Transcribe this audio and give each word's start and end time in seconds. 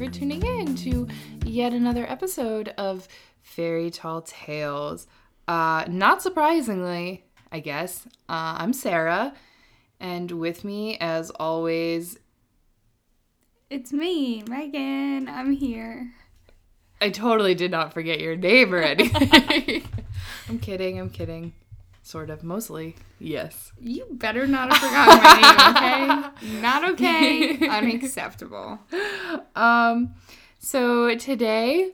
for 0.00 0.10
tuning 0.10 0.42
in 0.42 0.74
to 0.74 1.06
yet 1.44 1.74
another 1.74 2.10
episode 2.10 2.68
of 2.78 3.06
Fairy 3.42 3.90
Tall 3.90 4.22
Tales. 4.22 5.06
Uh, 5.46 5.84
not 5.88 6.22
surprisingly, 6.22 7.26
I 7.52 7.60
guess, 7.60 8.06
uh, 8.26 8.56
I'm 8.56 8.72
Sarah, 8.72 9.34
and 10.00 10.30
with 10.30 10.64
me, 10.64 10.96
as 10.96 11.28
always, 11.28 12.18
It's 13.68 13.92
me, 13.92 14.42
Megan. 14.48 15.28
I'm 15.28 15.52
here. 15.52 16.14
I 17.02 17.10
totally 17.10 17.54
did 17.54 17.70
not 17.70 17.92
forget 17.92 18.20
your 18.20 18.36
name 18.36 18.72
or 18.72 18.78
anything. 18.78 19.82
I'm 20.48 20.60
kidding, 20.60 20.98
I'm 20.98 21.10
kidding. 21.10 21.52
Sort 22.10 22.28
of, 22.28 22.42
mostly, 22.42 22.96
yes. 23.20 23.70
You 23.80 24.04
better 24.10 24.44
not 24.44 24.72
have 24.72 24.82
forgotten 24.82 25.22
my 25.22 25.36
name, 25.38 26.24
okay? 26.26 26.60
Not 26.60 26.90
okay. 26.90 27.68
Unacceptable. 27.68 28.80
Um, 29.54 30.14
so 30.58 31.14
today 31.14 31.92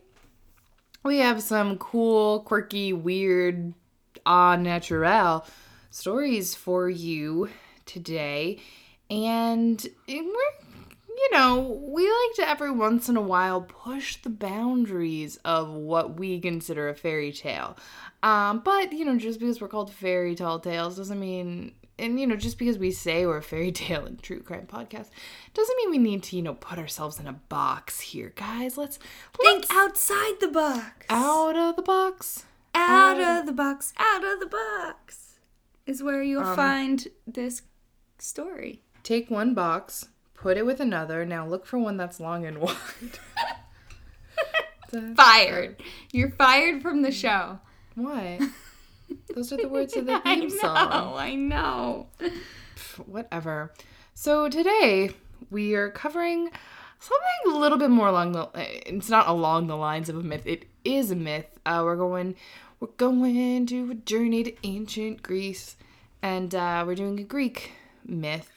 we 1.05 1.19
have 1.19 1.43
some 1.43 1.77
cool, 1.77 2.41
quirky, 2.41 2.95
weird, 2.95 3.75
ah 4.25 4.57
natural 4.57 5.45
stories 5.91 6.55
for 6.55 6.89
you 6.89 7.51
today, 7.85 8.59
and 9.11 9.87
we're 10.09 10.66
you 11.17 11.31
know 11.33 11.81
we 11.89 12.03
like 12.03 12.35
to 12.37 12.49
every 12.49 12.71
once 12.71 13.09
in 13.09 13.17
a 13.17 13.21
while 13.21 13.63
push 13.63 14.17
the 14.17 14.31
boundaries 14.31 15.39
of 15.45 15.71
what 15.71 16.19
we 16.19 16.41
consider 16.41 16.89
a 16.89 16.95
fairy 16.95 17.33
tale. 17.33 17.77
Um, 18.23 18.61
but 18.65 18.93
you 18.93 19.05
know, 19.05 19.17
just 19.17 19.39
because 19.41 19.61
we're 19.61 19.69
called 19.69 19.93
fairy 19.93 20.35
tall 20.35 20.59
tales 20.61 20.97
doesn't 20.97 21.21
mean 21.21 21.73
and 21.99 22.21
you 22.21 22.27
know, 22.27 22.37
just 22.37 22.59
because 22.59 22.79
we 22.79 22.91
say 22.91 23.27
we're 23.27 23.39
a 23.39 23.43
fairy 23.43 23.73
tale 23.73 24.05
and 24.05 24.23
true 24.23 24.41
crime 24.41 24.67
podcast 24.67 25.09
doesn't 25.55 25.77
mean 25.79 25.91
we 25.91 25.99
need 25.99 26.23
to, 26.25 26.37
you 26.37 26.43
know, 26.43 26.55
put 26.55 26.79
ourselves 26.79 27.19
in 27.19 27.27
a 27.27 27.33
box 27.33 28.01
here, 28.01 28.33
guys. 28.37 28.77
Let's 28.77 28.99
Think 29.41 29.67
let's 29.69 29.71
outside 29.71 30.41
the 30.41 30.49
box. 30.49 31.07
out 31.09 31.57
of 31.57 31.77
the 31.77 31.83
box. 31.83 32.45
Out 32.75 33.21
of 33.21 33.47
the 33.47 33.53
box. 33.53 33.95
Out 33.99 34.25
of 34.25 34.41
the 34.41 34.47
box 34.47 35.39
is 35.87 36.03
where 36.03 36.23
you'll 36.23 36.55
find 36.55 37.09
this 37.27 37.63
story. 38.19 38.83
Take 39.03 39.31
one 39.31 39.55
box, 39.55 40.09
put 40.37 40.57
it 40.57 40.67
with 40.67 40.81
another. 40.81 41.25
Now 41.25 41.47
look 41.47 41.67
for 41.67 41.79
one 41.79 41.97
that's 41.97 42.21
long 42.21 42.45
and 42.47 42.59
wide. 42.63 42.77
Fired. 45.17 45.83
You're 46.13 46.31
fired 46.31 46.81
from 46.81 47.03
the 47.03 47.11
show. 47.11 47.59
Why? 47.97 48.39
Those 49.35 49.53
are 49.53 49.57
the 49.57 49.69
words 49.69 49.97
of 49.97 50.07
the 50.07 50.21
theme 50.21 50.49
song. 50.51 50.77
I 50.77 51.35
know. 51.35 52.07
I 52.21 52.29
know. 52.29 52.31
Whatever. 53.05 53.73
So 54.15 54.49
today 54.49 55.11
we 55.51 55.75
are 55.75 55.91
covering 55.91 56.51
something 56.99 57.55
a 57.55 57.59
little 57.59 57.79
bit 57.79 57.91
more 57.91 58.09
along 58.09 58.33
the. 58.33 58.49
It's 58.55 59.11
not 59.11 59.29
along 59.29 59.67
the 59.67 59.77
lines 59.77 60.09
of 60.09 60.17
a 60.17 60.23
myth. 60.23 60.47
It 60.47 60.67
is 60.85 61.11
a 61.11 61.17
myth. 61.17 61.59
Uh, 61.67 61.83
we're 61.85 61.97
going. 61.97 62.35
We're 62.79 62.89
going 62.97 63.67
to 63.67 63.91
a 63.91 63.95
journey 63.95 64.45
to 64.45 64.53
ancient 64.63 65.23
Greece, 65.23 65.77
and 66.23 66.55
uh, 66.55 66.85
we're 66.87 66.95
doing 66.95 67.19
a 67.19 67.25
Greek 67.25 67.73
myth. 68.07 68.56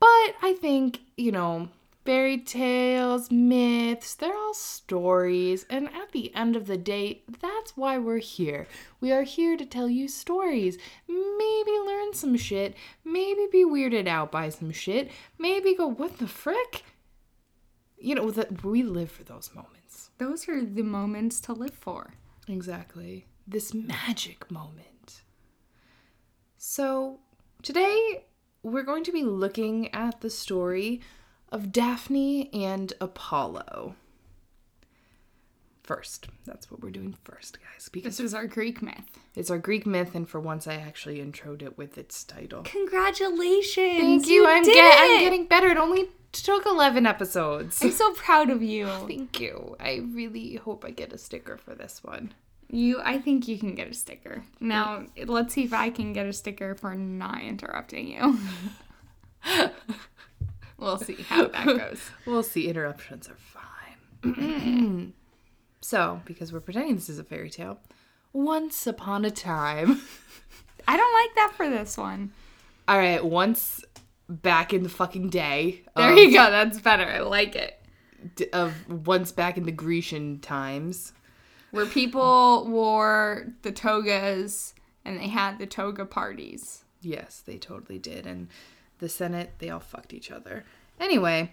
But 0.00 0.34
I 0.42 0.56
think 0.60 1.00
you 1.16 1.30
know 1.30 1.68
fairy 2.04 2.38
tales, 2.38 3.30
myths, 3.30 4.14
they're 4.14 4.36
all 4.36 4.54
stories. 4.54 5.66
And 5.70 5.86
at 5.88 6.12
the 6.12 6.34
end 6.34 6.56
of 6.56 6.66
the 6.66 6.76
day, 6.76 7.22
that's 7.40 7.76
why 7.76 7.98
we're 7.98 8.18
here. 8.18 8.66
We 9.00 9.12
are 9.12 9.22
here 9.22 9.56
to 9.56 9.66
tell 9.66 9.88
you 9.88 10.08
stories. 10.08 10.78
Maybe 11.06 11.70
learn 11.86 12.14
some 12.14 12.36
shit. 12.36 12.74
Maybe 13.04 13.46
be 13.52 13.64
weirded 13.64 14.08
out 14.08 14.32
by 14.32 14.48
some 14.48 14.72
shit. 14.72 15.10
Maybe 15.38 15.74
go, 15.74 15.86
what 15.86 16.18
the 16.18 16.26
frick? 16.26 16.82
You 17.98 18.14
know, 18.14 18.30
that 18.30 18.64
we 18.64 18.82
live 18.82 19.10
for 19.10 19.24
those 19.24 19.50
moments. 19.54 20.10
Those 20.18 20.48
are 20.48 20.64
the 20.64 20.82
moments 20.82 21.40
to 21.42 21.52
live 21.52 21.74
for. 21.74 22.14
Exactly. 22.48 23.26
This 23.46 23.74
magic 23.74 24.50
moment. 24.50 25.22
So, 26.56 27.20
today 27.62 28.24
we're 28.62 28.82
going 28.82 29.04
to 29.04 29.12
be 29.12 29.22
looking 29.22 29.92
at 29.94 30.20
the 30.20 30.30
story 30.30 31.00
of 31.50 31.72
Daphne 31.72 32.52
and 32.52 32.92
Apollo. 33.00 33.94
First, 35.82 36.28
that's 36.46 36.70
what 36.70 36.80
we're 36.80 36.90
doing 36.90 37.16
first, 37.24 37.58
guys, 37.60 37.88
because 37.90 38.16
This 38.18 38.26
is 38.26 38.34
our 38.34 38.46
Greek 38.46 38.80
myth. 38.80 39.18
it's 39.34 39.50
our 39.50 39.58
Greek 39.58 39.86
myth, 39.86 40.14
and 40.14 40.28
for 40.28 40.38
once 40.38 40.68
I 40.68 40.74
actually 40.74 41.18
introed 41.18 41.62
it 41.62 41.76
with 41.76 41.98
its 41.98 42.22
title. 42.22 42.62
Congratulations. 42.62 43.98
Thank 44.00 44.28
you. 44.28 44.46
I'm, 44.46 44.62
did 44.62 44.74
get, 44.74 44.98
I'm 45.00 45.18
getting 45.18 45.46
better. 45.46 45.68
It 45.68 45.76
only 45.78 46.10
took 46.30 46.64
11 46.64 47.06
episodes. 47.06 47.82
I'm 47.82 47.90
so 47.90 48.12
proud 48.12 48.50
of 48.50 48.62
you. 48.62 48.86
Thank 49.08 49.40
you. 49.40 49.74
I 49.80 50.02
really 50.12 50.56
hope 50.56 50.84
I 50.84 50.90
get 50.90 51.12
a 51.12 51.18
sticker 51.18 51.56
for 51.56 51.74
this 51.74 52.04
one. 52.04 52.34
You, 52.72 53.00
I 53.02 53.18
think 53.18 53.48
you 53.48 53.58
can 53.58 53.74
get 53.74 53.88
a 53.88 53.94
sticker. 53.94 54.44
Now, 54.60 55.06
let's 55.26 55.54
see 55.54 55.64
if 55.64 55.72
I 55.72 55.90
can 55.90 56.12
get 56.12 56.26
a 56.26 56.32
sticker 56.32 56.76
for 56.76 56.94
not 56.94 57.42
interrupting 57.42 58.06
you. 58.06 58.38
we'll 60.78 60.98
see 60.98 61.16
how 61.28 61.48
that 61.48 61.66
goes. 61.66 62.00
We'll 62.26 62.44
see. 62.44 62.68
Interruptions 62.68 63.28
are 63.28 63.36
fine. 64.22 65.12
so, 65.80 66.20
because 66.24 66.52
we're 66.52 66.60
pretending 66.60 66.94
this 66.94 67.08
is 67.08 67.18
a 67.18 67.24
fairy 67.24 67.50
tale, 67.50 67.80
once 68.32 68.86
upon 68.86 69.24
a 69.24 69.32
time. 69.32 70.00
I 70.86 70.96
don't 70.96 71.12
like 71.12 71.34
that 71.34 71.52
for 71.56 71.68
this 71.68 71.96
one. 71.96 72.30
All 72.86 72.98
right, 72.98 73.24
once 73.24 73.84
back 74.28 74.72
in 74.72 74.84
the 74.84 74.88
fucking 74.88 75.30
day. 75.30 75.82
There 75.96 76.12
of, 76.12 76.18
you 76.18 76.32
go. 76.32 76.50
That's 76.50 76.80
better. 76.80 77.04
I 77.04 77.20
like 77.20 77.56
it. 77.56 77.76
Of 78.52 78.88
once 78.88 79.32
back 79.32 79.56
in 79.56 79.64
the 79.64 79.72
Grecian 79.72 80.38
times. 80.38 81.12
Where 81.70 81.86
people 81.86 82.66
wore 82.68 83.46
the 83.62 83.72
togas 83.72 84.74
and 85.04 85.18
they 85.18 85.28
had 85.28 85.58
the 85.58 85.66
toga 85.66 86.04
parties. 86.04 86.84
Yes, 87.00 87.42
they 87.44 87.58
totally 87.58 87.98
did. 87.98 88.26
And 88.26 88.48
the 88.98 89.08
Senate, 89.08 89.52
they 89.58 89.70
all 89.70 89.80
fucked 89.80 90.12
each 90.12 90.30
other. 90.30 90.64
Anyway, 90.98 91.52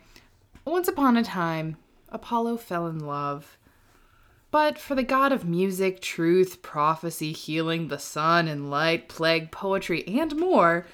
once 0.66 0.88
upon 0.88 1.18
a 1.18 1.24
time, 1.24 1.78
Apollo 2.10 2.58
fell 2.58 2.88
in 2.88 3.00
love. 3.00 3.58
But 4.50 4.80
for 4.80 4.96
the 4.96 5.04
god 5.04 5.32
of 5.32 5.46
music, 5.46 6.02
truth, 6.02 6.62
prophecy, 6.62 7.32
healing, 7.32 7.90
the 7.90 8.00
sun 8.00 8.48
and 8.48 8.70
light, 8.72 9.08
plague, 9.10 9.52
poetry, 9.52 10.06
and 10.08 10.36
more, 10.36 10.86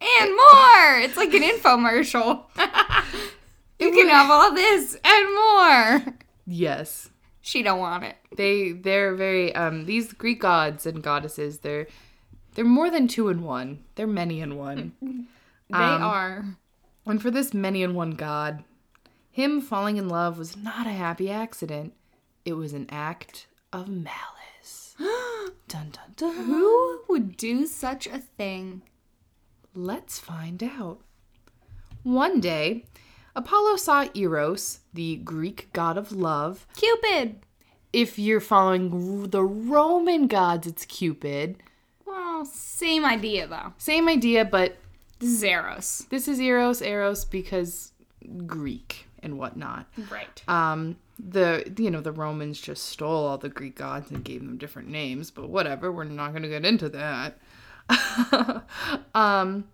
And 0.00 0.30
more! 0.30 0.98
It's 1.00 1.16
like 1.16 1.32
an 1.32 1.42
infomercial. 1.42 2.44
you 3.78 3.90
can 3.92 4.08
have 4.08 4.30
all 4.30 4.54
this 4.54 4.96
and 5.02 5.34
more. 5.34 6.14
yes, 6.46 7.08
She 7.46 7.62
don't 7.62 7.78
want 7.78 8.02
it. 8.02 8.16
they 8.36 8.72
they're 8.72 9.14
very 9.14 9.54
um 9.54 9.84
these 9.86 10.12
Greek 10.12 10.40
gods 10.40 10.84
and 10.84 11.00
goddesses, 11.00 11.60
they're 11.60 11.86
they're 12.54 12.64
more 12.64 12.90
than 12.90 13.06
two 13.06 13.28
in 13.28 13.42
one. 13.42 13.84
They're 13.94 14.06
many 14.22 14.40
in 14.40 14.56
one. 14.56 14.92
They 15.68 15.78
Um, 15.78 16.02
are. 16.02 16.44
And 17.06 17.20
for 17.22 17.30
this 17.30 17.52
many 17.54 17.82
in 17.82 17.94
one 17.94 18.12
god, 18.12 18.62
him 19.30 19.60
falling 19.60 19.96
in 19.96 20.08
love 20.08 20.38
was 20.38 20.56
not 20.56 20.86
a 20.86 20.90
happy 21.04 21.28
accident. 21.30 21.92
It 22.44 22.54
was 22.54 22.72
an 22.72 22.86
act 22.88 23.46
of 23.72 23.88
malice. 23.88 24.94
dun 25.68 25.90
dun 25.90 26.12
dun. 26.16 26.46
Who 26.46 27.00
would 27.08 27.36
do 27.36 27.66
such 27.66 28.06
a 28.06 28.18
thing? 28.18 28.82
Let's 29.74 30.18
find 30.18 30.62
out. 30.62 30.98
One 32.02 32.40
day, 32.40 32.86
Apollo 33.36 33.76
saw 33.76 34.06
Eros, 34.14 34.80
the 34.94 35.16
Greek 35.16 35.68
god 35.72 35.96
of 35.98 36.10
love. 36.10 36.66
Cupid. 36.74 37.36
If 37.92 38.18
you're 38.18 38.40
following 38.40 39.28
the 39.30 39.44
Roman 39.44 40.26
gods, 40.26 40.66
it's 40.66 40.84
Cupid. 40.86 41.62
Well, 42.04 42.44
same 42.44 43.04
idea 43.04 43.46
though. 43.46 43.74
Same 43.78 44.08
idea, 44.08 44.44
but 44.44 44.76
This 45.18 45.30
is 45.30 45.42
Eros. 45.44 46.06
this 46.10 46.26
is 46.28 46.40
Eros, 46.40 46.80
Eros 46.82 47.24
because 47.24 47.92
Greek 48.46 49.06
and 49.22 49.38
whatnot. 49.38 49.86
Right. 50.10 50.42
um 50.48 50.96
the 51.18 51.72
you 51.78 51.90
know 51.90 52.02
the 52.02 52.12
romans 52.12 52.60
just 52.60 52.84
stole 52.84 53.26
all 53.26 53.38
the 53.38 53.48
greek 53.48 53.74
gods 53.76 54.10
and 54.10 54.22
gave 54.22 54.40
them 54.42 54.58
different 54.58 54.86
names 54.90 55.30
but 55.30 55.48
whatever 55.48 55.90
we're 55.90 56.04
not 56.04 56.32
going 56.32 56.42
to 56.42 56.48
get 56.50 56.66
into 56.66 56.90
that 56.90 57.38
um 59.14 59.64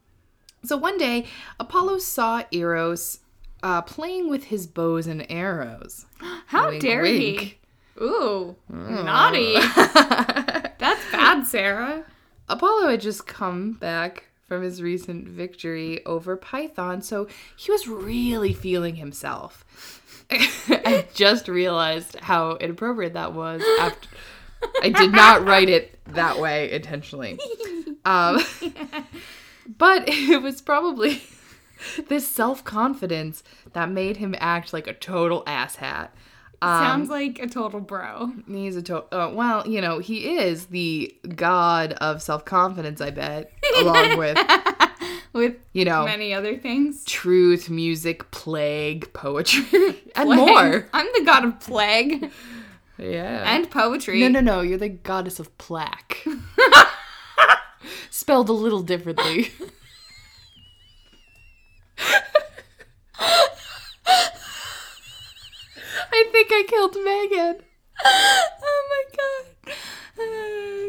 so 0.64 0.76
one 0.76 0.96
day 0.98 1.26
apollo 1.58 1.98
saw 1.98 2.44
eros 2.52 3.18
uh, 3.62 3.82
playing 3.82 4.28
with 4.28 4.44
his 4.44 4.66
bows 4.66 5.06
and 5.06 5.24
arrows 5.30 6.06
How 6.46 6.68
Wink, 6.70 6.82
dare 6.82 7.02
wink. 7.02 7.40
he? 7.40 7.58
Ooh, 8.02 8.56
naughty. 8.68 9.54
That's 9.76 11.10
bad, 11.12 11.46
Sarah. 11.46 12.04
apollo 12.48 12.88
had 12.90 13.00
just 13.00 13.26
come 13.26 13.72
back 13.74 14.24
from 14.48 14.62
his 14.62 14.82
recent 14.82 15.26
victory 15.28 16.04
over 16.04 16.36
python 16.36 17.00
so 17.02 17.26
he 17.56 17.70
was 17.70 17.86
really 17.88 18.52
feeling 18.52 18.96
himself 18.96 19.64
i 20.30 21.06
just 21.14 21.48
realized 21.48 22.18
how 22.20 22.56
inappropriate 22.56 23.14
that 23.14 23.32
was 23.32 23.62
after 23.80 24.08
I 24.82 24.90
did 24.90 25.10
not 25.12 25.44
write 25.46 25.68
it 25.68 25.98
that 26.14 26.38
way 26.38 26.70
intentionally. 26.70 27.36
Um, 28.04 28.40
but 29.66 30.04
it 30.06 30.40
was 30.40 30.62
probably 30.62 31.20
this 32.08 32.28
self 32.28 32.64
confidence 32.64 33.42
that 33.72 33.90
made 33.90 34.18
him 34.18 34.34
act 34.38 34.72
like 34.72 34.86
a 34.86 34.92
total 34.94 35.42
asshat. 35.46 36.08
Sounds 36.62 37.08
like 37.10 37.40
a 37.40 37.48
total 37.48 37.80
bro. 37.80 38.30
He's 38.46 38.76
a 38.76 38.82
total. 38.82 39.08
Uh, 39.10 39.32
well, 39.34 39.66
you 39.66 39.80
know, 39.80 39.98
he 39.98 40.36
is 40.38 40.66
the 40.66 41.12
god 41.34 41.94
of 41.94 42.22
self 42.22 42.44
confidence. 42.44 43.00
I 43.00 43.10
bet, 43.10 43.50
along 43.80 44.16
with 44.18 44.38
With 45.32 45.56
you 45.72 45.84
know 45.84 46.04
many 46.04 46.32
other 46.34 46.56
things. 46.58 47.04
truth, 47.04 47.68
music, 47.70 48.30
plague, 48.30 49.12
poetry, 49.12 49.64
and 50.14 50.26
Plague. 50.26 50.38
more. 50.38 50.88
I'm 50.92 51.06
the 51.14 51.22
god 51.24 51.44
of 51.46 51.58
plague 51.58 52.30
Yeah. 52.98 53.42
and 53.56 53.68
poetry. 53.70 54.20
no, 54.20 54.28
no, 54.28 54.40
no. 54.40 54.60
You're 54.60 54.78
the 54.78 54.90
goddess 54.90 55.40
of 55.40 55.56
plaque. 55.58 56.24
Spelled 58.10 58.48
a 58.48 58.52
little 58.52 58.82
differently. 58.82 59.50
I 66.14 66.24
think 66.32 66.48
I 66.50 66.64
killed 66.68 66.94
Megan. 66.96 67.62
oh 68.04 68.88
my 68.90 69.04
god. 69.16 69.46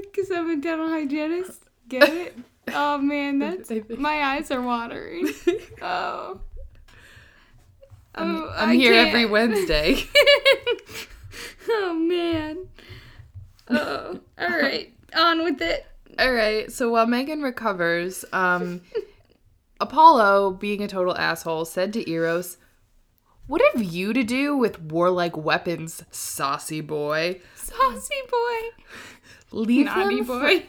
Because 0.03 0.31
I'm 0.31 0.49
a 0.49 0.55
dental 0.57 0.89
hygienist. 0.89 1.61
Get 1.87 2.09
it? 2.09 2.37
Oh 2.73 2.97
man, 2.97 3.39
that's 3.39 3.71
my 3.97 4.21
eyes 4.23 4.51
are 4.51 4.61
watering. 4.61 5.29
Oh. 5.81 6.39
I'm, 8.15 8.35
Oh, 8.37 8.53
I'm 8.55 8.73
here 8.75 8.93
can't. 8.93 9.07
every 9.09 9.25
Wednesday. 9.25 10.03
oh 11.67 11.93
man. 11.95 12.67
Oh, 13.69 14.19
all 14.39 14.47
right. 14.61 14.93
On 15.15 15.43
with 15.43 15.61
it. 15.61 15.85
All 16.19 16.31
right. 16.31 16.71
So 16.71 16.89
while 16.89 17.07
Megan 17.07 17.41
recovers, 17.41 18.23
um, 18.31 18.81
Apollo, 19.79 20.51
being 20.51 20.81
a 20.81 20.87
total 20.87 21.17
asshole, 21.17 21.65
said 21.65 21.93
to 21.93 22.09
Eros, 22.09 22.57
"What 23.47 23.61
have 23.73 23.83
you 23.83 24.13
to 24.13 24.23
do 24.23 24.55
with 24.55 24.81
warlike 24.81 25.35
weapons, 25.35 26.03
saucy 26.11 26.81
boy? 26.81 27.41
Saucy 27.55 28.21
boy. 28.29 28.83
Leave 29.51 29.85
Naughty 29.85 30.17
them, 30.17 30.25
for, 30.25 30.39
boy. 30.39 30.65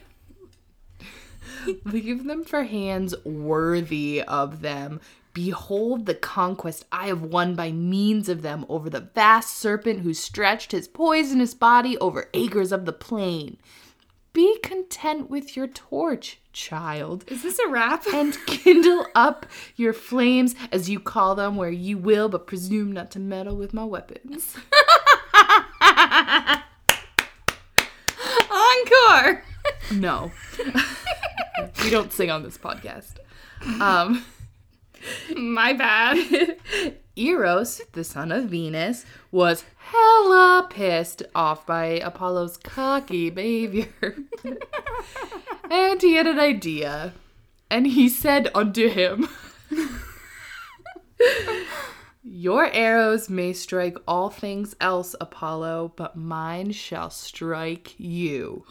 leave 1.85 2.25
them 2.25 2.45
for 2.45 2.65
hands 2.65 3.15
worthy 3.25 4.23
of 4.23 4.61
them." 4.63 5.01
Behold 5.35 6.07
the 6.07 6.15
conquest 6.15 6.85
I 6.93 7.09
have 7.09 7.23
won 7.23 7.57
by 7.57 7.73
means 7.73 8.29
of 8.29 8.43
them 8.43 8.65
over 8.69 8.89
the 8.89 9.01
vast 9.01 9.55
serpent 9.57 10.01
who 10.01 10.15
stretched 10.15 10.71
his 10.71 10.87
poisonous 10.87 11.55
body 11.55 11.99
over 11.99 12.31
acres 12.35 12.71
of 12.71 12.85
the 12.85 12.93
plain. 12.93 13.59
Be 14.33 14.59
content 14.61 15.29
with 15.29 15.57
your 15.57 15.67
torch, 15.67 16.41
child. 16.55 17.25
Is 17.29 17.43
this 17.43 17.59
a 17.59 17.69
wrap? 17.69 18.07
and 18.15 18.35
kindle 18.47 19.07
up 19.15 19.45
your 19.77 19.93
flames 19.93 20.55
as 20.73 20.89
you 20.89 20.99
call 20.99 21.35
them 21.35 21.57
where 21.57 21.71
you 21.71 21.99
will, 21.99 22.31
but 22.31 22.47
presume 22.47 22.93
not 22.93 23.11
to 23.11 23.19
meddle 23.21 23.57
with 23.57 23.75
my 23.75 23.85
weapons. 23.85 24.57
Encore. 28.51 29.45
No. 29.93 30.33
we 31.83 31.91
don't 31.91 32.13
sing 32.13 32.31
on 32.31 32.43
this 32.43 32.57
podcast. 32.57 33.17
Um, 33.81 34.25
My 35.37 35.73
bad. 35.73 36.57
Eros, 37.17 37.81
the 37.93 38.05
son 38.05 38.33
of 38.33 38.47
Venus, 38.47 39.05
was 39.31 39.65
hella 39.77 40.67
pissed 40.69 41.23
off 41.35 41.65
by 41.67 41.85
Apollo's 41.85 42.57
cocky 42.57 43.31
behavior. 43.31 44.17
and 45.71 46.03
he 46.03 46.15
had 46.15 46.27
an 46.27 46.41
idea. 46.41 47.13
And 47.71 47.87
he 47.87 48.09
said 48.09 48.51
unto 48.55 48.89
him, 48.89 49.29
Your 52.23 52.67
arrows 52.73 53.31
may 53.31 53.53
strike 53.53 53.97
all 54.09 54.31
things 54.31 54.75
else, 54.81 55.15
Apollo, 55.21 55.93
but 55.97 56.17
mine 56.17 56.73
shall 56.73 57.11
strike 57.11 57.95
you. 57.99 58.65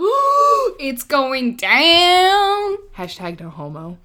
it's 0.80 1.04
going 1.04 1.56
down. 1.56 2.78
Hashtag 2.96 3.40
no 3.40 3.50
homo. 3.50 3.98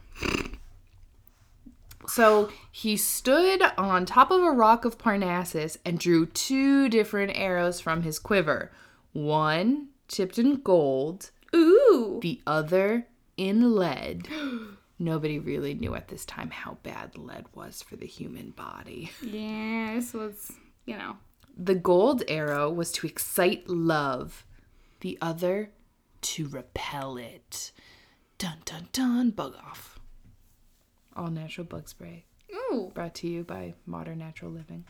So 2.09 2.51
he 2.73 2.97
stood 2.97 3.63
on 3.77 4.07
top 4.07 4.31
of 4.31 4.43
a 4.43 4.51
rock 4.51 4.85
of 4.85 4.99
Parnassus 4.99 5.77
and 5.85 5.99
drew 5.99 6.27
two 6.27 6.89
different 6.89 7.33
arrows 7.35 7.81
from 7.81 8.03
his 8.03 8.19
quiver. 8.19 8.73
One 9.13 9.89
tipped 10.09 10.39
in 10.39 10.61
gold, 10.63 11.31
Ooh. 11.55 12.19
the 12.23 12.41
other 12.47 13.07
in 13.37 13.75
lead. 13.75 14.29
Nobody 14.99 15.39
really 15.39 15.75
knew 15.75 15.95
at 15.95 16.09
this 16.09 16.25
time 16.25 16.51
how 16.51 16.79
bad 16.83 17.17
lead 17.17 17.47
was 17.55 17.83
for 17.83 17.97
the 17.97 18.07
human 18.07 18.51
body. 18.51 19.11
Yeah, 19.23 19.95
this 19.95 20.13
was, 20.13 20.53
you 20.87 20.97
know. 20.97 21.17
The 21.57 21.75
gold 21.75 22.23
arrow 22.27 22.71
was 22.71 22.91
to 22.93 23.07
excite 23.07 23.69
love, 23.69 24.45
the 25.01 25.19
other 25.21 25.71
to 26.23 26.49
repel 26.49 27.17
it. 27.17 27.73
Dun 28.39 28.59
dun 28.65 28.89
dun, 28.93 29.31
bug 29.31 29.55
off. 29.57 29.98
All 31.19 31.29
natural 31.29 31.67
bug 31.67 31.89
spray 31.89 32.25
Ooh. 32.55 32.93
brought 32.95 33.15
to 33.17 33.27
you 33.29 33.43
by 33.43 33.75
Modern 33.87 34.19
Natural 34.19 34.53
Living. 34.53 34.85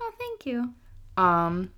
Oh, 0.00 0.12
thank 0.18 0.44
you. 0.44 0.74
Um, 1.16 1.70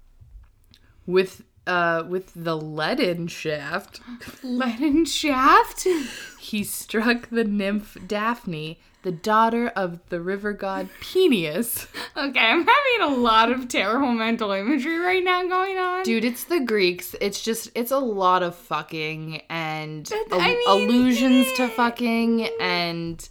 with 1.07 1.45
uh 1.67 2.03
with 2.09 2.33
the 2.35 2.57
leaden 2.57 3.29
shaft, 3.29 4.01
Leaden 4.43 5.05
shaft. 5.05 5.87
he 6.41 6.65
struck 6.65 7.29
the 7.31 7.45
nymph 7.45 7.97
Daphne, 8.07 8.81
the 9.03 9.13
daughter 9.13 9.69
of 9.69 10.01
the 10.09 10.21
river 10.21 10.53
god 10.53 10.89
Peneus. 11.01 11.87
Okay, 12.17 12.41
I'm 12.41 12.67
having 12.67 13.01
a 13.03 13.21
lot 13.21 13.53
of 13.53 13.69
terrible 13.69 14.11
mental 14.13 14.51
imagery 14.51 14.99
right 14.99 15.23
now 15.23 15.47
going 15.47 15.77
on. 15.77 16.03
Dude, 16.03 16.25
it's 16.25 16.43
the 16.45 16.59
Greeks. 16.61 17.15
It's 17.21 17.41
just 17.43 17.71
it's 17.77 17.93
a 17.93 17.99
lot 17.99 18.43
of 18.43 18.57
fucking 18.57 19.43
and 19.49 20.11
al- 20.33 20.41
I 20.41 20.49
mean- 20.49 20.69
allusions 20.91 21.53
to 21.59 21.69
fucking 21.69 22.49
and 22.61 23.29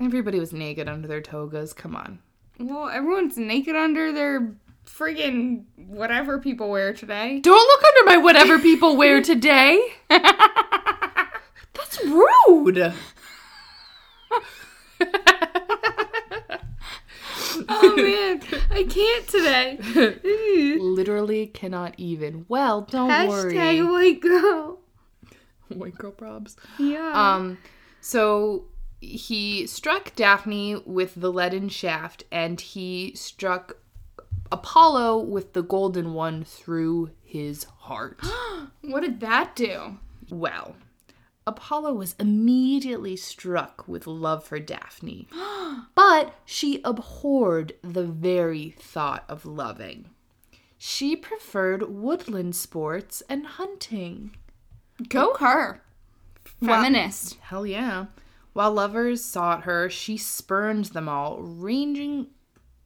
everybody 0.00 0.38
was 0.40 0.52
naked 0.52 0.88
under 0.88 1.06
their 1.08 1.20
togas. 1.20 1.72
Come 1.72 1.94
on. 1.96 2.18
Well, 2.58 2.88
everyone's 2.88 3.36
naked 3.38 3.76
under 3.76 4.12
their 4.12 4.54
friggin' 4.86 5.64
whatever 5.76 6.38
people 6.38 6.70
wear 6.70 6.92
today. 6.92 7.40
Don't 7.42 7.54
look 7.56 7.84
under 7.84 8.04
my 8.10 8.16
whatever 8.22 8.58
people 8.58 8.96
wear 8.96 9.20
today. 9.22 9.80
That's 10.08 12.04
rude. 12.04 12.92
Oh 17.70 17.94
man, 17.96 18.40
I 18.70 18.84
can't 18.84 19.26
today. 19.28 19.78
Literally 20.80 21.46
cannot 21.48 21.94
even. 21.98 22.44
Well, 22.48 22.82
don't 22.82 23.10
Hashtag 23.10 23.28
worry. 23.28 23.82
white 23.82 24.20
girl. 24.20 24.78
White 25.68 25.96
girl 25.96 26.12
probs. 26.12 26.56
Yeah. 26.78 27.12
Um, 27.14 27.58
so 28.00 28.64
he 29.00 29.66
struck 29.66 30.14
Daphne 30.14 30.76
with 30.84 31.14
the 31.14 31.32
leaden 31.32 31.68
shaft, 31.68 32.24
and 32.30 32.60
he 32.60 33.12
struck 33.14 33.76
Apollo 34.50 35.18
with 35.18 35.52
the 35.52 35.62
golden 35.62 36.14
one 36.14 36.44
through 36.44 37.10
his 37.22 37.64
heart. 37.64 38.20
what 38.82 39.00
did 39.00 39.20
that 39.20 39.54
do? 39.54 39.98
well, 40.30 40.76
Apollo 41.46 41.94
was 41.94 42.14
immediately 42.18 43.16
struck 43.16 43.86
with 43.88 44.06
love 44.06 44.44
for 44.44 44.58
Daphne, 44.58 45.28
but 45.94 46.34
she 46.44 46.80
abhorred 46.84 47.72
the 47.82 48.04
very 48.04 48.70
thought 48.78 49.24
of 49.28 49.46
loving. 49.46 50.10
She 50.76 51.16
preferred 51.16 51.90
woodland 51.90 52.54
sports 52.54 53.22
and 53.28 53.46
hunting. 53.46 54.36
Go 55.08 55.34
her. 55.34 55.82
Feminist. 56.44 57.38
Hell 57.40 57.66
yeah. 57.66 58.06
While 58.52 58.72
lovers 58.72 59.24
sought 59.24 59.62
her, 59.64 59.88
she 59.88 60.16
spurned 60.16 60.86
them 60.86 61.08
all, 61.08 61.40
ranging 61.40 62.28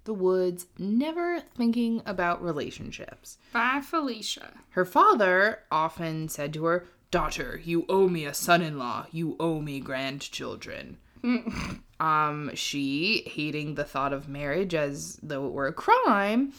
the 0.05 0.15
woods, 0.15 0.67
never 0.79 1.41
thinking 1.41 2.03
about 2.05 2.43
relationships. 2.43 3.39
Bye, 3.53 3.81
Felicia. 3.83 4.53
Her 4.71 4.85
father 4.85 5.61
often 5.71 6.29
said 6.29 6.53
to 6.55 6.65
her, 6.65 6.87
Daughter, 7.11 7.61
you 7.63 7.85
owe 7.89 8.09
me 8.09 8.25
a 8.25 8.35
son 8.35 8.63
in 8.63 8.79
law. 8.79 9.07
You 9.11 9.37
owe 9.39 9.61
me 9.61 9.81
grandchildren. 9.81 10.97
um, 12.01 12.51
she, 12.55 13.23
hating 13.27 13.75
the 13.75 13.85
thought 13.85 14.13
of 14.13 14.29
marriage 14.29 14.75
as 14.75 15.21
though 15.23 15.47
it 15.47 15.53
were 15.53 15.67
a 15.67 15.73
crime, 15.73 16.53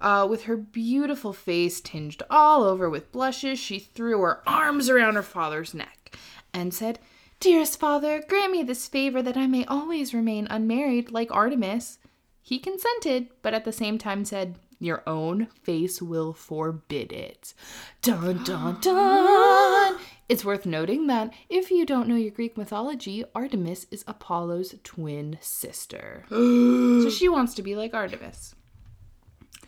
uh, 0.00 0.26
with 0.28 0.44
her 0.44 0.56
beautiful 0.56 1.32
face 1.32 1.80
tinged 1.80 2.22
all 2.28 2.64
over 2.64 2.90
with 2.90 3.12
blushes, 3.12 3.58
she 3.58 3.78
threw 3.78 4.20
her 4.20 4.42
arms 4.46 4.90
around 4.90 5.14
her 5.14 5.22
father's 5.22 5.72
neck 5.72 6.18
and 6.52 6.74
said, 6.74 6.98
Dearest 7.42 7.80
father, 7.80 8.22
grant 8.28 8.52
me 8.52 8.62
this 8.62 8.86
favor 8.86 9.20
that 9.20 9.36
I 9.36 9.48
may 9.48 9.64
always 9.64 10.14
remain 10.14 10.46
unmarried 10.48 11.10
like 11.10 11.34
Artemis. 11.34 11.98
He 12.40 12.60
consented, 12.60 13.30
but 13.42 13.52
at 13.52 13.64
the 13.64 13.72
same 13.72 13.98
time 13.98 14.24
said, 14.24 14.60
Your 14.78 15.02
own 15.08 15.48
face 15.64 16.00
will 16.00 16.34
forbid 16.34 17.10
it. 17.10 17.52
Dun 18.00 18.44
dun 18.44 18.78
dun! 18.80 19.98
It's 20.28 20.44
worth 20.44 20.66
noting 20.66 21.08
that 21.08 21.34
if 21.48 21.72
you 21.72 21.84
don't 21.84 22.06
know 22.06 22.14
your 22.14 22.30
Greek 22.30 22.56
mythology, 22.56 23.24
Artemis 23.34 23.88
is 23.90 24.04
Apollo's 24.06 24.76
twin 24.84 25.36
sister. 25.40 26.24
so 26.28 27.10
she 27.10 27.28
wants 27.28 27.54
to 27.54 27.62
be 27.62 27.74
like 27.74 27.92
Artemis. 27.92 28.54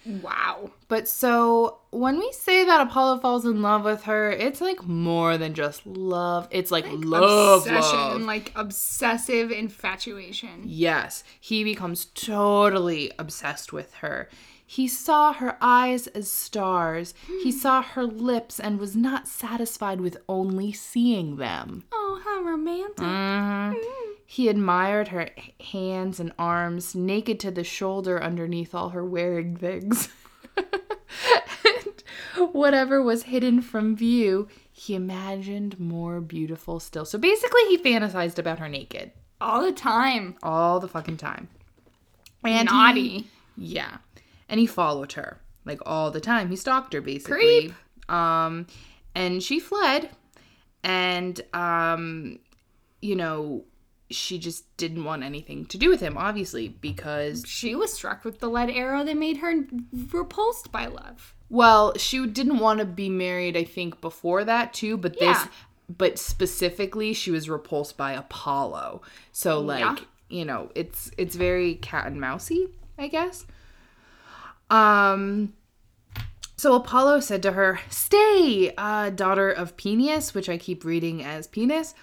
Wow. 0.07 0.71
But 0.89 1.09
so 1.09 1.79
when 1.91 2.19
we 2.19 2.31
say 2.33 2.65
that 2.65 2.81
Apollo 2.87 3.21
falls 3.21 3.45
in 3.45 3.63
love 3.63 3.85
with 3.85 4.05
her, 4.05 4.31
it's 4.31 4.61
like 4.61 4.83
more 4.85 5.39
than 5.39 5.55
just 5.55 5.87
love. 5.87 6.47
It's 6.51 6.71
like, 6.71 6.85
love, 6.89 7.63
Obsession, 7.67 7.99
love. 7.99 8.21
like 8.23 8.53
obsessive 8.55 9.51
infatuation. 9.51 10.63
Yes, 10.67 11.25
he 11.41 11.65
becomes 11.65 12.07
totally 12.07 13.13
obsessed 13.19 13.73
with 13.73 13.95
her. 13.95 14.29
He 14.67 14.89
saw 14.89 15.33
her 15.35 15.57
eyes 15.61 16.07
as 16.09 16.31
stars. 16.31 17.13
He 17.43 17.53
saw 17.53 17.83
her 17.83 18.05
lips 18.05 18.59
and 18.59 18.79
was 18.79 18.97
not 18.97 19.29
satisfied 19.29 20.01
with 20.01 20.17
only 20.29 20.73
seeing 20.73 21.37
them. 21.37 21.85
Oh, 21.93 22.21
how 22.25 22.43
romantic. 22.43 22.97
Mhm. 22.97 23.77
He 24.27 24.49
admired 24.49 25.09
her 25.09 25.29
hands 25.73 26.19
and 26.19 26.33
arms, 26.39 26.95
naked 26.95 27.39
to 27.41 27.51
the 27.51 27.65
shoulder 27.65 28.23
underneath 28.23 28.75
all 28.75 28.91
her 28.91 29.05
wearing 29.05 29.57
things. 29.57 30.09
and 30.57 32.53
whatever 32.53 33.03
was 33.03 33.25
hidden 33.25 33.61
from 33.63 33.97
view, 33.97 34.49
he 34.73 34.95
imagined 34.95 35.79
more 35.79 36.21
beautiful 36.21 36.81
still. 36.81 37.05
So 37.05 37.19
basically, 37.19 37.63
he 37.69 37.79
fantasized 37.79 38.39
about 38.39 38.59
her 38.59 38.69
naked 38.69 39.13
All 39.41 39.63
the 39.63 39.73
time. 39.73 40.37
all 40.43 40.81
the 40.81 40.89
fucking 40.89 41.17
time. 41.19 41.49
And 42.43 42.69
he- 42.69 42.75
Naughty. 42.75 43.29
yeah. 43.57 43.99
And 44.49 44.61
he 44.61 44.67
followed 44.67 45.13
her 45.13 45.41
like 45.65 45.81
all 45.87 46.11
the 46.11 46.21
time. 46.21 46.51
He 46.51 46.57
stalked 46.57 46.93
her 46.93 47.01
basically. 47.01 47.71
Creep. 47.71 47.73
Um 48.11 48.67
and 49.15 49.43
she 49.43 49.59
fled 49.61 50.11
and 50.83 51.41
um 51.55 52.39
you 53.01 53.17
know, 53.17 53.65
she 54.15 54.39
just 54.39 54.77
didn't 54.77 55.05
want 55.05 55.23
anything 55.23 55.67
to 55.67 55.77
do 55.79 55.89
with 55.91 56.01
him 56.01 56.17
obviously 56.17 56.69
because 56.69 57.45
She 57.47 57.75
was 57.75 57.93
struck 57.93 58.25
with 58.25 58.39
the 58.41 58.49
lead 58.49 58.71
arrow 58.71 59.05
that 59.05 59.17
made 59.17 59.39
her 59.39 59.65
repulsed 60.13 60.71
by 60.73 60.87
love. 60.87 61.35
well, 61.51 61.93
she 61.97 62.27
didn't 62.27 62.59
want 62.59 62.79
to 62.81 62.85
be 62.85 63.09
married 63.09 63.57
I 63.57 63.65
think 63.65 64.01
before 64.01 64.45
that 64.45 64.73
too, 64.73 64.97
but 64.97 65.19
this 65.19 65.39
but 65.89 66.19
specifically 66.19 67.13
she 67.13 67.31
was 67.31 67.49
repulsed 67.51 67.97
by 67.99 68.13
Apollo. 68.13 69.03
So 69.33 69.61
like, 69.61 69.81
Yeah. 69.81 69.97
you 70.31 70.45
know, 70.45 70.71
it's 70.75 71.11
it's 71.19 71.35
very 71.37 71.75
cat 71.75 72.07
and 72.07 72.21
mousey, 72.21 72.69
I 72.99 73.09
guess. 73.09 73.45
Um 74.71 75.53
so 76.57 76.75
Apollo 76.75 77.21
said 77.21 77.43
to 77.43 77.53
her, 77.53 77.81
Stay, 77.91 78.73
uh, 78.79 79.11
daughter 79.11 79.51
of 79.51 79.77
Peneus, 79.77 80.35
which 80.35 80.49
I 80.49 80.57
keep 80.57 80.85
reading 80.85 81.23
as 81.23 81.47
penis. 81.49 81.95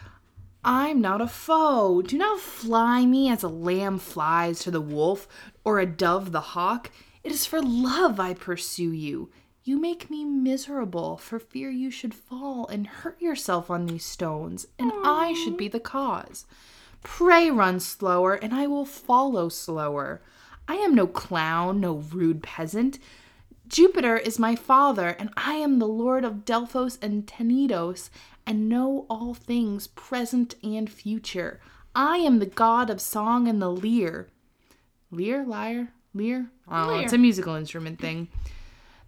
I'm 0.64 1.02
not 1.02 1.22
a 1.22 1.28
foe. 1.28 2.02
Do 2.04 2.18
not 2.18 2.40
fly 2.40 3.06
me 3.06 3.30
as 3.30 3.42
a 3.42 3.48
lamb 3.48 3.98
flies 3.98 4.60
to 4.60 4.72
the 4.72 4.82
wolf 4.82 5.28
or 5.64 5.80
a 5.80 5.86
dove 5.86 6.32
the 6.32 6.42
hawk. 6.42 6.92
It 7.24 7.32
is 7.32 7.46
for 7.46 7.62
love 7.62 8.20
I 8.20 8.34
pursue 8.34 8.92
you. 8.92 9.32
You 9.64 9.80
make 9.80 10.10
me 10.10 10.26
miserable 10.26 11.18
for 11.18 11.40
fear 11.40 11.70
you 11.70 11.92
should 11.92 12.14
fall 12.14 12.68
and 12.68 12.88
hurt 12.88 13.22
yourself 13.22 13.70
on 13.70 13.86
these 13.86 14.06
stones, 14.06 14.68
and 14.80 14.92
I 15.04 15.34
should 15.34 15.56
be 15.56 15.68
the 15.68 15.80
cause. 15.80 16.46
Pray 17.04 17.50
run 17.52 17.80
slower, 17.80 18.34
and 18.34 18.54
I 18.54 18.68
will 18.68 18.86
follow 18.86 19.50
slower. 19.50 20.22
I 20.68 20.76
am 20.76 20.96
no 20.96 21.06
clown, 21.06 21.80
no 21.80 21.94
rude 21.94 22.42
peasant. 22.42 22.98
Jupiter 23.68 24.18
is 24.18 24.38
my 24.38 24.56
father, 24.56 25.10
and 25.10 25.30
I 25.38 25.54
am 25.54 25.80
the 25.80 25.88
lord 25.88 26.26
of 26.26 26.44
Delphos 26.44 26.98
and 27.02 27.26
Tenedos, 27.26 28.10
and 28.46 28.70
know 28.70 29.06
all 29.10 29.34
things, 29.34 29.88
present 29.88 30.56
and 30.64 30.90
future. 30.90 31.60
I 31.96 32.18
am 32.18 32.40
the 32.40 32.46
god 32.46 32.90
of 32.90 33.02
song 33.02 33.48
and 33.48 33.62
the 33.62 33.70
lyre. 33.70 34.28
Lyre? 35.12 35.46
Lyre? 35.46 35.90
Lyre? 36.14 36.48
Oh, 36.68 36.88
don't. 36.88 37.04
It's 37.04 37.14
a 37.14 37.18
musical 37.18 37.56
instrument 37.56 38.00
thing. 38.00 38.28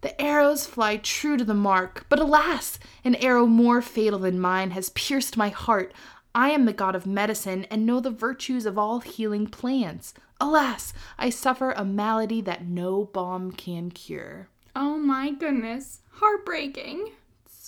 The 0.02 0.20
arrows 0.20 0.66
fly 0.66 0.98
true 0.98 1.38
to 1.38 1.44
the 1.44 1.54
mark, 1.54 2.04
but 2.10 2.18
alas, 2.18 2.78
an 3.04 3.14
arrow 3.14 3.46
more 3.46 3.80
fatal 3.80 4.18
than 4.18 4.38
mine 4.38 4.72
has 4.72 4.90
pierced 4.90 5.38
my 5.38 5.48
heart. 5.48 5.94
I 6.34 6.50
am 6.50 6.66
the 6.66 6.74
god 6.74 6.94
of 6.94 7.06
medicine 7.06 7.64
and 7.70 7.86
know 7.86 8.00
the 8.00 8.10
virtues 8.10 8.66
of 8.66 8.76
all 8.76 9.00
healing 9.00 9.46
plants. 9.46 10.12
Alas, 10.40 10.92
I 11.16 11.30
suffer 11.30 11.70
a 11.70 11.84
malady 11.86 12.42
that 12.42 12.66
no 12.66 13.04
balm 13.04 13.52
can 13.52 13.90
cure. 13.90 14.48
Oh 14.76 14.98
my 14.98 15.30
goodness. 15.30 16.00
Heartbreaking. 16.10 17.12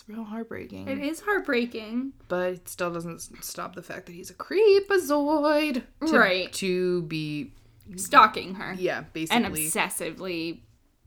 Real 0.08 0.24
heartbreaking. 0.24 0.86
It 0.88 0.98
is 0.98 1.20
heartbreaking. 1.20 2.12
but 2.28 2.52
it 2.54 2.68
still 2.68 2.92
doesn't 2.92 3.20
stop 3.44 3.74
the 3.74 3.82
fact 3.82 4.06
that 4.06 4.12
he's 4.12 4.30
a 4.30 4.34
creepazoid. 4.34 5.82
To, 6.06 6.18
Right. 6.18 6.52
To 6.54 7.02
be, 7.02 7.52
Stalking 7.96 8.54
her. 8.54 8.74
yeah, 8.78 9.02
basically. 9.12 9.44
And 9.44 9.54
obsessively 9.54 10.60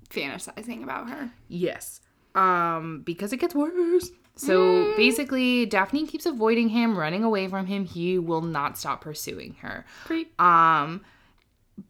fantasizing 0.09 0.83
about 0.83 1.09
her. 1.09 1.31
Yes. 1.47 2.01
Um, 2.35 3.01
because 3.05 3.31
it 3.33 3.37
gets 3.37 3.55
worse. 3.55 4.09
So 4.35 4.93
basically, 4.95 5.65
Daphne 5.65 6.05
keeps 6.07 6.25
avoiding 6.25 6.69
him, 6.69 6.97
running 6.97 7.23
away 7.25 7.47
from 7.49 7.65
him. 7.65 7.83
He 7.83 8.17
will 8.17 8.41
not 8.41 8.77
stop 8.77 9.01
pursuing 9.01 9.55
her. 9.61 9.85
Creep. 10.05 10.39
Um, 10.41 11.01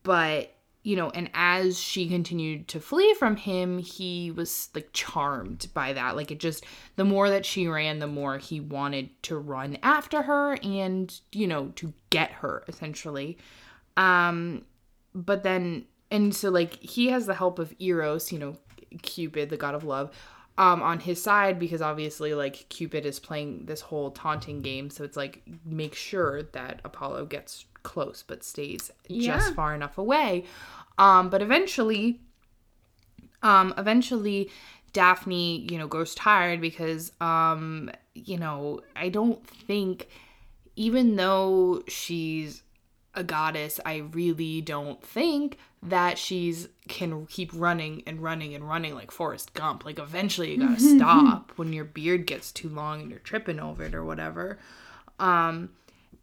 but 0.02 0.56
you 0.84 0.96
know, 0.96 1.10
and 1.10 1.30
as 1.34 1.78
she 1.78 2.08
continued 2.08 2.68
to 2.70 2.80
flee 2.80 3.14
from 3.16 3.36
him, 3.36 3.80
he 3.80 4.32
was 4.32 4.70
like 4.74 4.90
charmed 4.94 5.68
by 5.74 5.94
that. 5.94 6.16
Like 6.16 6.32
it 6.32 6.40
just, 6.40 6.66
the 6.96 7.04
more 7.04 7.30
that 7.30 7.46
she 7.46 7.68
ran, 7.68 8.00
the 8.00 8.08
more 8.08 8.38
he 8.38 8.60
wanted 8.62 9.10
to 9.24 9.38
run 9.38 9.78
after 9.84 10.22
her 10.22 10.58
and 10.64 11.20
you 11.32 11.48
know 11.48 11.72
to 11.76 11.94
get 12.10 12.32
her 12.32 12.64
essentially. 12.68 13.38
Um, 13.98 14.64
but 15.14 15.44
then, 15.44 15.86
and 16.12 16.34
so 16.34 16.50
like 16.50 16.76
he 16.76 17.08
has 17.08 17.26
the 17.26 17.36
help 17.36 17.60
of 17.60 17.74
Eros, 17.80 18.32
you 18.32 18.40
know, 18.40 18.56
Cupid, 19.02 19.50
the 19.50 19.58
god 19.58 19.76
of 19.76 19.84
love. 19.84 20.12
Um, 20.58 20.82
on 20.82 21.00
his 21.00 21.24
side 21.24 21.58
because 21.58 21.82
obviously 21.82 22.34
like 22.34 22.68
Cupid 22.68 23.06
is 23.06 23.18
playing 23.18 23.66
this 23.66 23.80
whole 23.80 24.12
taunting 24.12 24.60
game 24.62 24.90
so 24.90 25.06
it's 25.06 25.16
like 25.16 25.42
make 25.64 25.96
sure 25.96 26.44
that 26.44 26.82
Apollo 26.84 27.28
gets 27.28 27.64
close 27.94 28.24
but 28.30 28.44
stays 28.44 28.92
Yeah. 29.08 29.38
just 29.38 29.54
far 29.56 29.72
enough 29.76 29.98
away 29.98 30.46
um 30.98 31.30
but 31.30 31.42
eventually 31.42 32.20
um 33.44 33.74
eventually 33.78 34.50
Daphne 34.94 35.68
you 35.72 35.78
know 35.78 35.88
grows 35.88 36.14
tired 36.16 36.60
because 36.62 37.12
um 37.22 37.90
you 38.16 38.38
know 38.38 38.82
I 38.96 39.10
don't 39.10 39.46
think 39.48 40.08
even 40.76 41.16
though 41.18 41.84
she's 41.88 42.64
a 43.16 43.24
goddess, 43.24 43.80
I 43.86 43.98
really 44.14 44.62
don't 44.62 45.02
think 45.04 45.58
that 45.84 46.18
she's 46.18 46.70
can 46.88 47.26
keep 47.26 47.52
running 47.54 48.04
and 48.08 48.22
running 48.22 48.54
and 48.56 48.68
running 48.68 48.94
like 48.96 49.12
Forrest 49.12 49.54
Gump. 49.54 49.84
Like 49.84 50.00
eventually 50.00 50.52
you 50.54 50.58
gotta 50.60 50.80
stop 50.96 51.52
when 51.58 51.74
your 51.74 51.86
beard 51.86 52.26
gets 52.28 52.52
too 52.52 52.70
long 52.70 53.02
and 53.02 53.10
you're 53.10 53.20
tripping 53.20 53.60
over 53.60 53.84
it 53.84 53.94
or 53.96 54.06
whatever. 54.06 54.58
Um 55.20 55.70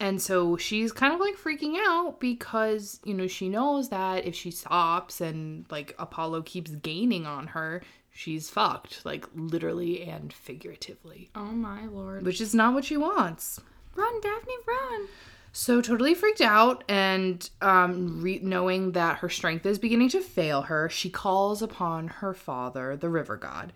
and 0.01 0.21
so 0.21 0.57
she's 0.57 0.93
kind 0.93 1.13
of 1.15 1.21
like 1.21 1.37
freaking 1.37 1.77
out 1.79 2.21
because, 2.21 3.01
you 3.05 3.15
know, 3.15 3.27
she 3.27 3.49
knows 3.49 3.89
that 3.91 4.25
if 4.25 4.35
she 4.35 4.51
stops 4.51 5.21
and 5.21 5.65
like 5.71 5.95
Apollo 5.99 6.43
keeps 6.43 6.71
gaining 6.71 7.27
on 7.27 7.49
her, 7.49 7.83
she's 8.13 8.51
fucked, 8.51 9.05
like 9.05 9.27
literally 9.35 10.03
and 10.03 10.33
figuratively, 10.33 11.31
Oh 11.35 11.47
my 11.47 11.87
lord. 11.87 12.25
which 12.25 12.41
is 12.41 12.55
not 12.55 12.75
what 12.75 12.85
she 12.85 12.97
wants. 12.97 13.61
Run, 13.95 14.21
Daphne, 14.21 14.55
run. 14.67 15.09
So 15.53 15.81
totally 15.81 16.13
freaked 16.15 16.43
out 16.43 16.85
and 16.87 17.49
um, 17.63 18.21
re- 18.21 18.41
knowing 18.43 18.93
that 18.93 19.19
her 19.19 19.31
strength 19.31 19.65
is 19.65 19.79
beginning 19.79 20.11
to 20.11 20.21
fail 20.21 20.63
her, 20.63 20.91
she 20.91 21.09
calls 21.09 21.63
upon 21.63 22.09
her 22.09 22.35
father, 22.35 22.95
the 22.95 23.09
river 23.09 23.37
god. 23.39 23.73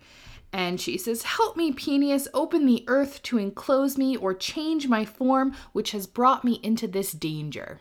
And 0.53 0.81
she 0.81 0.97
says, 0.97 1.23
Help 1.23 1.55
me, 1.55 1.71
Peneus, 1.71 2.27
open 2.33 2.65
the 2.65 2.83
earth 2.87 3.21
to 3.23 3.37
enclose 3.37 3.97
me 3.97 4.17
or 4.17 4.33
change 4.33 4.87
my 4.87 5.05
form, 5.05 5.55
which 5.71 5.91
has 5.91 6.07
brought 6.07 6.43
me 6.43 6.59
into 6.61 6.87
this 6.87 7.11
danger. 7.11 7.79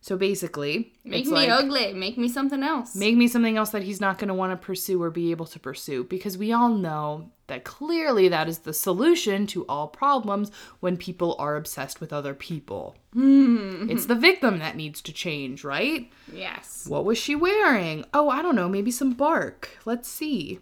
So 0.00 0.16
basically, 0.16 0.92
Make 1.04 1.26
me 1.26 1.32
like, 1.32 1.48
ugly. 1.48 1.92
Make 1.92 2.18
me 2.18 2.28
something 2.28 2.64
else. 2.64 2.96
Make 2.96 3.16
me 3.16 3.28
something 3.28 3.56
else 3.56 3.70
that 3.70 3.84
he's 3.84 4.00
not 4.00 4.18
going 4.18 4.28
to 4.28 4.34
want 4.34 4.50
to 4.50 4.56
pursue 4.56 5.00
or 5.00 5.10
be 5.10 5.30
able 5.30 5.46
to 5.46 5.60
pursue 5.60 6.02
because 6.02 6.36
we 6.36 6.52
all 6.52 6.70
know 6.70 7.30
that 7.46 7.62
clearly 7.62 8.26
that 8.28 8.48
is 8.48 8.60
the 8.60 8.72
solution 8.72 9.46
to 9.46 9.64
all 9.66 9.86
problems 9.86 10.50
when 10.80 10.96
people 10.96 11.36
are 11.38 11.54
obsessed 11.54 12.00
with 12.00 12.12
other 12.12 12.34
people. 12.34 12.96
It's 13.14 14.06
the 14.06 14.16
victim 14.16 14.58
that 14.58 14.74
needs 14.74 15.02
to 15.02 15.12
change, 15.12 15.62
right? 15.62 16.10
yes. 16.32 16.84
What 16.88 17.04
was 17.04 17.16
she 17.18 17.36
wearing? 17.36 18.04
Oh, 18.12 18.28
I 18.28 18.42
don't 18.42 18.56
know, 18.56 18.68
maybe 18.68 18.90
some 18.90 19.12
bark. 19.12 19.78
Let's 19.84 20.08
see. 20.08 20.58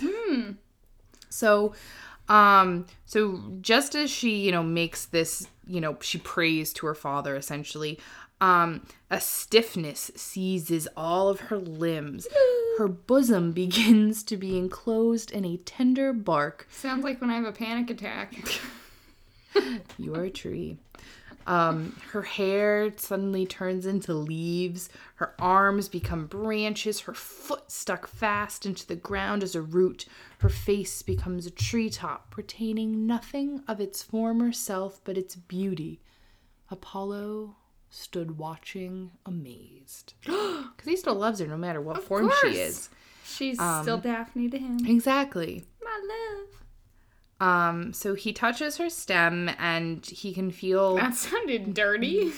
Hmm. 0.00 0.52
So, 1.34 1.74
um, 2.28 2.86
so 3.06 3.42
just 3.60 3.94
as 3.94 4.10
she, 4.10 4.36
you 4.46 4.52
know, 4.52 4.62
makes 4.62 5.06
this, 5.06 5.46
you 5.66 5.80
know, 5.80 5.96
she 6.00 6.18
prays 6.18 6.72
to 6.74 6.86
her 6.86 6.94
father 6.94 7.36
essentially, 7.36 7.98
Um, 8.40 8.86
a 9.10 9.20
stiffness 9.20 10.10
seizes 10.16 10.88
all 10.96 11.28
of 11.28 11.38
her 11.48 11.58
limbs. 11.58 12.26
Her 12.78 12.88
bosom 12.88 13.52
begins 13.62 14.24
to 14.24 14.36
be 14.36 14.58
enclosed 14.58 15.30
in 15.30 15.44
a 15.44 15.56
tender 15.58 16.12
bark. 16.12 16.66
Sounds 16.70 17.04
like 17.04 17.20
when 17.20 17.30
I 17.30 17.36
have 17.36 17.46
a 17.46 17.52
panic 17.52 17.90
attack. 17.90 18.34
You 19.98 20.14
are 20.16 20.24
a 20.24 20.30
tree. 20.30 20.78
Um, 21.46 21.96
her 22.12 22.22
hair 22.22 22.92
suddenly 22.96 23.46
turns 23.46 23.86
into 23.86 24.14
leaves. 24.14 24.88
Her 25.16 25.34
arms 25.38 25.88
become 25.88 26.26
branches. 26.26 27.00
Her 27.00 27.14
foot 27.14 27.70
stuck 27.70 28.06
fast 28.06 28.64
into 28.64 28.86
the 28.86 28.96
ground 28.96 29.42
as 29.42 29.54
a 29.54 29.62
root. 29.62 30.06
Her 30.38 30.48
face 30.48 31.02
becomes 31.02 31.46
a 31.46 31.50
treetop, 31.50 32.34
retaining 32.36 33.06
nothing 33.06 33.62
of 33.68 33.80
its 33.80 34.02
former 34.02 34.52
self 34.52 35.00
but 35.04 35.18
its 35.18 35.36
beauty. 35.36 36.00
Apollo 36.70 37.56
stood 37.90 38.38
watching, 38.38 39.12
amazed. 39.26 40.14
Because 40.76 40.88
he 40.90 40.96
still 40.96 41.14
loves 41.14 41.38
her 41.40 41.46
no 41.46 41.56
matter 41.56 41.80
what 41.80 42.02
form 42.02 42.28
course. 42.28 42.40
she 42.40 42.58
is. 42.58 42.90
She's 43.24 43.56
still 43.82 43.98
Daphne 43.98 44.48
to 44.50 44.58
him. 44.58 44.84
Exactly. 44.86 45.64
My 45.82 46.00
love. 46.08 46.63
Um, 47.40 47.92
so 47.92 48.14
he 48.14 48.32
touches 48.32 48.76
her 48.78 48.88
stem 48.88 49.50
and 49.58 50.04
he 50.06 50.32
can 50.32 50.50
feel. 50.50 50.96
That 50.96 51.14
sounded 51.14 51.74
dirty. 51.74 52.32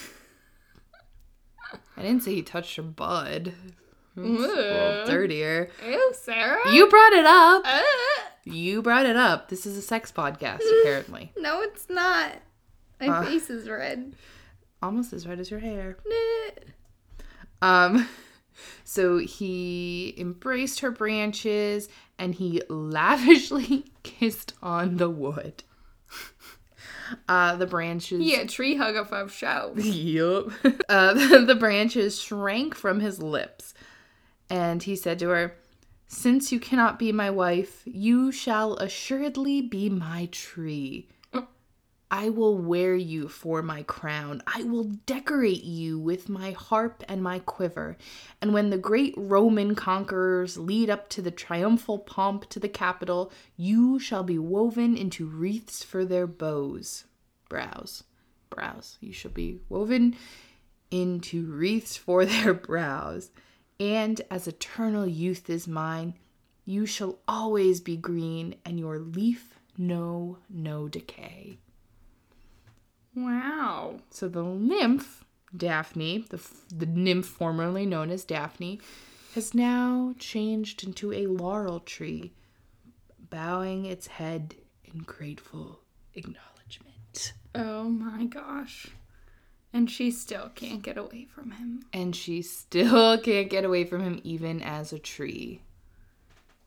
I 1.97 2.03
didn't 2.03 2.23
say 2.23 2.35
he 2.35 2.43
touched 2.43 2.77
her 2.77 2.83
bud. 2.83 3.53
It's 4.19 4.25
a 4.25 4.47
little 4.47 5.07
dirtier. 5.07 5.69
Ew, 5.87 6.13
Sarah. 6.15 6.73
You 6.73 6.89
brought 6.89 7.13
it 7.13 7.27
up. 7.27 7.63
Uh, 7.67 7.83
You 8.45 8.81
brought 8.81 9.05
it 9.07 9.17
up. 9.17 9.49
This 9.51 9.67
is 9.67 9.77
a 9.77 9.83
sex 9.83 10.11
podcast, 10.11 10.61
apparently. 10.81 11.33
no, 11.37 11.61
it's 11.61 11.89
not. 11.91 12.33
My 13.01 13.09
Uh. 13.09 13.25
face 13.25 13.51
is 13.51 13.69
red. 13.69 14.15
Almost 14.83 15.13
as 15.13 15.27
red 15.27 15.39
as 15.41 15.51
your 15.51 15.61
hair. 15.61 15.99
Um, 17.61 18.09
so 18.85 19.19
he 19.19 20.15
embraced 20.17 20.81
her 20.81 20.91
branches 20.91 21.89
and 22.19 22.35
he 22.35 22.63
lavishly 22.69 23.85
kissed 24.03 24.55
on 24.63 24.97
the 24.97 25.11
wood. 25.11 25.63
Uh, 27.29 27.55
the 27.55 27.67
branches. 27.67 28.21
Yeah, 28.21 28.45
tree 28.47 28.75
hug 28.75 28.97
up 28.97 29.13
of 29.13 29.33
show. 29.33 29.73
Yup. 29.77 30.51
Uh, 30.89 31.15
the, 31.15 31.45
the 31.47 31.55
branches 31.55 32.21
shrank 32.21 32.75
from 32.75 32.99
his 32.99 33.23
lips, 33.23 33.75
and 34.51 34.83
he 34.83 34.97
said 34.97 35.21
to 35.21 35.29
her, 35.29 35.57
Since 36.09 36.51
you 36.51 36.59
cannot 36.59 36.99
be 36.99 37.13
my 37.13 37.31
wife, 37.31 37.83
you 37.85 38.33
shall 38.33 38.75
assuredly 38.79 39.63
be 39.63 39.89
my 39.89 40.29
tree. 40.33 41.09
I 42.11 42.29
will 42.29 42.57
wear 42.57 42.95
you 42.95 43.29
for 43.29 43.63
my 43.63 43.83
crown. 43.83 44.41
I 44.47 44.63
will 44.63 44.85
decorate 44.85 45.65
you 45.65 45.99
with 45.99 46.29
my 46.29 46.53
harp 46.53 47.03
and 47.09 47.21
my 47.21 47.41
quiver. 47.41 47.97
And 48.41 48.55
when 48.55 48.71
the 48.71 48.79
great 48.79 49.13
Roman 49.17 49.75
conquerors 49.75 50.57
lead 50.57 50.89
up 50.89 51.09
to 51.11 51.23
the 51.23 51.33
triumphal 51.33 51.99
pomp 51.99 52.49
to 52.51 52.61
the 52.61 52.69
Capitol, 52.69 53.33
you 53.57 53.99
shall 53.99 54.23
be 54.23 54.39
woven 54.39 54.97
into 54.97 55.27
wreaths 55.27 55.83
for 55.83 56.05
their 56.05 56.29
bows. 56.29 57.05
Brows. 57.49 58.05
Brows. 58.51 58.99
You 59.01 59.13
shall 59.13 59.33
be 59.33 59.59
woven 59.69 60.15
into 60.93 61.45
wreaths 61.47 61.97
for 61.97 62.25
their 62.25 62.55
brows. 62.55 63.31
And 63.81 64.21
as 64.31 64.47
eternal 64.47 65.09
youth 65.09 65.51
is 65.51 65.67
mine, 65.67 66.15
you 66.65 66.87
shall 66.87 67.19
always 67.27 67.81
be 67.81 67.97
green, 67.97 68.55
and 68.65 68.79
your 68.79 68.99
leaf 68.99 69.59
know 69.77 70.39
no 70.49 70.89
decay. 70.89 71.59
Wow. 73.17 74.01
So 74.11 74.29
the 74.29 74.45
nymph, 74.45 75.25
Daphne, 75.57 76.27
the, 76.29 76.41
the 76.73 76.87
nymph 76.87 77.27
formerly 77.27 77.87
known 77.87 78.11
as 78.11 78.25
Daphne, 78.25 78.79
has 79.35 79.55
now 79.55 80.15
changed 80.19 80.85
into 80.85 81.13
a 81.13 81.27
laurel 81.27 81.81
tree, 81.81 82.33
bowing 83.31 83.87
its 83.87 84.07
head 84.07 84.55
in 84.85 84.99
grateful 85.01 85.81
acknowledgement. 86.15 87.33
Oh 87.55 87.85
my 87.85 88.25
gosh. 88.25 88.89
And 89.73 89.91
she 89.91 90.11
still 90.11 90.51
can't 90.55 90.83
get 90.83 90.97
away 90.99 91.25
from 91.25 91.53
him. 91.53 91.85
And 91.93 92.15
she 92.15 92.43
still 92.43 93.19
can't 93.23 93.51
get 93.51 93.65
away 93.65 93.85
from 93.85 94.03
him, 94.03 94.21
even 94.25 94.63
as 94.63 94.93
a 94.93 94.99
tree. 94.99 95.63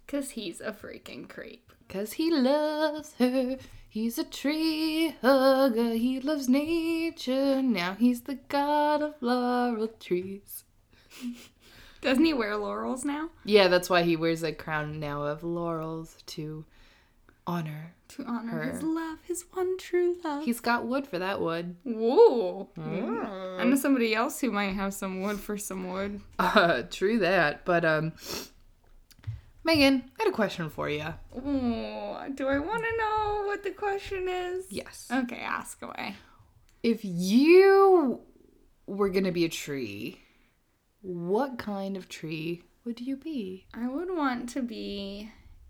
Because 0.05 0.31
he's 0.31 0.61
a 0.61 0.71
freaking 0.71 1.29
creep. 1.29 1.71
Cause 1.87 2.13
he 2.13 2.31
loves 2.31 3.13
her. 3.19 3.57
He's 3.91 4.19
a 4.19 4.23
tree 4.23 5.15
hugger. 5.21 5.93
He 5.95 6.19
loves 6.19 6.47
nature. 6.47 7.61
Now 7.61 7.95
he's 7.97 8.21
the 8.21 8.35
god 8.35 9.01
of 9.01 9.15
laurel 9.19 9.87
trees. 9.99 10.63
Doesn't 12.01 12.23
he 12.23 12.33
wear 12.33 12.55
laurels 12.55 13.03
now? 13.03 13.29
Yeah, 13.43 13.67
that's 13.67 13.89
why 13.89 14.03
he 14.03 14.15
wears 14.15 14.43
a 14.43 14.53
crown 14.53 14.99
now 14.99 15.23
of 15.23 15.43
laurels 15.43 16.17
to 16.27 16.65
honor. 17.45 17.93
To 18.09 18.23
honor 18.25 18.51
Her. 18.51 18.71
his 18.71 18.83
love, 18.83 19.17
his 19.23 19.43
one 19.53 19.77
true 19.77 20.15
love. 20.23 20.43
He's 20.45 20.59
got 20.61 20.85
wood 20.85 21.05
for 21.07 21.19
that 21.19 21.41
wood. 21.41 21.75
Whoa. 21.83 22.69
I 22.77 23.63
know 23.65 23.75
somebody 23.75 24.15
else 24.15 24.39
who 24.39 24.51
might 24.51 24.75
have 24.75 24.93
some 24.93 25.21
wood 25.21 25.39
for 25.39 25.57
some 25.57 25.89
wood. 25.89 26.21
Uh, 26.39 26.83
true 26.89 27.19
that. 27.19 27.65
But 27.65 27.83
um, 27.83 28.13
Megan, 29.69 30.09
I 30.19 30.23
had 30.23 30.33
a 30.33 30.35
question 30.35 30.67
for 30.71 30.89
you. 30.89 31.13
Oh, 31.31 32.25
do 32.33 32.47
I 32.47 32.57
want 32.57 32.83
to 32.83 32.97
know 32.97 33.43
what 33.45 33.61
the 33.61 33.69
question 33.69 34.27
is? 34.27 34.65
Yes. 34.71 35.07
Okay, 35.13 35.41
ask 35.41 35.79
away. 35.83 36.15
If 36.81 37.01
you 37.03 38.21
were 38.87 39.09
gonna 39.09 39.31
be 39.31 39.45
a 39.45 39.49
tree, 39.49 40.21
what 41.01 41.59
kind 41.59 41.97
of 41.97 42.09
tree 42.09 42.63
would 42.83 42.99
you 42.99 43.15
be? 43.15 43.67
I 43.71 43.87
would 43.87 44.09
want 44.09 44.49
to 44.49 44.63
be 44.63 45.29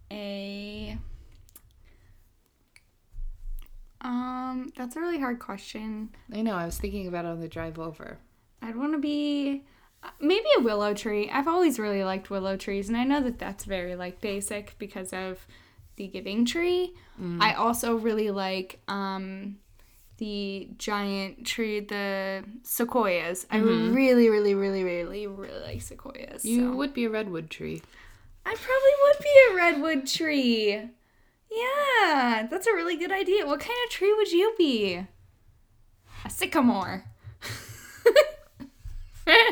a. 0.09 0.97
Um, 3.99 4.71
that's 4.77 4.95
a 4.95 5.01
really 5.01 5.19
hard 5.19 5.39
question. 5.39 6.15
I 6.33 6.41
know. 6.41 6.55
I 6.55 6.65
was 6.65 6.77
thinking 6.77 7.05
about 7.09 7.25
it 7.25 7.31
on 7.31 7.41
the 7.41 7.49
drive 7.49 7.77
over. 7.77 8.17
I'd 8.61 8.77
want 8.77 8.93
to 8.93 8.99
be 8.99 9.65
maybe 10.19 10.47
a 10.57 10.61
willow 10.61 10.93
tree. 10.93 11.29
I've 11.29 11.47
always 11.47 11.79
really 11.79 12.03
liked 12.03 12.29
willow 12.29 12.57
trees, 12.57 12.87
and 12.87 12.97
I 12.97 13.03
know 13.03 13.21
that 13.21 13.39
that's 13.39 13.65
very 13.65 13.95
like 13.95 14.21
basic 14.21 14.75
because 14.79 15.13
of 15.13 15.45
the 15.95 16.07
giving 16.07 16.45
tree. 16.45 16.93
I 17.41 17.53
also 17.53 17.97
really 17.97 18.31
like 18.31 18.79
um 18.87 19.57
the 20.19 20.69
giant 20.77 21.45
tree, 21.45 21.79
the 21.79 22.43
sequoias. 22.63 23.47
I 23.49 23.57
really, 23.57 24.29
really, 24.29 24.53
really, 24.53 24.83
really, 24.83 25.27
really 25.27 25.59
like 25.61 25.81
sequoias. 25.81 26.45
You 26.45 26.71
so. 26.71 26.75
would 26.75 26.93
be 26.93 27.05
a 27.05 27.09
redwood 27.09 27.49
tree. 27.49 27.81
I 28.45 28.55
probably 28.55 28.91
would 29.03 29.23
be 29.23 29.29
a 29.49 29.55
redwood 29.55 30.07
tree. 30.07 30.89
Yeah, 31.51 32.47
that's 32.49 32.67
a 32.67 32.73
really 32.73 32.97
good 32.97 33.11
idea. 33.11 33.45
What 33.47 33.59
kind 33.59 33.77
of 33.85 33.91
tree 33.91 34.13
would 34.13 34.31
you 34.31 34.53
be? 34.57 35.05
A 36.25 36.29
sycamore. 36.29 37.05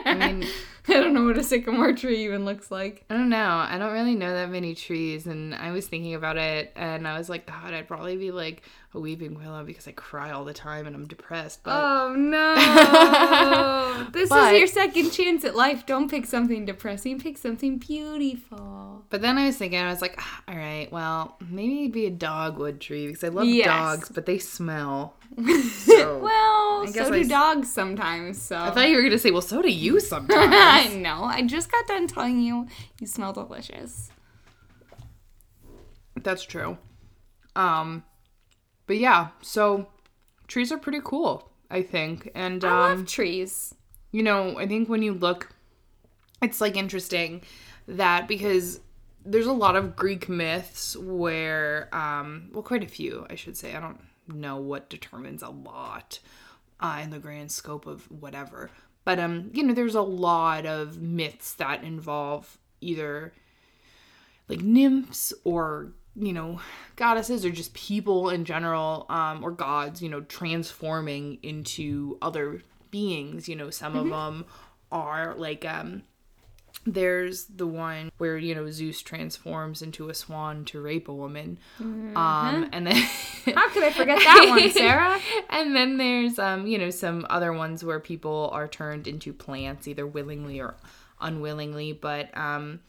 I 0.06 0.16
mean, 0.16 0.48
I 0.88 0.94
don't 0.94 1.14
know 1.14 1.26
what 1.26 1.38
a 1.38 1.44
sycamore 1.44 1.94
tree 1.94 2.24
even 2.26 2.46
looks 2.46 2.72
like. 2.72 3.04
I 3.10 3.16
don't 3.16 3.30
know. 3.30 3.38
I 3.38 3.78
don't 3.78 3.92
really 3.92 4.16
know 4.16 4.34
that 4.34 4.50
many 4.50 4.74
trees, 4.74 5.28
and 5.28 5.54
I 5.54 5.72
was 5.72 5.88
thinking 5.88 6.16
about 6.16 6.38
it, 6.38 6.72
and 6.76 7.08
I 7.08 7.18
was 7.18 7.30
like, 7.30 7.46
God, 7.46 7.74
I'd 7.74 7.88
probably 7.88 8.16
be 8.16 8.32
like 8.32 8.64
a 8.94 9.00
weeping 9.00 9.36
willow 9.38 9.64
because 9.66 9.86
I 9.88 9.92
cry 9.92 10.32
all 10.32 10.46
the 10.46 10.54
time 10.54 10.88
and 10.88 10.96
I'm 10.96 11.06
depressed. 11.08 11.62
But 11.64 11.74
Oh 11.76 12.16
no! 12.18 12.56
this 14.12 14.30
But- 14.30 14.54
is 14.54 14.60
your 14.60 14.68
second 14.68 15.12
chance 15.12 15.44
at 15.44 15.56
life. 15.56 15.86
Don't 15.86 16.10
pick 16.10 16.26
something 16.26 16.66
depressing. 16.66 17.20
Pick 17.20 17.38
something 17.38 17.78
beautiful. 17.80 19.04
but 19.10 19.22
then 19.22 19.38
I 19.38 19.48
was 19.48 19.58
thinking, 19.58 19.80
I 19.80 19.90
was 19.90 20.02
like, 20.02 20.16
ah, 20.18 20.44
all 20.48 20.56
right, 20.56 20.90
well, 20.92 21.38
maybe 21.50 21.82
it'd 21.82 21.92
be 21.92 22.06
a 22.06 22.10
dogwood 22.12 22.80
tree 22.80 23.08
because 23.08 23.24
I 23.24 23.28
love 23.30 23.46
Yes. 23.46 23.68
dogs, 23.68 24.10
but 24.10 24.26
they 24.26 24.38
smell. 24.40 25.14
So 25.88 26.20
Well, 26.20 26.84
I 26.88 26.92
so 26.94 27.12
do 27.12 27.20
s- 27.22 27.28
dogs 27.28 27.72
sometimes. 27.72 28.42
So 28.42 28.56
I 28.58 28.72
thought 28.72 28.88
you 28.90 28.96
were 28.96 29.04
gonna 29.04 29.18
say, 29.18 29.32
well, 29.32 29.42
so 29.42 29.62
do 29.62 29.70
you 29.72 30.00
sometimes." 30.00 30.54
I 30.56 30.96
know. 30.96 31.24
I 31.24 31.42
just 31.44 31.72
got 31.72 31.86
done 31.88 32.08
telling 32.08 32.40
you 32.42 32.68
you 33.02 33.08
smell 33.08 33.34
delicious. 33.34 34.10
That's 36.24 36.44
true. 36.44 36.78
Um, 37.56 38.04
but 38.88 38.98
yeah, 38.98 39.28
so 39.42 39.88
trees 40.48 40.72
are 40.72 40.78
pretty 40.78 41.02
cool, 41.04 41.52
I 41.70 41.82
think, 41.84 42.32
and 42.34 42.64
um, 42.64 42.74
I 42.74 42.90
love 42.90 43.06
trees. 43.06 43.76
you 44.12 44.24
know, 44.24 44.58
I 44.58 44.66
think 44.68 44.90
when 44.90 45.04
you 45.04 45.14
look, 45.14 45.50
it's 46.42 46.62
like 46.62 46.76
interesting 46.76 47.42
that 47.88 48.28
because 48.28 48.80
there's 49.26 49.46
a 49.46 49.54
lot 49.54 49.76
of 49.76 49.96
Greek 49.96 50.30
myths 50.30 50.96
where, 50.96 51.90
um, 51.94 52.50
well, 52.54 52.64
quite 52.64 52.84
a 52.84 52.88
few, 52.88 53.26
I 53.30 53.36
should 53.36 53.58
say. 53.58 53.76
I 53.76 53.80
don't 53.80 54.00
know 54.28 54.58
what 54.58 54.90
determines 54.90 55.44
a 55.44 55.50
lot 55.50 56.20
uh, 56.80 57.02
in 57.04 57.10
the 57.10 57.20
grand 57.20 57.52
scope 57.52 57.86
of 57.86 58.10
whatever, 58.10 58.72
but 59.04 59.20
um, 59.20 59.52
you 59.54 59.64
know, 59.64 59.74
there's 59.74 59.96
a 59.96 60.02
lot 60.02 60.66
of 60.66 61.02
myths 61.02 61.54
that 61.56 61.84
involve 61.84 62.58
either 62.80 63.34
like 64.48 64.62
nymphs 64.62 65.34
or 65.44 65.92
you 66.20 66.34
know 66.34 66.60
goddesses 66.96 67.46
or 67.46 67.52
just 67.52 67.74
people 67.74 68.30
in 68.30 68.44
general 68.44 69.06
um, 69.10 69.44
or 69.44 69.52
gods 69.52 70.02
you 70.02 70.10
know 70.10 70.22
transforming 70.22 71.38
into 71.44 72.18
other 72.22 72.62
beings. 72.92 73.48
You 73.48 73.56
know, 73.56 73.70
some 73.70 73.96
of 73.96 74.10
them 74.10 74.46
are 74.92 75.36
like 75.36 75.66
um 75.66 76.04
there's 76.86 77.46
the 77.46 77.68
one 77.68 78.10
where 78.18 78.38
you 78.38 78.56
know 78.56 78.70
Zeus 78.72 79.02
transforms 79.02 79.82
into 79.82 80.10
a 80.10 80.14
swan 80.14 80.64
to 80.66 80.80
rape 80.82 81.08
a 81.10 81.14
woman. 81.14 81.58
Um 82.16 82.70
and 82.72 82.88
then 82.88 82.96
How 83.56 83.70
could 83.70 83.84
I 83.84 83.92
forget 83.92 84.20
that 84.20 84.46
one, 84.48 84.70
Sarah? 84.72 85.20
and 85.50 85.76
then 85.76 85.98
there's 85.98 86.40
um 86.40 86.66
you 86.66 86.78
know 86.78 86.90
some 86.90 87.26
other 87.30 87.52
ones 87.52 87.84
where 87.84 88.00
people 88.00 88.50
are 88.54 88.68
turned 88.68 89.08
into 89.08 89.34
plants 89.34 89.88
either 89.88 90.08
willingly 90.08 90.60
or 90.62 90.76
unwillingly 91.20 91.94
but 91.94 92.36
um 92.38 92.80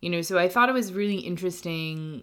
you 0.00 0.08
know 0.10 0.22
so 0.22 0.38
i 0.38 0.48
thought 0.48 0.68
it 0.70 0.72
was 0.72 0.92
really 0.94 1.18
interesting 1.18 2.22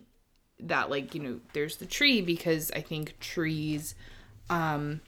that 0.60 0.90
like 0.90 1.14
you 1.16 1.22
know 1.22 1.40
there's 1.54 1.78
the 1.78 1.86
tree 1.86 2.22
because 2.22 2.72
i 2.72 2.82
think 2.82 3.20
trees 3.20 3.96
um 4.50 5.02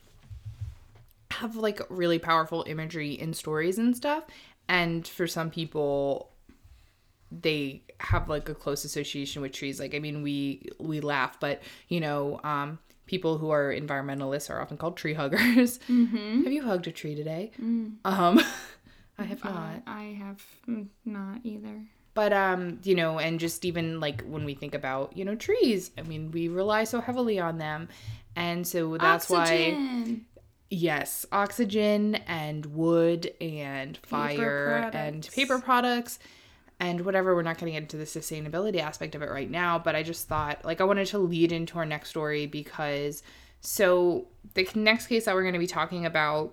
have 1.30 1.56
like 1.56 1.80
really 1.88 2.18
powerful 2.18 2.64
imagery 2.66 3.12
in 3.12 3.34
stories 3.34 3.78
and 3.78 3.96
stuff 3.96 4.24
and 4.68 5.06
for 5.06 5.26
some 5.26 5.50
people 5.50 6.30
they 7.32 7.82
have 8.00 8.28
like 8.28 8.48
a 8.48 8.54
close 8.54 8.84
association 8.84 9.42
with 9.42 9.52
trees 9.52 9.80
like 9.80 9.94
i 9.94 9.98
mean 9.98 10.22
we 10.22 10.62
we 10.78 11.00
laugh 11.00 11.38
but 11.40 11.62
you 11.88 12.00
know 12.00 12.40
um 12.44 12.78
people 13.06 13.38
who 13.38 13.50
are 13.50 13.72
environmentalists 13.72 14.50
are 14.50 14.60
often 14.60 14.76
called 14.76 14.96
tree 14.96 15.14
huggers 15.14 15.78
Mm-hmm. 15.88 16.44
have 16.44 16.52
you 16.52 16.62
hugged 16.62 16.86
a 16.86 16.92
tree 16.92 17.14
today 17.14 17.50
Mm. 17.60 17.94
um 18.04 18.40
i 19.18 19.24
have 19.24 19.42
not 19.44 19.82
I 19.86 20.16
have 20.18 20.44
not 21.04 21.38
either. 21.44 21.82
But 22.16 22.32
um 22.32 22.80
you 22.82 22.96
know 22.96 23.20
and 23.20 23.38
just 23.38 23.64
even 23.64 24.00
like 24.00 24.22
when 24.22 24.44
we 24.44 24.54
think 24.54 24.74
about 24.74 25.16
you 25.16 25.24
know 25.24 25.36
trees 25.36 25.92
i 25.96 26.02
mean 26.02 26.32
we 26.32 26.48
rely 26.48 26.82
so 26.82 27.00
heavily 27.00 27.38
on 27.38 27.58
them. 27.58 27.88
And 28.38 28.66
so 28.66 28.98
that's 28.98 29.30
why 29.30 29.40
Oxygen. 29.40 30.26
yes 30.68 31.24
oxygen 31.32 32.16
and 32.26 32.66
wood 32.66 33.32
and 33.40 33.96
fire 33.98 34.90
and 34.92 35.26
paper 35.32 35.58
products 35.58 36.18
and 36.78 37.00
whatever. 37.00 37.34
We're 37.34 37.40
not 37.40 37.56
going 37.56 37.72
to 37.72 37.80
get 37.80 37.84
into 37.84 37.96
the 37.96 38.04
sustainability 38.04 38.80
aspect 38.80 39.14
of 39.14 39.22
it 39.22 39.30
right 39.30 39.50
now 39.50 39.78
but 39.78 39.94
i 39.96 40.02
just 40.02 40.28
thought 40.28 40.64
like 40.64 40.80
i 40.82 40.84
wanted 40.84 41.06
to 41.06 41.18
lead 41.18 41.50
into 41.52 41.78
our 41.78 41.86
next 41.86 42.10
story 42.10 42.46
because 42.46 43.22
so 43.60 44.26
the 44.54 44.68
next 44.74 45.06
case 45.06 45.24
that 45.24 45.34
we're 45.34 45.42
going 45.42 45.54
to 45.54 45.58
be 45.58 45.66
talking 45.66 46.04
about 46.04 46.52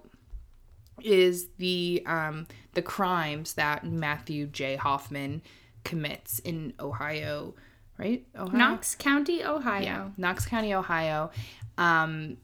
is 1.02 1.48
the 1.58 2.04
um 2.06 2.48
the 2.74 2.82
crimes 2.82 3.54
that 3.54 3.86
matthew 3.86 4.46
j 4.48 4.76
hoffman 4.76 5.42
commits 5.84 6.40
in 6.40 6.74
ohio 6.80 7.54
right 7.98 8.26
ohio 8.38 8.58
Knox 8.58 8.96
County, 8.96 9.44
Ohio. 9.44 9.84
yeah, 9.84 10.10
Knox 10.18 10.46
County, 10.46 10.74
Ohio. 10.74 11.30
Um, 11.78 12.38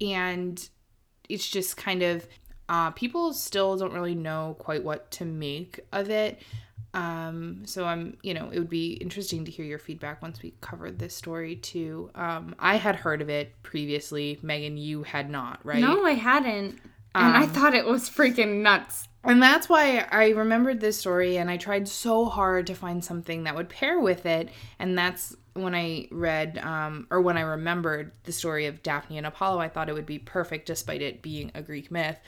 and 0.00 0.68
it's 1.28 1.48
just 1.48 1.76
kind 1.76 2.02
of 2.02 2.26
uh, 2.68 2.90
people 2.92 3.32
still 3.32 3.76
don't 3.76 3.92
really 3.92 4.14
know 4.14 4.56
quite 4.58 4.84
what 4.84 5.10
to 5.10 5.24
make 5.24 5.80
of 5.92 6.08
it. 6.10 6.40
Um, 6.92 7.62
so 7.66 7.84
I'm, 7.84 8.16
you 8.22 8.34
know, 8.34 8.50
it 8.52 8.58
would 8.58 8.70
be 8.70 8.92
interesting 8.94 9.44
to 9.44 9.50
hear 9.50 9.64
your 9.64 9.78
feedback 9.78 10.22
once 10.22 10.42
we 10.42 10.54
covered 10.60 10.98
this 10.98 11.14
story 11.14 11.56
too. 11.56 12.10
Um, 12.14 12.54
I 12.58 12.76
had 12.76 12.96
heard 12.96 13.22
of 13.22 13.28
it 13.28 13.60
previously. 13.62 14.38
Megan, 14.42 14.76
you 14.76 15.02
had 15.02 15.30
not, 15.30 15.60
right? 15.64 15.80
No, 15.80 16.04
I 16.04 16.12
hadn't. 16.12 16.78
And 17.14 17.36
I 17.36 17.44
Um, 17.44 17.50
thought 17.50 17.74
it 17.74 17.86
was 17.86 18.08
freaking 18.08 18.62
nuts. 18.62 19.08
And 19.22 19.42
that's 19.42 19.68
why 19.68 20.06
I 20.10 20.30
remembered 20.30 20.80
this 20.80 20.98
story 20.98 21.36
and 21.36 21.50
I 21.50 21.58
tried 21.58 21.88
so 21.88 22.24
hard 22.24 22.66
to 22.68 22.74
find 22.74 23.04
something 23.04 23.44
that 23.44 23.54
would 23.54 23.68
pair 23.68 24.00
with 24.00 24.24
it. 24.24 24.48
And 24.78 24.96
that's 24.96 25.36
when 25.52 25.74
I 25.74 26.08
read, 26.10 26.56
um, 26.58 27.06
or 27.10 27.20
when 27.20 27.36
I 27.36 27.42
remembered 27.42 28.12
the 28.24 28.32
story 28.32 28.66
of 28.66 28.82
Daphne 28.82 29.18
and 29.18 29.26
Apollo, 29.26 29.58
I 29.60 29.68
thought 29.68 29.90
it 29.90 29.92
would 29.92 30.06
be 30.06 30.18
perfect 30.18 30.66
despite 30.66 31.02
it 31.02 31.20
being 31.20 31.50
a 31.54 31.60
Greek 31.60 31.90
myth, 31.90 32.18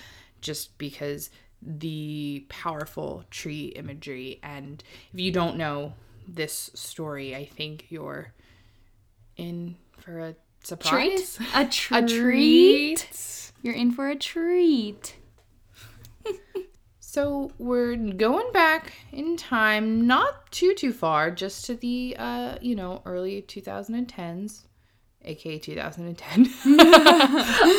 just 0.43 0.77
because 0.77 1.31
the 1.63 2.45
powerful 2.51 3.25
tree 3.31 3.67
imagery. 3.77 4.41
And 4.43 4.83
if 5.15 5.21
you 5.21 5.31
don't 5.31 5.57
know 5.57 5.95
this 6.29 6.71
story, 6.75 7.35
I 7.35 7.47
think 7.47 7.87
you're 7.89 8.33
in 9.37 9.77
for 9.99 10.19
a 10.19 10.35
surprise. 10.63 11.39
A 11.55 11.67
treat. 11.67 12.05
A 12.05 12.07
treat. 12.07 13.53
You're 13.63 13.75
in 13.75 13.93
for 13.93 14.09
a 14.09 14.17
treat. 14.17 15.17
So 17.13 17.53
we're 17.59 17.95
going 17.95 18.51
back 18.53 18.95
in 19.13 19.37
time, 19.37 20.07
not 20.07 20.51
too 20.51 20.73
too 20.75 20.95
far, 20.95 21.31
just 21.31 21.67
to 21.67 21.75
the 21.75 22.17
uh, 22.19 22.57
you 22.63 22.75
know, 22.75 23.03
early 23.05 23.43
2010s, 23.43 24.63
aka 25.23 25.59
2010. 25.59 26.49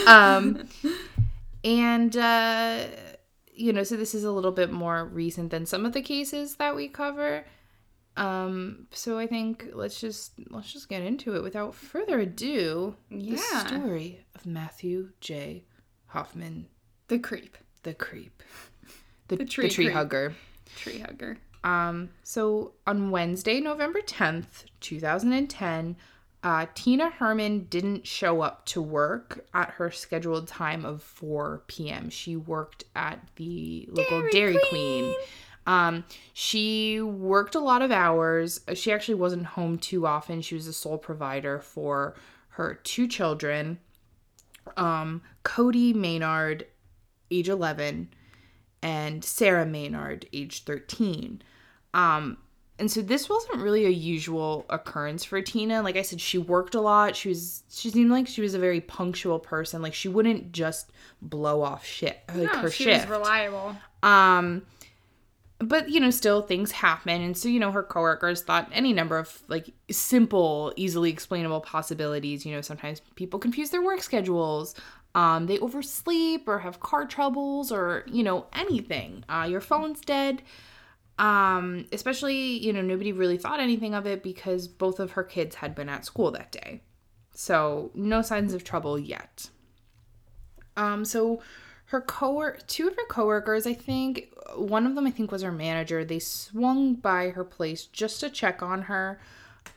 um 0.07 0.67
and 1.63 2.15
uh 2.15 2.85
you 3.55 3.73
know, 3.73 3.83
so 3.83 3.97
this 3.97 4.13
is 4.13 4.23
a 4.23 4.31
little 4.31 4.51
bit 4.51 4.71
more 4.71 5.05
recent 5.05 5.49
than 5.49 5.65
some 5.65 5.83
of 5.83 5.93
the 5.93 6.01
cases 6.03 6.57
that 6.57 6.75
we 6.75 6.87
cover. 6.87 7.43
Um 8.15 8.87
so 8.91 9.17
I 9.17 9.27
think 9.27 9.69
let's 9.73 9.99
just 9.99 10.33
let's 10.49 10.71
just 10.71 10.89
get 10.89 11.01
into 11.01 11.35
it 11.35 11.43
without 11.43 11.73
further 11.73 12.19
ado. 12.19 12.95
The 13.09 13.17
Yeah. 13.17 13.65
story 13.67 14.25
of 14.35 14.45
Matthew 14.45 15.09
J. 15.19 15.65
Hoffman, 16.07 16.67
The 17.07 17.17
creep. 17.19 17.57
the 17.83 17.93
creep. 17.93 18.43
The, 19.27 19.35
The 19.37 19.43
the 19.45 19.49
tree 19.49 19.69
tree 19.69 19.85
creep. 19.85 19.95
hugger. 19.95 20.35
Tree 20.75 20.99
hugger. 20.99 21.37
Um, 21.63 22.09
so 22.23 22.73
on 22.85 23.09
Wednesday, 23.09 23.59
November 23.61 24.01
10th, 24.01 24.65
2010, 24.81 25.95
uh, 26.43 26.65
Tina 26.75 27.09
Herrman 27.19 27.69
didn't 27.69 28.05
show 28.05 28.41
up 28.41 28.65
to 28.67 28.81
work 28.81 29.45
at 29.53 29.69
her 29.71 29.89
scheduled 29.89 30.47
time 30.49 30.83
of 30.83 31.01
4 31.01 31.63
p.m. 31.67 32.09
She 32.09 32.35
worked 32.35 32.83
at 32.97 33.25
the 33.37 33.87
local 33.89 34.19
Dairy 34.23 34.31
Dairy, 34.31 34.57
Queen. 34.69 35.03
Queen. 35.05 35.15
Um, 35.65 36.03
she 36.33 36.99
worked 37.01 37.55
a 37.55 37.59
lot 37.59 37.81
of 37.81 37.91
hours. 37.91 38.61
She 38.73 38.91
actually 38.91 39.15
wasn't 39.15 39.45
home 39.45 39.77
too 39.77 40.05
often. 40.05 40.41
She 40.41 40.55
was 40.55 40.65
the 40.65 40.73
sole 40.73 40.97
provider 40.97 41.59
for 41.59 42.15
her 42.49 42.75
two 42.83 43.07
children, 43.07 43.79
um, 44.77 45.21
Cody 45.43 45.93
Maynard, 45.93 46.67
age 47.31 47.49
11, 47.49 48.09
and 48.81 49.23
Sarah 49.23 49.65
Maynard, 49.65 50.27
age 50.33 50.63
13. 50.63 51.41
Um, 51.93 52.37
and 52.79 52.91
so 52.91 53.01
this 53.01 53.29
wasn't 53.29 53.61
really 53.61 53.85
a 53.85 53.89
usual 53.89 54.65
occurrence 54.69 55.23
for 55.23 55.41
Tina. 55.41 55.81
Like 55.81 55.95
I 55.95 56.01
said, 56.01 56.19
she 56.19 56.37
worked 56.37 56.75
a 56.75 56.81
lot. 56.81 57.15
She 57.15 57.29
was 57.29 57.63
she 57.69 57.89
seemed 57.91 58.09
like 58.11 58.27
she 58.27 58.41
was 58.41 58.55
a 58.55 58.59
very 58.59 58.81
punctual 58.81 59.37
person. 59.39 59.81
Like 59.81 59.93
she 59.93 60.09
wouldn't 60.09 60.51
just 60.51 60.91
blow 61.21 61.61
off 61.61 61.85
shit 61.85 62.19
like 62.33 62.51
No, 62.51 62.59
her 62.61 62.71
she 62.71 62.85
shift. 62.85 63.07
was 63.07 63.17
reliable. 63.19 63.75
Um 64.01 64.63
but 65.67 65.89
you 65.89 65.99
know, 65.99 66.11
still 66.11 66.41
things 66.41 66.71
happen 66.71 67.21
and 67.21 67.37
so 67.37 67.47
you 67.49 67.59
know 67.59 67.71
her 67.71 67.83
coworkers 67.83 68.41
thought 68.41 68.69
any 68.71 68.93
number 68.93 69.17
of 69.17 69.41
like 69.47 69.73
simple, 69.91 70.73
easily 70.75 71.09
explainable 71.09 71.61
possibilities, 71.61 72.45
you 72.45 72.53
know, 72.53 72.61
sometimes 72.61 73.01
people 73.15 73.39
confuse 73.39 73.69
their 73.69 73.81
work 73.81 74.01
schedules. 74.01 74.75
Um 75.15 75.45
they 75.45 75.59
oversleep 75.59 76.47
or 76.47 76.59
have 76.59 76.79
car 76.79 77.05
troubles 77.05 77.71
or, 77.71 78.03
you 78.07 78.23
know, 78.23 78.47
anything. 78.53 79.23
Uh 79.29 79.47
your 79.49 79.61
phone's 79.61 80.01
dead. 80.01 80.41
Um 81.19 81.85
especially, 81.91 82.57
you 82.57 82.73
know, 82.73 82.81
nobody 82.81 83.11
really 83.11 83.37
thought 83.37 83.59
anything 83.59 83.93
of 83.93 84.05
it 84.07 84.23
because 84.23 84.67
both 84.67 84.99
of 84.99 85.11
her 85.11 85.23
kids 85.23 85.55
had 85.55 85.75
been 85.75 85.89
at 85.89 86.05
school 86.05 86.31
that 86.31 86.51
day. 86.51 86.81
So, 87.35 87.89
no 87.95 88.21
signs 88.21 88.53
of 88.53 88.63
trouble 88.63 88.99
yet. 88.99 89.49
Um, 90.77 91.05
so 91.05 91.41
her 91.93 92.01
co 92.01 92.51
two 92.65 92.87
of 92.87 92.95
her 92.95 93.05
coworkers, 93.07 93.67
I 93.67 93.73
think 93.73 94.33
one 94.55 94.87
of 94.87 94.95
them 94.95 95.05
I 95.05 95.11
think 95.11 95.31
was 95.31 95.43
her 95.43 95.51
manager. 95.51 96.03
They 96.03 96.17
swung 96.17 96.95
by 96.95 97.29
her 97.29 97.43
place 97.43 97.85
just 97.85 98.19
to 98.21 98.31
check 98.31 98.63
on 98.63 98.83
her. 98.83 99.21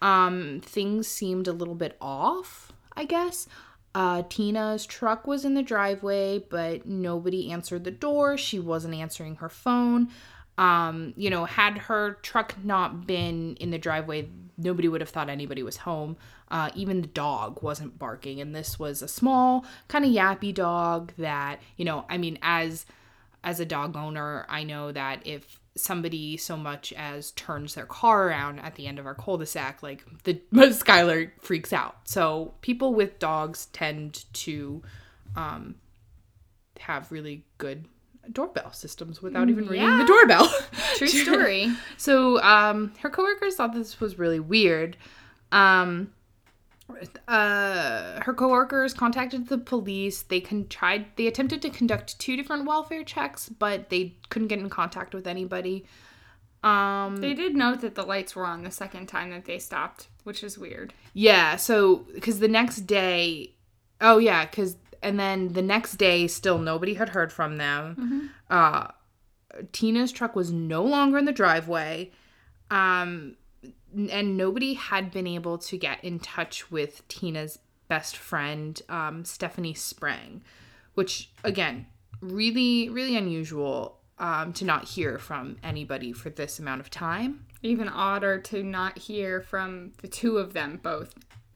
Um, 0.01 0.61
things 0.65 1.07
seemed 1.07 1.47
a 1.47 1.53
little 1.53 1.75
bit 1.75 1.97
off, 2.01 2.73
I 2.97 3.05
guess. 3.05 3.49
Uh, 3.95 4.23
Tina's 4.31 4.87
truck 4.87 5.27
was 5.27 5.45
in 5.45 5.53
the 5.53 5.63
driveway, 5.63 6.39
but 6.39 6.87
nobody 6.87 7.53
answered 7.53 7.85
the 7.85 7.91
door. 7.91 8.39
She 8.39 8.59
wasn't 8.59 8.95
answering 8.95 9.37
her 9.37 9.51
phone. 9.51 10.09
Um, 10.57 11.13
you 11.19 11.29
know, 11.29 11.45
had 11.45 11.77
her 11.77 12.15
truck 12.23 12.55
not 12.65 13.07
been 13.07 13.57
in 13.57 13.71
the 13.71 13.79
driveway, 13.79 14.31
nobody 14.59 14.89
would 14.89 15.01
have 15.01 15.11
thought 15.11 15.29
anybody 15.29 15.63
was 15.63 15.79
home. 15.79 16.17
Uh, 16.51 16.71
even 16.75 17.03
the 17.03 17.09
dog 17.09 17.63
wasn't 17.63 17.99
barking, 17.99 18.41
and 18.41 18.55
this 18.55 18.79
was 18.79 19.03
a 19.03 19.09
small, 19.09 19.65
kind 19.89 20.05
of 20.05 20.11
yappy 20.11 20.55
dog 20.55 21.13
that, 21.19 21.61
you 21.77 21.85
know, 21.85 22.05
I 22.09 22.19
mean, 22.19 22.39
as 22.43 22.87
as 23.45 23.61
a 23.61 23.65
dog 23.65 23.97
owner, 23.97 24.45
I 24.49 24.65
know 24.65 24.91
that 24.91 25.25
if 25.25 25.61
somebody 25.77 26.37
so 26.37 26.57
much 26.57 26.93
as 26.95 27.31
turns 27.33 27.75
their 27.75 27.87
car 27.87 28.29
around 28.29 28.59
at 28.59 28.75
the 28.75 28.87
end 28.87 28.99
of 28.99 29.07
our 29.07 29.15
cul-de-sac, 29.15 29.83
like 29.83 30.05
the 30.25 30.35
Skylar 30.53 31.31
freaks 31.41 31.73
out. 31.73 31.97
So 32.05 32.55
people 32.61 32.95
with 32.95 33.19
dogs 33.19 33.67
tend 33.67 34.25
to 34.33 34.83
um, 35.37 35.77
have 36.81 37.13
really 37.13 37.45
good 37.59 37.85
doorbell 38.33 38.73
systems 38.73 39.21
without 39.23 39.49
even 39.49 39.67
ringing 39.67 39.99
the 39.99 40.05
doorbell. 40.07 40.53
True 40.97 41.07
story. 41.09 41.73
So 41.97 42.41
um, 42.43 42.93
her 43.01 43.11
coworkers 43.11 43.57
thought 43.57 43.73
this 43.75 44.01
was 44.01 44.19
really 44.19 44.41
weird. 44.41 44.97
Um, 45.53 46.13
uh, 47.27 48.21
her 48.23 48.33
coworkers 48.35 48.95
contacted 48.95 49.49
the 49.49 49.59
police. 49.59 50.23
They 50.23 50.41
con- 50.41 50.67
tried. 50.69 51.07
They 51.17 51.27
attempted 51.27 51.63
to 51.63 51.71
conduct 51.71 52.19
two 52.19 52.37
different 52.37 52.65
welfare 52.67 53.03
checks, 53.05 53.49
but 53.49 53.91
they 53.91 54.15
couldn't 54.29 54.49
get 54.49 54.59
in 54.59 54.71
contact 54.71 55.15
with 55.15 55.27
anybody. 55.27 55.85
Um, 56.63 57.17
They 57.19 57.35
did 57.35 57.55
note 57.55 57.81
that 57.81 57.95
the 57.95 58.03
lights 58.05 58.35
were 58.37 58.47
on 58.47 58.63
the 58.63 58.71
second 58.71 59.07
time 59.07 59.31
that 59.31 59.45
they 59.45 59.59
stopped, 59.59 60.09
which 60.25 60.43
is 60.43 60.59
weird. 60.59 60.93
yeah. 61.13 61.57
So 61.57 62.07
because 62.15 62.39
the 62.41 62.49
next 62.49 62.83
day, 62.87 63.53
oh 64.01 64.19
yeah, 64.19 64.47
because 64.47 64.77
and 65.03 65.19
then 65.19 65.53
the 65.53 65.63
next 65.63 65.97
day, 65.97 66.27
still 66.27 66.59
nobody 66.59 66.95
had 66.95 67.11
heard 67.11 67.33
from 67.33 67.57
them. 67.57 68.31
Uh, 68.51 68.89
Tina's 69.73 70.13
truck 70.13 70.37
was 70.37 70.53
no 70.53 70.83
longer 70.83 71.19
in 71.19 71.25
the 71.25 71.33
driveway. 71.33 72.13
Um, 72.71 73.37
and 74.11 74.37
nobody 74.37 74.75
had 74.75 75.11
been 75.11 75.27
able 75.27 75.59
to 75.59 75.79
get 75.79 76.03
in 76.05 76.19
touch 76.19 76.71
with 76.71 77.07
Tina's 77.09 77.59
best 77.89 78.17
friend, 78.17 78.81
um, 78.89 79.25
Stephanie 79.25 79.75
Sprang, 79.75 80.43
which 80.95 81.31
again, 81.45 81.87
really, 82.21 82.89
really 82.89 83.17
unusual 83.17 83.99
um, 84.19 84.53
to 84.55 84.65
not 84.65 84.85
hear 84.85 85.19
from 85.19 85.57
anybody 85.63 86.13
for 86.13 86.31
this 86.31 86.59
amount 86.59 86.81
of 86.81 86.91
time. 86.91 87.47
Even 87.63 87.89
odder 87.89 88.39
to 88.39 88.63
not 88.63 88.99
hear 88.99 89.41
from 89.41 89.93
the 90.03 90.09
two 90.09 90.39
of 90.39 90.53
them 90.53 90.81
both 90.83 91.15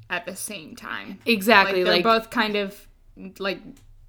at 0.08 0.26
the 0.26 0.36
same 0.36 0.76
time. 0.76 1.18
Exactly, 1.26 1.84
Like 1.84 1.84
they're 1.84 1.94
like, 1.96 2.04
both 2.04 2.30
kind 2.30 2.56
of 2.56 2.86
like 3.38 3.60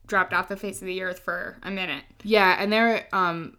dropped 0.08 0.34
off 0.34 0.48
the 0.50 0.58
face 0.58 0.82
of 0.82 0.88
the 0.88 1.02
earth 1.02 1.20
for 1.20 1.58
a 1.64 1.72
minute. 1.72 2.04
yeah, 2.24 2.56
and 2.60 2.72
they're 2.72 3.08
um, 3.14 3.58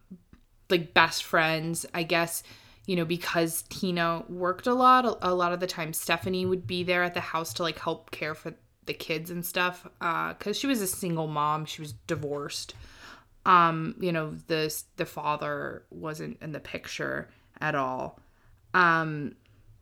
like 0.69 0.93
best 0.93 1.23
friends, 1.23 1.85
I 1.93 2.03
guess. 2.03 2.43
You 2.85 2.97
know, 2.97 3.05
because 3.05 3.63
Tina 3.69 4.23
worked 4.27 4.67
a 4.67 4.73
lot, 4.73 5.05
a, 5.21 5.33
lot 5.33 5.53
of 5.53 5.61
the 5.61 5.67
time 5.67 5.93
Stephanie 5.93 6.45
would 6.45 6.67
be 6.67 6.83
there 6.83 7.01
at 7.03 7.13
the 7.13 7.21
house 7.21 7.53
to 7.53 7.63
like 7.63 7.79
help 7.79 8.11
care 8.11 8.35
for 8.35 8.53
the 8.85 8.93
kids 8.93 9.29
and 9.31 9.45
stuff. 9.45 9.87
Uh, 10.01 10.33
cause 10.33 10.57
she 10.57 10.67
was 10.67 10.81
a 10.81 10.87
single 10.87 11.27
mom, 11.27 11.63
she 11.65 11.81
was 11.81 11.93
divorced. 12.07 12.73
um 13.45 13.95
you 13.99 14.11
know 14.11 14.33
the 14.47 14.83
the 14.95 15.05
father 15.05 15.83
wasn't 15.89 16.37
in 16.41 16.51
the 16.53 16.59
picture 16.61 17.27
at 17.59 17.75
all 17.75 18.19
um 18.73 19.35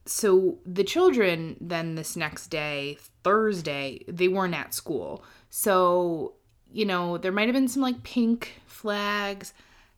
so 0.06 0.58
the 0.66 0.84
children 0.84 1.56
then 1.62 1.94
this 1.96 2.16
next 2.16 2.48
day 2.48 2.98
thursday 3.24 4.04
they 4.08 4.28
weren't 4.28 4.56
at 4.56 4.74
school 4.74 5.24
so 5.52 6.34
you 6.72 6.86
know 6.86 7.18
there 7.18 7.32
might 7.32 7.48
have 7.48 7.54
been 7.54 7.68
some 7.68 7.84
like 7.84 8.02
pink 8.02 8.62
flags. 8.66 9.54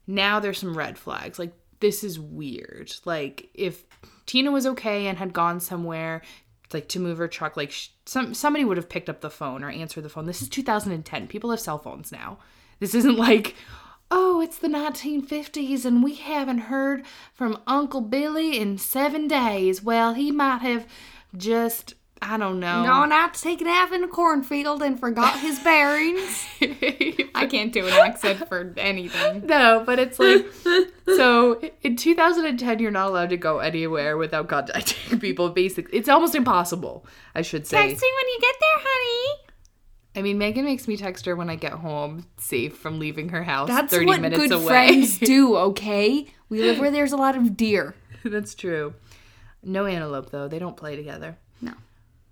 Now 0.05 0.41
there's 0.41 0.57
some 0.57 0.77
red 0.77 0.97
flags. 0.97 1.39
Like 1.39 1.53
this 1.79 2.03
is 2.03 2.19
weird. 2.19 2.91
Like 3.05 3.49
if 3.53 3.85
tina 4.25 4.51
was 4.51 4.65
okay 4.65 5.07
and 5.07 5.17
had 5.17 5.31
gone 5.31 5.61
somewhere 5.61 6.21
like 6.73 6.87
to 6.87 6.99
move 6.99 7.19
her 7.19 7.27
truck 7.27 7.55
like 7.55 7.71
some 8.05 8.33
somebody 8.33 8.65
would 8.65 8.77
have 8.77 8.89
picked 8.89 9.07
up 9.07 9.21
the 9.21 9.29
phone 9.29 9.63
or 9.63 9.69
answered 9.69 10.03
the 10.03 10.09
phone. 10.09 10.25
This 10.25 10.41
is 10.41 10.49
2010 10.49 11.27
people 11.27 11.51
have 11.51 11.59
cell 11.59 11.77
phones 11.77 12.11
now. 12.11 12.39
This 12.79 12.95
isn't 12.95 13.15
like 13.15 13.55
oh 14.09 14.41
it's 14.41 14.57
the 14.57 14.67
1950s 14.67 15.85
and 15.85 16.03
we 16.03 16.15
haven't 16.15 16.57
heard 16.57 17.05
from 17.31 17.61
uncle 17.67 18.01
billy 18.01 18.59
in 18.59 18.79
seven 18.79 19.27
days. 19.27 19.83
Well 19.83 20.15
he 20.15 20.31
might 20.31 20.63
have 20.63 20.87
just 21.37 21.93
i 22.25 22.37
don't 22.37 22.59
know 22.59 22.83
Gone 22.83 23.11
out 23.11 23.33
to 23.35 23.41
take 23.41 23.61
a 23.61 23.65
nap 23.65 23.91
in 23.91 24.03
a 24.03 24.07
cornfield 24.07 24.81
and 24.81 24.99
forgot 24.99 25.39
his 25.39 25.59
bearings. 25.59 26.45
I 27.35 27.47
can't 27.49 27.71
do 27.73 27.85
an 27.87 27.93
accent 27.93 28.47
for 28.47 28.73
anything. 28.77 29.45
no 29.45 29.83
but 29.85 29.99
it's 29.99 30.19
like 30.19 30.45
so 31.15 31.61
in 31.81 31.95
2010 31.95 32.79
you're 32.79 32.91
not 32.91 33.07
allowed 33.07 33.29
to 33.29 33.37
go 33.37 33.59
anywhere 33.59 34.17
without 34.17 34.47
contacting 34.47 35.19
people 35.27 35.49
basically 35.49 35.97
it's 35.97 36.09
almost 36.09 36.35
impossible 36.35 37.05
i 37.35 37.41
should 37.41 37.67
say 37.67 37.77
Text 37.89 38.01
me 38.01 38.09
when 38.15 38.27
you 38.33 38.39
get 38.41 38.55
there, 38.59 38.79
honey. 38.83 39.39
I 40.15 40.21
mean, 40.21 40.37
Megan 40.37 40.63
makes 40.63 40.87
me 40.87 40.95
text 40.95 41.25
her 41.25 41.35
when 41.35 41.49
I 41.49 41.55
get 41.55 41.71
home, 41.73 42.27
safe 42.37 42.77
from 42.77 42.99
leaving 42.99 43.29
her 43.29 43.41
house 43.41 43.67
That's 43.67 43.91
30 43.91 44.05
what 44.05 44.21
minutes 44.21 44.43
good 44.43 44.51
away. 44.51 44.65
friends 44.67 45.17
do, 45.17 45.55
okay? 45.55 46.27
We 46.49 46.61
live 46.61 46.77
where 46.77 46.91
there's 46.91 47.13
a 47.13 47.17
lot 47.17 47.35
of 47.35 47.57
deer. 47.57 47.95
That's 48.23 48.53
true. 48.53 48.93
No 49.63 49.87
antelope 49.87 50.29
though; 50.29 50.47
they 50.47 50.59
don't 50.59 50.77
play 50.77 50.95
together. 50.95 51.37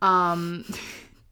Um. 0.01 0.65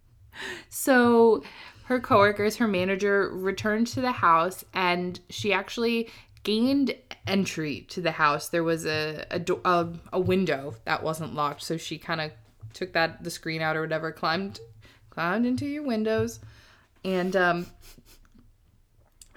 so, 0.69 1.43
her 1.85 1.99
coworkers, 1.99 2.57
her 2.57 2.67
manager, 2.67 3.29
returned 3.33 3.87
to 3.87 4.01
the 4.01 4.11
house, 4.11 4.63
and 4.73 5.19
she 5.29 5.51
actually 5.51 6.09
gained 6.43 6.95
entry 7.27 7.85
to 7.89 8.01
the 8.01 8.11
house. 8.11 8.49
There 8.49 8.63
was 8.63 8.85
a 8.85 9.25
a, 9.31 9.39
do- 9.39 9.61
a, 9.65 9.87
a 10.13 10.19
window 10.19 10.75
that 10.85 11.03
wasn't 11.03 11.35
locked, 11.35 11.63
so 11.63 11.77
she 11.77 11.97
kind 11.97 12.21
of 12.21 12.31
took 12.73 12.93
that 12.93 13.23
the 13.23 13.31
screen 13.31 13.61
out 13.61 13.75
or 13.75 13.81
whatever, 13.81 14.11
climbed 14.11 14.59
climbed 15.09 15.45
into 15.45 15.65
your 15.65 15.83
windows, 15.83 16.39
and 17.03 17.35
um. 17.35 17.65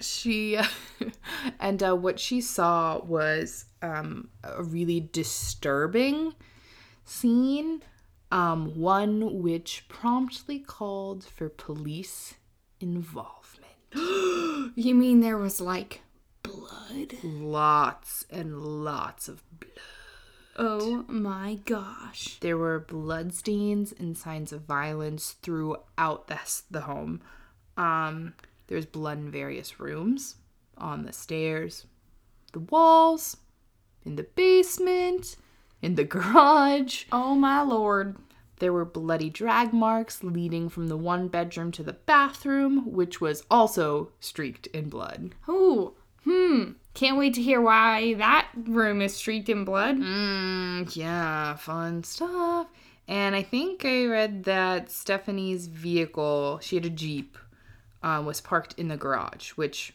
She 0.01 0.59
and 1.61 1.81
uh, 1.81 1.95
what 1.95 2.19
she 2.19 2.41
saw 2.41 2.99
was 3.05 3.67
um, 3.83 4.31
a 4.43 4.63
really 4.63 4.99
disturbing 5.13 6.35
scene, 7.05 7.83
um, 8.33 8.79
one 8.79 9.43
which 9.43 9.85
promptly 9.89 10.59
called 10.59 11.25
for 11.25 11.49
police 11.49 12.35
involvement. 12.81 13.73
You 14.75 14.95
mean 14.95 15.21
there 15.21 15.37
was 15.37 15.61
like 15.61 16.01
blood? 16.43 17.13
Lots 17.23 18.25
and 18.31 18.63
lots 18.85 19.29
of 19.29 19.43
blood. 19.61 19.73
Oh 20.57 21.05
my 21.09 21.59
gosh. 21.65 22.39
There 22.41 22.57
were 22.57 22.79
bloodstains 22.79 23.93
and 23.99 24.17
signs 24.17 24.53
of 24.53 24.63
violence 24.63 25.37
throughout 25.43 26.29
the, 26.29 26.39
the 26.71 26.83
home. 26.83 27.21
Um, 27.77 28.35
there 28.67 28.77
was 28.77 28.87
blood 28.87 29.19
in 29.19 29.31
various 29.31 29.79
rooms, 29.79 30.37
on 30.79 31.05
the 31.05 31.13
stairs, 31.13 31.87
the 32.53 32.61
walls, 32.61 33.37
in 34.05 34.17
the 34.17 34.25
basement, 34.35 35.37
in 35.83 35.97
the 35.97 36.05
garage. 36.05 37.05
Oh 37.13 37.35
my 37.35 37.61
lord. 37.61 38.17
There 38.61 38.73
were 38.73 38.85
bloody 38.85 39.29
drag 39.29 39.73
marks 39.73 40.23
leading 40.23 40.69
from 40.69 40.87
the 40.87 40.97
one 40.97 41.27
bedroom 41.27 41.73
to 41.73 41.83
the 41.83 41.95
bathroom, 41.95 42.93
which 42.93 43.21
was 43.21 43.43
also 43.51 44.13
streaked 44.21 44.69
in 44.69 44.89
blood. 44.89 45.35
Ooh. 45.49 45.95
Hmm. 46.23 46.73
Can't 46.95 47.19
wait 47.19 47.35
to 47.35 47.43
hear 47.43 47.61
why 47.61 48.15
that 48.15 48.49
room 48.55 49.03
is 49.03 49.17
streaked 49.17 49.49
in 49.49 49.65
blood. 49.65 49.97
Mm, 49.97 50.95
yeah, 50.95 51.57
fun 51.57 52.05
stuff. 52.05 52.69
And 53.09 53.35
I 53.35 53.43
think 53.43 53.85
I 53.85 54.05
read 54.05 54.45
that 54.45 54.91
Stephanie's 54.93 55.67
vehicle, 55.67 56.61
she 56.63 56.77
had 56.77 56.85
a 56.85 56.91
Jeep, 56.91 57.37
um, 58.03 58.27
was 58.27 58.41
parked 58.41 58.79
in 58.79 58.87
the 58.89 58.97
garage, 58.97 59.51
which 59.51 59.95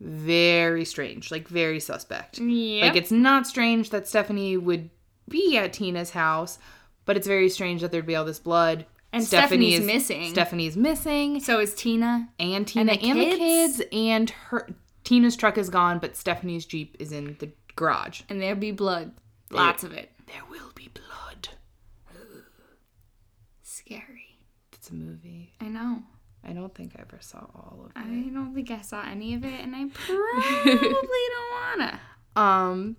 very 0.00 0.84
strange, 0.84 1.30
like 1.30 1.46
very 1.48 1.80
suspect. 1.80 2.38
Yeah. 2.38 2.86
Like 2.86 2.96
it's 2.96 3.12
not 3.12 3.46
strange 3.46 3.90
that 3.90 4.08
Stephanie 4.08 4.56
would 4.56 4.90
be 5.28 5.56
at 5.56 5.72
Tina's 5.72 6.10
house, 6.10 6.58
but 7.04 7.16
it's 7.16 7.26
very 7.26 7.48
strange 7.48 7.80
that 7.80 7.90
there'd 7.92 8.06
be 8.06 8.16
all 8.16 8.24
this 8.24 8.38
blood. 8.38 8.86
And 9.12 9.22
Stephanie 9.24 9.72
Stephanie's 9.72 9.80
is- 9.80 9.86
missing. 9.86 10.30
Stephanie's 10.30 10.76
missing, 10.76 11.40
so 11.40 11.60
is 11.60 11.74
Tina. 11.74 12.28
and 12.38 12.66
Tina 12.66 12.94
the 12.96 13.00
and 13.02 13.20
the 13.20 13.24
kids? 13.26 13.76
kids, 13.78 13.82
and 13.92 14.30
her 14.30 14.68
Tina's 15.04 15.36
truck 15.36 15.58
is 15.58 15.68
gone, 15.68 15.98
but 15.98 16.16
Stephanie's 16.16 16.64
Jeep 16.64 16.96
is 16.98 17.12
in 17.12 17.36
the 17.38 17.50
garage. 17.76 18.22
And 18.28 18.40
there'll 18.40 18.56
be 18.56 18.70
blood. 18.72 19.12
Lots 19.50 19.84
of 19.84 19.92
it. 19.92 20.10
There 20.26 20.42
will 20.50 20.70
be 20.74 20.88
blood. 20.94 21.48
Scary. 23.62 24.38
It's 24.72 24.90
a 24.90 24.94
movie. 24.94 25.52
I 25.60 25.66
know. 25.68 26.02
I 26.44 26.52
don't 26.52 26.74
think 26.74 26.92
I 26.96 27.02
ever 27.02 27.18
saw 27.20 27.38
all 27.54 27.84
of 27.84 27.90
it. 27.90 27.92
I 27.96 28.02
don't 28.32 28.54
think 28.54 28.70
I 28.70 28.80
saw 28.80 29.02
any 29.04 29.34
of 29.34 29.44
it, 29.44 29.60
and 29.60 29.74
I 29.76 29.84
probably 29.94 30.78
don't 30.78 31.78
wanna. 31.78 32.00
Um 32.34 32.96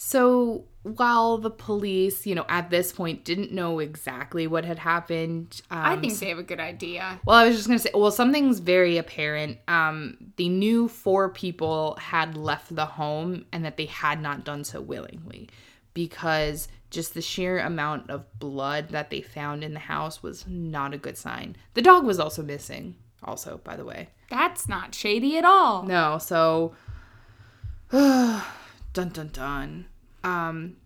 so 0.00 0.64
while 0.84 1.38
the 1.38 1.50
police, 1.50 2.24
you 2.24 2.32
know, 2.36 2.46
at 2.48 2.70
this 2.70 2.92
point 2.92 3.24
didn't 3.24 3.50
know 3.50 3.80
exactly 3.80 4.46
what 4.46 4.64
had 4.64 4.78
happened, 4.78 5.60
um, 5.72 5.78
I 5.78 5.96
think 5.96 6.16
they 6.20 6.28
have 6.28 6.38
a 6.38 6.44
good 6.44 6.60
idea. 6.60 7.18
Well, 7.26 7.36
I 7.36 7.48
was 7.48 7.56
just 7.56 7.66
gonna 7.66 7.80
say, 7.80 7.90
well, 7.92 8.12
something's 8.12 8.60
very 8.60 8.96
apparent. 8.96 9.58
Um, 9.66 10.16
they 10.36 10.48
knew 10.48 10.86
four 10.86 11.30
people 11.30 11.96
had 12.00 12.36
left 12.36 12.76
the 12.76 12.86
home 12.86 13.46
and 13.52 13.64
that 13.64 13.76
they 13.76 13.86
had 13.86 14.22
not 14.22 14.44
done 14.44 14.62
so 14.62 14.80
willingly, 14.80 15.48
because 15.94 16.68
just 16.90 17.14
the 17.14 17.20
sheer 17.20 17.58
amount 17.58 18.08
of 18.08 18.24
blood 18.38 18.90
that 18.90 19.10
they 19.10 19.20
found 19.20 19.64
in 19.64 19.74
the 19.74 19.80
house 19.80 20.22
was 20.22 20.46
not 20.46 20.94
a 20.94 20.98
good 20.98 21.18
sign. 21.18 21.56
The 21.74 21.82
dog 21.82 22.04
was 22.04 22.20
also 22.20 22.44
missing, 22.44 22.94
also, 23.24 23.60
by 23.64 23.74
the 23.74 23.84
way. 23.84 24.10
That's 24.30 24.68
not 24.68 24.94
shady 24.94 25.36
at 25.38 25.44
all. 25.44 25.82
No, 25.82 26.18
so 26.18 26.76
dun 28.92 29.08
dun 29.10 29.28
dun. 29.28 29.86
Um, 30.24 30.76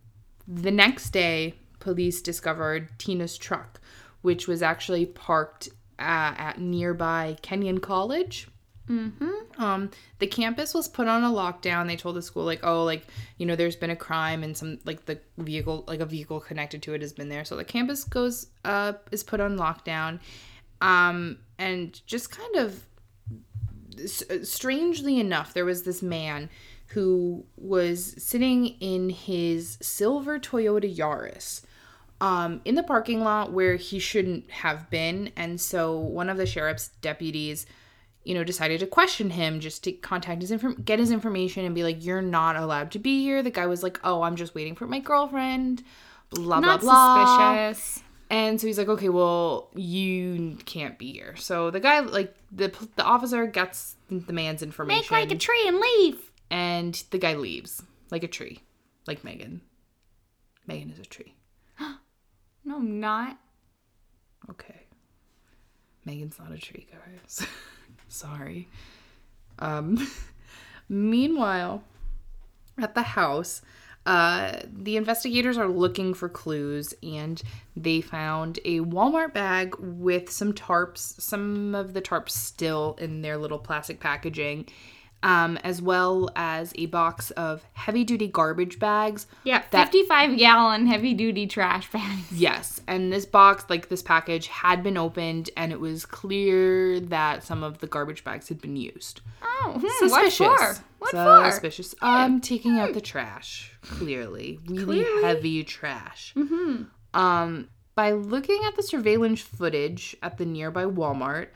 the 0.47 0.71
next 0.71 1.11
day, 1.11 1.55
police 1.79 2.21
discovered 2.21 2.91
Tina's 2.99 3.37
truck, 3.37 3.81
which 4.23 4.47
was 4.47 4.63
actually 4.63 5.07
parked 5.07 5.69
uh, 5.99 6.35
at 6.37 6.61
nearby 6.61 7.37
Kenyon 7.43 7.79
College. 7.79 8.49
Mm-hmm. 8.89 9.63
Um, 9.63 9.91
the 10.19 10.27
campus 10.27 10.75
was 10.75 10.89
put 10.89 11.07
on 11.07 11.23
a 11.23 11.31
lockdown. 11.31 11.87
They 11.87 11.97
told 11.97 12.17
the 12.17 12.23
school 12.23 12.45
like, 12.45 12.61
oh, 12.65 12.85
like 12.85 13.05
you 13.39 13.47
know, 13.47 13.57
there's 13.57 13.77
been 13.77 13.91
a 13.91 13.97
crime 13.97 14.43
and 14.43 14.57
some 14.57 14.79
like 14.85 15.07
the 15.07 15.21
vehicle, 15.39 15.85
like 15.87 16.01
a 16.01 16.07
vehicle 16.07 16.41
connected 16.41 16.83
to 16.83 16.95
it 16.95 17.01
has 17.01 17.13
been 17.13 17.29
there. 17.29 17.45
So 17.45 17.57
the 17.57 17.65
campus 17.65 18.05
goes 18.05 18.49
up 18.65 19.09
is 19.13 19.23
put 19.23 19.41
on 19.41 19.57
lockdown, 19.57 20.19
um, 20.81 21.39
and 21.59 22.01
just 22.07 22.31
kind 22.31 22.57
of 22.57 22.85
strangely 24.43 25.21
enough, 25.21 25.55
there 25.55 25.65
was 25.65 25.85
this 25.85 26.03
man 26.03 26.51
who 26.93 27.45
was 27.57 28.15
sitting 28.23 28.67
in 28.81 29.11
his 29.11 29.79
silver 29.81 30.39
Toyota 30.39 30.95
Yaris 30.95 31.63
um, 32.21 32.61
in 32.65 32.75
the 32.75 32.83
parking 32.83 33.21
lot 33.23 33.53
where 33.53 33.77
he 33.77 33.99
shouldn't 33.99 34.51
have 34.51 34.89
been. 34.91 35.31
And 35.37 35.61
so 35.61 35.97
one 35.99 36.29
of 36.29 36.37
the 36.37 36.47
sheriff's 36.47 36.89
deputies, 37.01 37.67
you 38.25 38.35
know, 38.35 38.45
decided 38.45 38.81
to 38.81 38.87
question 38.87 39.31
him 39.31 39.61
just 39.61 39.85
to 39.85 39.93
contact 39.93 40.41
his 40.43 40.51
inform- 40.51 40.83
get 40.85 40.99
his 40.99 41.11
information 41.11 41.65
and 41.65 41.75
be 41.75 41.83
like, 41.83 42.05
"You're 42.05 42.23
not 42.23 42.57
allowed 42.57 42.91
to 42.93 42.99
be 42.99 43.23
here." 43.23 43.43
The 43.43 43.51
guy 43.51 43.67
was 43.67 43.83
like, 43.83 43.99
"Oh, 44.05 44.23
I'm 44.23 44.37
just 44.37 44.55
waiting 44.55 44.75
for 44.75 44.87
my 44.87 44.99
girlfriend." 44.99 45.83
Blah 46.31 46.61
Not 46.61 46.81
blah 46.81 46.93
blah. 46.93 47.73
suspicious. 47.73 48.03
And 48.31 48.59
so 48.59 48.67
he's 48.67 48.79
like, 48.79 48.89
okay, 48.89 49.11
well, 49.11 49.69
you 49.75 50.57
can't 50.65 50.99
be 50.99 51.13
here. 51.13 51.37
So 51.37 51.71
the 51.71 51.81
guy, 51.81 52.01
like, 52.01 52.35
the, 52.51 52.73
the 52.97 53.05
officer 53.05 53.45
gets 53.45 53.97
the 54.09 54.33
man's 54.33 54.63
information. 54.63 55.03
Make 55.03 55.11
like 55.11 55.31
a 55.31 55.39
tree 55.39 55.63
and 55.67 55.79
leave. 55.79 56.32
And 56.53 57.03
the 57.11 57.19
guy 57.19 57.35
leaves 57.35 57.83
like 58.11 58.23
a 58.23 58.29
tree, 58.29 58.61
like 59.07 59.25
Megan. 59.25 59.63
Megan 60.67 60.91
is 60.91 61.01
a 61.01 61.05
tree. 61.05 61.35
No, 62.65 62.77
I'm 62.77 63.01
not. 63.01 63.39
Okay. 64.49 64.87
Megan's 66.05 66.39
not 66.39 66.53
a 66.53 66.57
tree, 66.57 66.87
guys. 66.93 67.45
Sorry. 68.09 68.69
Um, 69.59 70.09
meanwhile, 70.89 71.83
at 72.79 72.95
the 72.95 73.03
house, 73.03 73.63
uh, 74.07 74.61
the 74.73 74.97
investigators 74.97 75.59
are 75.59 75.67
looking 75.67 76.15
for 76.15 76.29
clues 76.29 76.95
and 77.03 77.43
they 77.77 78.01
found 78.01 78.61
a 78.65 78.79
Walmart 78.79 79.35
bag 79.35 79.75
with 79.81 80.31
some 80.31 80.53
tarps, 80.53 81.21
some 81.21 81.75
of 81.75 81.95
the 81.95 82.03
tarps 82.03 82.31
still 82.31 82.97
in 83.01 83.23
their 83.23 83.37
little 83.37 83.59
plastic 83.59 83.99
packaging, 83.99 84.69
um, 85.23 85.57
as 85.65 85.81
well 85.81 86.31
as 86.37 86.73
a 86.77 86.87
box 86.87 87.31
of 87.33 87.65
heavy 87.75 88.05
duty 88.05 88.27
garbage 88.29 88.79
bags. 88.79 89.27
Yeah, 89.45 89.63
That- 89.71 89.87
55 89.93 90.37
gallon 90.39 90.87
heavy 90.87 91.15
duty 91.15 91.47
trash 91.47 91.91
bags. 91.91 92.33
Yes, 92.33 92.81
and 92.89 93.13
this 93.13 93.25
box, 93.27 93.65
like 93.69 93.89
this 93.89 94.03
package, 94.03 94.47
had 94.49 94.83
been 94.83 94.97
opened, 94.97 95.51
and 95.57 95.71
it 95.73 95.79
was 95.81 96.05
clear 96.07 96.99
that 97.01 97.45
some 97.45 97.63
of 97.63 97.79
the 97.79 97.87
garbage 97.87 98.25
bags 98.25 98.49
had 98.49 98.61
been 98.61 98.77
used. 98.77 99.21
Oh, 99.43 99.73
hmm, 99.77 99.83
what 100.09 100.31
Suspicious. 100.31 100.39
for? 100.79 100.85
What 100.99 101.11
for? 101.13 101.51
Suspicious. 101.51 101.95
Um, 102.03 102.41
taking 102.41 102.79
out 102.79 102.95
the 102.95 103.01
trash. 103.01 103.73
Clearly, 103.83 104.59
really 104.67 105.03
Clearly. 105.05 105.23
heavy 105.23 105.65
trash. 105.65 106.33
Mm-hmm. 106.37 106.85
Um, 107.19 107.69
by 107.95 108.13
looking 108.13 108.61
at 108.65 108.75
the 108.77 108.83
surveillance 108.83 109.41
footage 109.41 110.17
at 110.23 110.39
the 110.39 110.47
nearby 110.47 110.85
Walmart, 110.85 111.49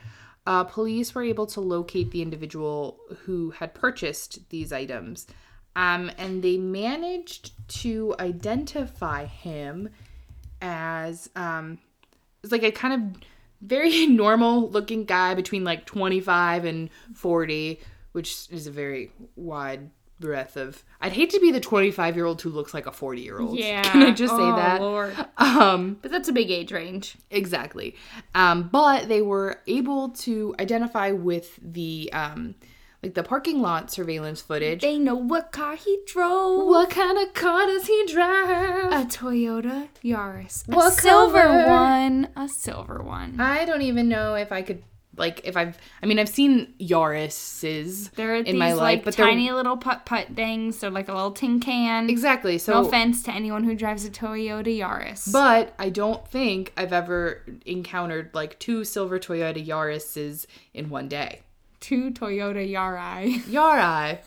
uh, 0.47 0.63
police 0.63 1.13
were 1.13 1.23
able 1.23 1.45
to 1.45 1.59
locate 1.59 2.11
the 2.11 2.21
individual 2.21 2.97
who 3.25 3.51
had 3.51 3.75
purchased 3.75 4.49
these 4.49 4.71
items. 4.71 5.27
Um, 5.75 6.09
and 6.17 6.41
they 6.41 6.57
managed 6.57 7.51
to 7.81 8.15
identify 8.19 9.25
him 9.25 9.89
as 10.61 11.29
um, 11.35 11.77
it's 12.41 12.51
like 12.51 12.63
a 12.63 12.71
kind 12.71 12.93
of 12.93 13.21
very 13.61 14.07
normal 14.07 14.69
looking 14.69 15.03
guy 15.03 15.35
between 15.35 15.63
like 15.63 15.85
25 15.85 16.65
and 16.65 16.89
40 17.13 17.79
which 18.13 18.47
is 18.49 18.65
a 18.65 18.71
very 18.71 19.11
wide 19.35 19.91
breadth 20.19 20.57
of 20.57 20.83
i'd 21.01 21.13
hate 21.13 21.29
to 21.29 21.39
be 21.39 21.51
the 21.51 21.59
25 21.59 22.15
year 22.15 22.25
old 22.25 22.41
who 22.41 22.49
looks 22.49 22.73
like 22.73 22.87
a 22.87 22.91
40 22.91 23.21
year 23.21 23.39
old 23.39 23.57
Yeah. 23.59 23.83
can 23.83 24.01
i 24.03 24.11
just 24.11 24.35
say 24.35 24.41
Oh, 24.41 24.55
that 24.55 24.81
Lord. 24.81 25.15
um 25.37 25.97
But 26.01 26.11
that's 26.11 26.27
a 26.27 26.33
big 26.33 26.49
age 26.51 26.71
range. 26.71 27.15
exactly 27.29 27.95
um 28.33 28.69
but 28.71 29.07
they 29.07 29.21
were 29.21 29.59
able 29.67 30.09
to 30.09 30.55
identify 30.59 31.11
with 31.11 31.59
the 31.61 32.09
um 32.13 32.55
like 33.03 33.13
the 33.13 33.21
parking 33.21 33.61
lot 33.61 33.91
surveillance 33.91 34.41
footage 34.41 34.81
They 34.81 34.97
know 34.97 35.13
what 35.15 35.51
car 35.51 35.75
he 35.75 35.99
drove. 36.07 36.65
what 36.67 36.89
kind 36.89 37.17
of 37.19 37.31
car 37.35 37.67
does 37.67 37.85
he 37.85 38.05
drive 38.07 38.91
A 38.91 39.05
Toyota 39.05 39.89
Yaris. 40.03 40.67
A 40.75 40.91
silver 40.91 41.41
color? 41.43 41.67
one. 41.67 42.29
A 42.35 42.47
silver 42.49 43.03
one. 43.03 43.39
I 43.39 43.65
don't 43.65 43.83
even 43.83 44.09
know 44.09 44.33
if 44.33 44.51
I 44.51 44.63
could 44.63 44.81
like 45.17 45.41
if 45.43 45.57
I've 45.57 45.77
I 46.01 46.05
mean 46.05 46.19
I've 46.19 46.29
seen 46.29 46.73
Yaris's 46.79 48.09
There 48.11 48.35
in 48.35 48.45
these 48.45 48.55
my 48.55 48.73
life, 48.73 48.81
like 48.81 49.03
but 49.05 49.15
they're- 49.15 49.25
tiny 49.25 49.51
little 49.51 49.77
putt 49.77 50.05
putt 50.05 50.27
things. 50.35 50.79
They're 50.79 50.89
like 50.91 51.07
a 51.09 51.13
little 51.13 51.31
tin 51.31 51.59
can. 51.59 52.09
exactly. 52.09 52.57
So 52.57 52.73
No 52.81 52.87
offense 52.87 53.23
to 53.23 53.33
anyone 53.33 53.63
who 53.63 53.75
drives 53.75 54.05
a 54.05 54.09
Toyota 54.09 54.75
Yaris. 54.77 55.31
but 55.31 55.73
I 55.79 55.89
don't 55.89 56.27
think 56.27 56.73
I've 56.77 56.93
ever 56.93 57.43
encountered 57.65 58.31
like 58.33 58.59
two 58.59 58.83
silver 58.83 59.19
Toyota 59.19 59.65
Yaris's 59.65 60.47
in 60.73 60.89
one 60.89 61.07
day. 61.07 61.41
two 61.79 62.11
Toyota 62.11 62.67
Yari. 62.69 63.39
Yari. 63.43 64.19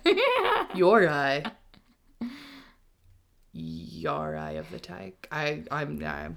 Your 3.52 4.36
eye 4.36 4.52
of 4.52 4.70
the 4.70 4.78
tyke. 4.78 5.26
I 5.32 5.64
I'm, 5.72 6.02
I'm 6.04 6.36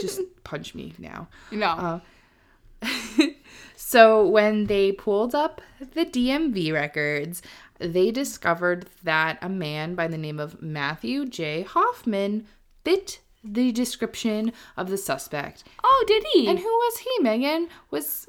just 0.00 0.20
punch 0.42 0.74
me 0.74 0.92
now. 0.98 1.28
no. 1.52 1.66
Uh, 1.66 2.00
So 3.76 4.26
when 4.26 4.66
they 4.66 4.92
pulled 4.92 5.34
up 5.34 5.60
the 5.78 6.04
DMV 6.04 6.72
records, 6.72 7.42
they 7.78 8.10
discovered 8.10 8.86
that 9.02 9.38
a 9.42 9.48
man 9.48 9.94
by 9.94 10.08
the 10.08 10.18
name 10.18 10.38
of 10.38 10.62
Matthew 10.62 11.26
J. 11.26 11.62
Hoffman 11.62 12.46
fit 12.84 13.20
the 13.42 13.72
description 13.72 14.52
of 14.76 14.88
the 14.88 14.96
suspect. 14.96 15.64
oh, 15.82 16.04
did 16.06 16.24
he? 16.32 16.48
And 16.48 16.58
who 16.58 16.64
was 16.64 16.98
he, 16.98 17.10
Megan? 17.22 17.68
Was 17.90 18.26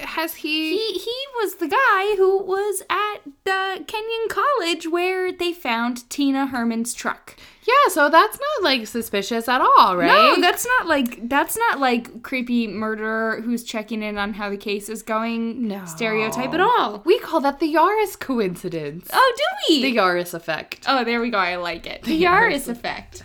has 0.00 0.34
he, 0.36 0.76
he 0.76 0.98
he 0.98 1.16
was 1.36 1.56
the 1.56 1.68
guy 1.68 2.14
who 2.16 2.42
was 2.42 2.82
at 2.90 3.18
the 3.44 3.84
Kenyon 3.86 4.28
College 4.28 4.86
where 4.88 5.30
they 5.32 5.52
found 5.52 6.08
Tina 6.10 6.46
Herrman's 6.46 6.94
truck. 6.94 7.36
Yeah, 7.66 7.90
so 7.92 8.10
that's 8.10 8.38
not 8.38 8.64
like 8.64 8.86
suspicious 8.86 9.48
at 9.48 9.60
all, 9.60 9.96
right? 9.96 10.06
No, 10.06 10.40
that's 10.40 10.66
not 10.66 10.86
like 10.86 11.28
that's 11.28 11.56
not 11.56 11.80
like 11.80 12.22
creepy 12.22 12.66
murderer 12.66 13.40
who's 13.40 13.64
checking 13.64 14.02
in 14.02 14.18
on 14.18 14.34
how 14.34 14.50
the 14.50 14.58
case 14.58 14.88
is 14.90 15.02
going. 15.02 15.68
No. 15.68 15.84
stereotype 15.86 16.52
at 16.52 16.60
all. 16.60 17.02
we 17.06 17.18
call 17.20 17.40
that 17.40 17.60
the 17.60 17.72
Yaris 17.72 18.18
coincidence. 18.18 19.08
Oh, 19.12 19.34
do 19.36 19.74
we? 19.74 19.82
The 19.82 19.96
Yaris 19.96 20.34
effect. 20.34 20.84
oh, 20.86 21.04
there 21.04 21.20
we 21.20 21.30
go. 21.30 21.38
I 21.38 21.56
like 21.56 21.86
it. 21.86 22.02
The 22.02 22.22
Yaris 22.22 22.64
Yaris 22.64 22.68
effect. 22.68 23.22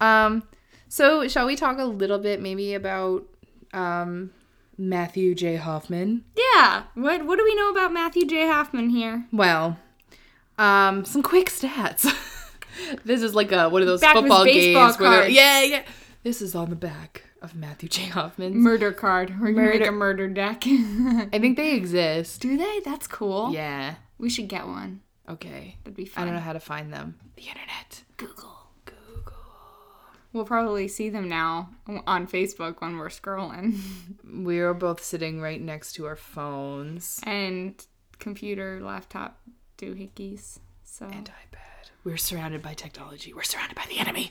Um, 0.00 0.42
so 0.88 1.26
shall 1.28 1.46
we 1.46 1.56
talk 1.56 1.78
a 1.78 1.84
little 1.84 2.18
bit 2.18 2.42
maybe 2.42 2.74
about 2.74 3.24
um 3.72 4.30
Matthew 4.76 5.34
J. 5.34 5.56
Hoffman? 5.56 6.24
Yeah. 6.36 6.84
What 6.94 7.24
what 7.24 7.38
do 7.38 7.44
we 7.44 7.54
know 7.54 7.70
about 7.70 7.92
Matthew 7.92 8.26
J. 8.26 8.46
Hoffman 8.46 8.90
here? 8.90 9.26
Well, 9.32 9.78
um, 10.58 11.04
some 11.06 11.22
quick 11.22 11.48
stats. 11.48 12.06
this 13.04 13.22
is 13.22 13.34
like 13.34 13.52
a 13.52 13.68
one 13.68 13.82
of 13.82 13.88
those 13.88 14.00
Back 14.00 14.14
football 14.14 14.44
games 14.44 14.98
where 14.98 15.28
yeah, 15.28 15.62
yeah. 15.62 15.82
This 16.22 16.42
is 16.42 16.54
on 16.54 16.70
the 16.70 16.76
back 16.76 17.22
of 17.42 17.54
Matthew 17.54 17.88
J. 17.88 18.02
Hoffman's. 18.06 18.56
Murder 18.56 18.92
card. 18.92 19.30
We're 19.40 19.52
gonna 19.52 19.68
make 19.70 19.80
Murder- 19.80 19.88
a 19.88 19.92
murder 19.92 20.28
deck. 20.28 20.64
I 20.66 21.38
think 21.38 21.56
they 21.56 21.74
exist. 21.74 22.40
do 22.40 22.56
they? 22.56 22.80
That's 22.84 23.06
cool. 23.06 23.52
Yeah. 23.52 23.94
We 24.18 24.28
should 24.28 24.48
get 24.48 24.66
one. 24.66 25.00
Okay. 25.28 25.76
That'd 25.84 25.96
be 25.96 26.04
fun. 26.06 26.22
I 26.22 26.26
don't 26.26 26.34
know 26.34 26.40
how 26.40 26.54
to 26.54 26.60
find 26.60 26.92
them. 26.92 27.14
The 27.36 27.42
internet. 27.42 28.02
Google. 28.16 28.56
Google. 28.84 29.34
We'll 30.32 30.44
probably 30.44 30.88
see 30.88 31.08
them 31.08 31.28
now 31.28 31.70
on 32.06 32.26
Facebook 32.26 32.80
when 32.80 32.96
we're 32.98 33.08
scrolling. 33.08 33.78
We 34.44 34.58
are 34.58 34.74
both 34.74 35.02
sitting 35.02 35.40
right 35.40 35.60
next 35.60 35.94
to 35.94 36.06
our 36.06 36.16
phones 36.16 37.18
and 37.24 37.74
computer, 38.18 38.78
laptop 38.82 39.40
doohickeys. 39.78 40.58
So 40.84 41.06
and 41.06 41.24
iPad. 41.26 41.47
We're 42.04 42.16
surrounded 42.16 42.62
by 42.62 42.74
technology. 42.74 43.32
We're 43.32 43.42
surrounded 43.42 43.74
by 43.76 43.84
the 43.88 43.98
enemy. 43.98 44.30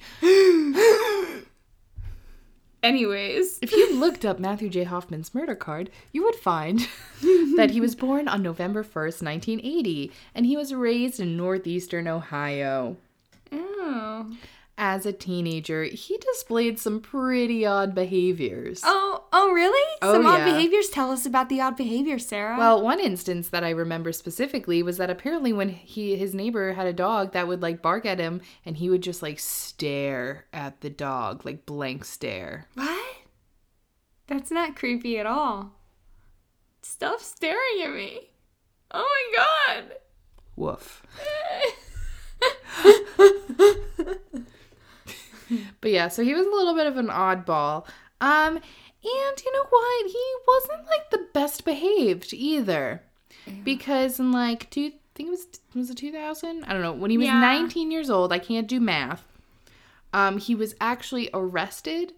anyways. 2.83 3.59
If 3.61 3.71
you 3.71 3.93
looked 3.95 4.25
up 4.25 4.39
Matthew 4.39 4.69
J. 4.69 4.83
Hoffman's 4.83 5.35
murder 5.35 5.55
card, 5.55 5.89
you 6.11 6.23
would 6.23 6.35
find 6.35 6.79
that 7.57 7.71
he 7.71 7.81
was 7.81 7.95
born 7.95 8.27
on 8.27 8.41
November 8.41 8.83
1st, 8.83 9.21
1980, 9.23 10.11
and 10.33 10.45
he 10.45 10.57
was 10.57 10.73
raised 10.73 11.19
in 11.19 11.37
northeastern 11.37 12.07
Ohio. 12.07 12.97
Oh. 13.51 14.31
As 14.79 15.07
a 15.07 15.11
teenager, 15.11 15.85
he 15.85 16.17
displayed 16.17 16.77
some 16.77 16.99
pretty 16.99 17.65
odd 17.65 17.95
behaviors. 17.95 18.81
Oh, 18.85 19.23
oh 19.33 19.51
really? 19.51 19.95
Oh, 20.03 20.13
Some 20.13 20.27
odd 20.27 20.39
yeah. 20.39 20.53
behaviors. 20.53 20.89
Tell 20.89 21.09
us 21.09 21.25
about 21.25 21.49
the 21.49 21.59
odd 21.59 21.75
behaviors, 21.75 22.27
Sarah. 22.27 22.55
Well, 22.59 22.83
one 22.83 22.99
instance 22.99 23.49
that 23.49 23.63
I 23.63 23.71
remember 23.71 24.11
specifically 24.11 24.83
was 24.83 24.97
that 24.97 25.09
apparently 25.09 25.51
when 25.51 25.69
he 25.69 26.15
his 26.15 26.35
neighbor 26.35 26.73
had 26.73 26.85
a 26.85 26.93
dog 26.93 27.31
that 27.31 27.47
would 27.47 27.63
like 27.63 27.81
bark 27.81 28.05
at 28.05 28.19
him 28.19 28.39
and 28.65 28.77
he 28.77 28.87
would 28.87 29.01
just 29.01 29.23
like 29.23 29.39
stare 29.39 30.45
at 30.53 30.81
the 30.81 30.91
dog, 30.91 31.43
like 31.43 31.65
blank 31.65 32.05
stare. 32.05 32.67
what? 32.75 33.15
That's 34.27 34.51
not 34.51 34.75
creepy 34.75 35.17
at 35.17 35.25
all. 35.25 35.71
Stop 36.83 37.19
staring 37.19 37.81
at 37.83 37.91
me. 37.91 38.29
Oh 38.91 39.31
my 39.33 39.75
god. 39.79 39.95
Woof. 40.55 41.01
But 45.81 45.91
yeah, 45.91 46.07
so 46.07 46.23
he 46.23 46.33
was 46.33 46.45
a 46.45 46.49
little 46.49 46.75
bit 46.75 46.87
of 46.87 46.97
an 46.97 47.07
oddball. 47.07 47.85
Um, 48.21 48.55
and 48.57 48.63
you 49.45 49.53
know 49.53 49.65
what? 49.69 50.07
He 50.07 50.25
wasn't 50.47 50.87
like 50.87 51.09
the 51.11 51.27
best 51.33 51.63
behaved 51.65 52.33
either. 52.33 53.01
Because 53.63 54.19
in 54.19 54.31
like 54.33 54.69
two 54.69 54.87
I 54.87 54.91
think 55.15 55.27
it 55.27 55.31
was 55.31 55.47
was 55.73 55.89
it 55.89 55.97
2000? 55.97 56.63
I 56.65 56.73
don't 56.73 56.81
know. 56.81 56.93
When 56.93 57.09
he 57.11 57.17
was 57.17 57.27
Yeah. 57.27 57.39
19 57.39 57.91
years 57.91 58.09
old, 58.09 58.31
I 58.33 58.39
can't 58.39 58.67
do 58.67 58.79
math. 58.79 59.23
Um, 60.13 60.37
he 60.37 60.53
was 60.55 60.75
actually 60.81 61.29
arrested 61.33 62.13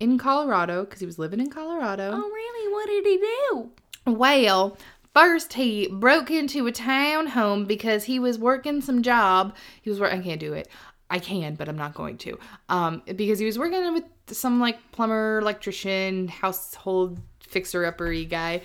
in 0.00 0.18
Colorado 0.18 0.84
because 0.84 1.00
he 1.00 1.06
was 1.06 1.18
living 1.18 1.40
in 1.40 1.50
Colorado. 1.50 2.10
Oh 2.12 2.30
really? 2.30 2.72
What 2.72 2.86
did 2.86 3.06
he 3.06 3.16
do? 3.18 3.70
Well, 4.06 4.76
first 5.14 5.54
he 5.54 5.88
broke 5.88 6.30
into 6.30 6.66
a 6.66 6.72
town 6.72 7.28
home 7.28 7.64
because 7.64 8.04
he 8.04 8.18
was 8.18 8.38
working 8.38 8.80
some 8.82 9.02
job. 9.02 9.54
He 9.80 9.88
was 9.90 9.98
working, 10.00 10.20
I 10.20 10.22
can't 10.22 10.40
do 10.40 10.52
it. 10.52 10.68
I 11.10 11.18
can, 11.18 11.54
but 11.54 11.68
I'm 11.68 11.76
not 11.76 11.94
going 11.94 12.18
to. 12.18 12.38
Um, 12.68 13.02
because 13.16 13.38
he 13.38 13.44
was 13.44 13.58
working 13.58 13.92
with 13.92 14.04
some 14.28 14.60
like 14.60 14.78
plumber, 14.92 15.38
electrician, 15.38 16.28
household 16.28 17.20
fixer 17.40 17.90
uppery 17.90 18.28
guy. 18.28 18.62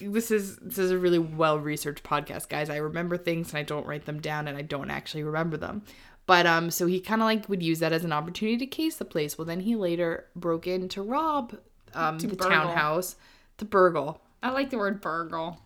This 0.00 0.30
is 0.30 0.56
this 0.56 0.78
is 0.78 0.90
a 0.90 0.98
really 0.98 1.18
well 1.18 1.58
researched 1.58 2.02
podcast, 2.02 2.48
guys. 2.48 2.70
I 2.70 2.76
remember 2.76 3.16
things 3.16 3.50
and 3.50 3.58
I 3.58 3.62
don't 3.62 3.86
write 3.86 4.06
them 4.06 4.20
down, 4.20 4.48
and 4.48 4.56
I 4.56 4.62
don't 4.62 4.90
actually 4.90 5.22
remember 5.22 5.56
them. 5.56 5.82
But 6.26 6.46
um, 6.46 6.70
so 6.70 6.86
he 6.86 7.00
kind 7.00 7.20
of 7.20 7.26
like 7.26 7.48
would 7.48 7.62
use 7.62 7.80
that 7.80 7.92
as 7.92 8.04
an 8.04 8.12
opportunity 8.12 8.56
to 8.58 8.66
case 8.66 8.96
the 8.96 9.04
place. 9.04 9.36
Well, 9.36 9.44
then 9.44 9.60
he 9.60 9.76
later 9.76 10.26
broke 10.34 10.66
in 10.66 10.88
to 10.90 11.02
rob 11.02 11.56
um 11.94 12.18
the 12.18 12.28
burgle. 12.28 12.50
townhouse, 12.50 13.16
to 13.58 13.64
burgle. 13.64 14.20
I 14.42 14.50
like 14.50 14.70
the 14.70 14.78
word 14.78 15.00
burgle. 15.00 15.60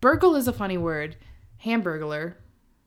Burgle 0.00 0.36
is 0.36 0.48
a 0.48 0.52
funny 0.52 0.78
word. 0.78 1.16
Hamburglar. 1.64 2.34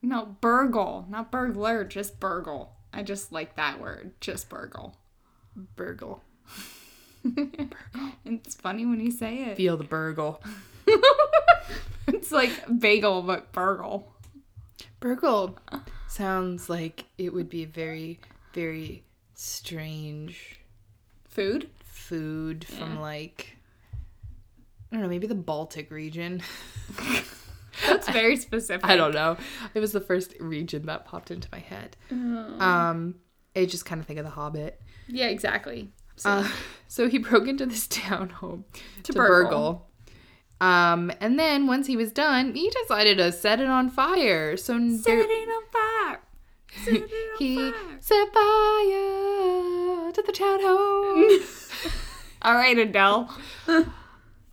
No, 0.01 0.37
burgle, 0.41 1.05
not 1.09 1.31
burglar, 1.31 1.83
just 1.83 2.19
burgle. 2.19 2.73
I 2.93 3.03
just 3.03 3.31
like 3.31 3.55
that 3.55 3.79
word, 3.79 4.11
just 4.19 4.49
burgle. 4.49 4.97
Burgle. 5.75 6.23
It's 8.25 8.55
funny 8.55 8.85
when 8.85 8.99
you 8.99 9.11
say 9.11 9.43
it. 9.43 9.57
Feel 9.57 9.77
the 9.77 9.83
burgle. 9.83 10.41
It's 12.07 12.31
like 12.31 12.51
bagel 12.79 13.21
but 13.21 13.51
burgle. 13.51 14.11
Burgle 14.99 15.57
sounds 16.07 16.69
like 16.69 17.05
it 17.17 17.31
would 17.33 17.49
be 17.49 17.63
a 17.63 17.67
very, 17.67 18.19
very 18.53 19.03
strange 19.35 20.59
Food? 21.29 21.69
food 21.83 22.65
from 22.65 22.99
like 22.99 23.55
I 24.91 24.95
don't 24.95 25.03
know, 25.03 25.09
maybe 25.09 25.27
the 25.27 25.35
Baltic 25.35 25.89
region. 25.91 26.41
That's 27.87 28.09
very 28.09 28.35
specific. 28.37 28.85
I 28.85 28.95
don't 28.95 29.13
know. 29.13 29.37
It 29.73 29.79
was 29.79 29.91
the 29.91 30.01
first 30.01 30.33
region 30.39 30.85
that 30.87 31.05
popped 31.05 31.31
into 31.31 31.47
my 31.51 31.59
head. 31.59 31.97
Um, 32.11 33.15
I 33.55 33.65
just 33.65 33.85
kind 33.85 33.99
of 34.01 34.07
think 34.07 34.19
of 34.19 34.25
the 34.25 34.31
Hobbit. 34.31 34.81
Yeah, 35.07 35.27
exactly. 35.27 35.89
So, 36.15 36.29
Uh, 36.29 36.47
so 36.87 37.07
he 37.09 37.17
broke 37.17 37.47
into 37.47 37.65
this 37.65 37.87
townhome 37.87 38.63
to, 39.03 39.13
burgle. 39.13 39.49
burgle. 39.49 39.87
Um, 40.61 41.11
and 41.19 41.39
then 41.39 41.65
once 41.65 41.87
he 41.87 41.97
was 41.97 42.11
done, 42.11 42.53
he 42.53 42.69
decided 42.69 43.17
to 43.17 43.31
set 43.31 43.59
it 43.59 43.67
on 43.67 43.89
fire. 43.89 44.55
So 44.57 44.73
set 44.97 45.03
there- 45.05 45.19
it 45.21 45.49
on 45.49 45.63
fire. 45.71 46.21
Set 46.85 46.93
it 46.93 47.01
on 47.33 47.37
he 47.39 47.55
fire. 47.55 47.73
set 47.99 48.33
fire 48.33 50.11
to 50.11 50.21
the 50.25 50.31
townhome. 50.31 51.91
All 52.43 52.55
right, 52.55 52.77
Adele. 52.77 53.35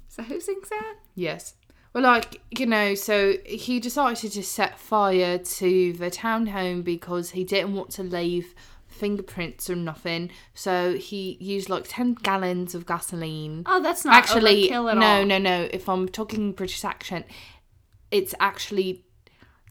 so 0.08 0.22
who 0.22 0.40
sings 0.40 0.68
that? 0.70 0.94
yes. 1.14 1.54
Well, 1.98 2.12
like, 2.12 2.40
you 2.56 2.64
know, 2.64 2.94
so 2.94 3.38
he 3.44 3.80
decided 3.80 4.30
to 4.30 4.42
set 4.44 4.78
fire 4.78 5.36
to 5.36 5.92
the 5.94 6.12
townhome 6.12 6.84
because 6.84 7.30
he 7.30 7.42
didn't 7.42 7.74
want 7.74 7.90
to 7.90 8.04
leave 8.04 8.54
fingerprints 8.86 9.68
or 9.68 9.74
nothing. 9.74 10.30
So 10.54 10.94
he 10.94 11.36
used 11.40 11.68
like 11.68 11.86
10 11.88 12.14
gallons 12.22 12.76
of 12.76 12.86
gasoline. 12.86 13.64
Oh, 13.66 13.82
that's 13.82 14.04
not 14.04 14.14
actually 14.14 14.70
no 14.70 14.88
all. 14.88 14.94
no 15.24 15.38
no 15.38 15.68
if 15.72 15.88
i'm 15.88 16.08
talking 16.08 16.52
british 16.52 16.84
accent 16.84 17.26
it's 18.12 18.32
actually 18.38 19.04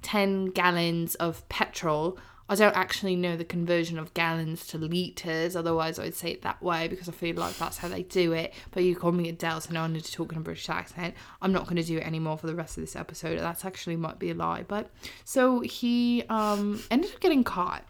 10 0.01 0.47
gallons 0.47 1.15
of 1.15 1.47
petrol 1.47 2.19
i 2.49 2.55
don't 2.55 2.75
actually 2.77 3.15
know 3.15 3.35
the 3.35 3.43
conversion 3.45 3.97
of 3.99 4.13
gallons 4.13 4.65
to 4.67 4.77
liters 4.77 5.55
otherwise 5.55 5.99
i'd 5.99 6.13
say 6.15 6.31
it 6.31 6.41
that 6.41 6.61
way 6.61 6.87
because 6.87 7.09
i 7.09 7.11
feel 7.11 7.35
like 7.35 7.57
that's 7.57 7.77
how 7.77 7.87
they 7.87 8.03
do 8.03 8.31
it 8.33 8.53
but 8.71 8.83
you 8.83 8.95
called 8.95 9.15
me 9.15 9.27
adele 9.29 9.59
so 9.61 9.73
now 9.73 9.83
i 9.83 9.87
need 9.87 10.03
to 10.03 10.11
talk 10.11 10.31
in 10.31 10.37
a 10.37 10.41
british 10.41 10.69
accent 10.69 11.13
i'm 11.41 11.51
not 11.51 11.63
going 11.65 11.75
to 11.75 11.83
do 11.83 11.97
it 11.97 12.05
anymore 12.07 12.37
for 12.37 12.47
the 12.47 12.55
rest 12.55 12.77
of 12.77 12.81
this 12.83 12.95
episode 12.95 13.39
that's 13.39 13.65
actually 13.65 13.95
might 13.95 14.17
be 14.19 14.29
a 14.31 14.33
lie 14.33 14.63
but 14.67 14.89
so 15.25 15.59
he 15.61 16.23
um 16.29 16.81
ended 16.91 17.11
up 17.13 17.19
getting 17.19 17.43
caught 17.43 17.83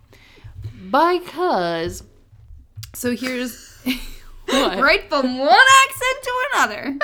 because 0.90 2.04
so 2.94 3.16
here's 3.16 3.78
what? 4.46 4.80
Right 4.80 5.08
from 5.10 5.38
one 5.40 5.50
accent 5.86 6.24
to 6.24 6.34
another. 6.54 6.98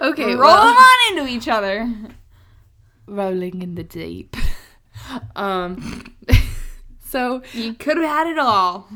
okay 0.12 0.26
Roll 0.36 0.38
well- 0.52 0.66
them 0.68 0.76
on 0.76 1.18
into 1.18 1.30
each 1.32 1.48
other. 1.48 1.92
rolling 3.06 3.62
in 3.62 3.74
the 3.74 3.82
deep. 3.82 4.36
Um, 5.34 6.14
so 7.08 7.42
You 7.52 7.74
could 7.74 7.96
have 7.96 8.06
had 8.06 8.26
it 8.26 8.38
all. 8.38 8.88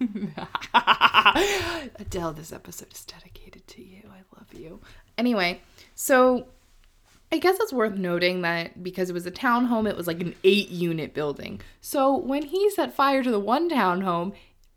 Adele, 1.98 2.32
this 2.32 2.52
episode 2.52 2.92
is 2.92 3.04
dedicated 3.04 3.66
to 3.68 3.82
you. 3.82 4.02
I 4.10 4.20
love 4.36 4.52
you. 4.54 4.80
Anyway, 5.18 5.60
so 5.94 6.46
I 7.32 7.38
guess 7.38 7.58
it's 7.60 7.72
worth 7.72 7.94
noting 7.94 8.42
that 8.42 8.82
because 8.82 9.10
it 9.10 9.12
was 9.12 9.26
a 9.26 9.30
townhome, 9.30 9.88
it 9.88 9.96
was 9.96 10.06
like 10.06 10.20
an 10.20 10.34
eight-unit 10.44 11.14
building. 11.14 11.60
So 11.80 12.16
when 12.16 12.42
he 12.46 12.70
set 12.70 12.92
fire 12.94 13.22
to 13.22 13.30
the 13.30 13.40
one 13.40 13.70
townhome, 13.70 14.32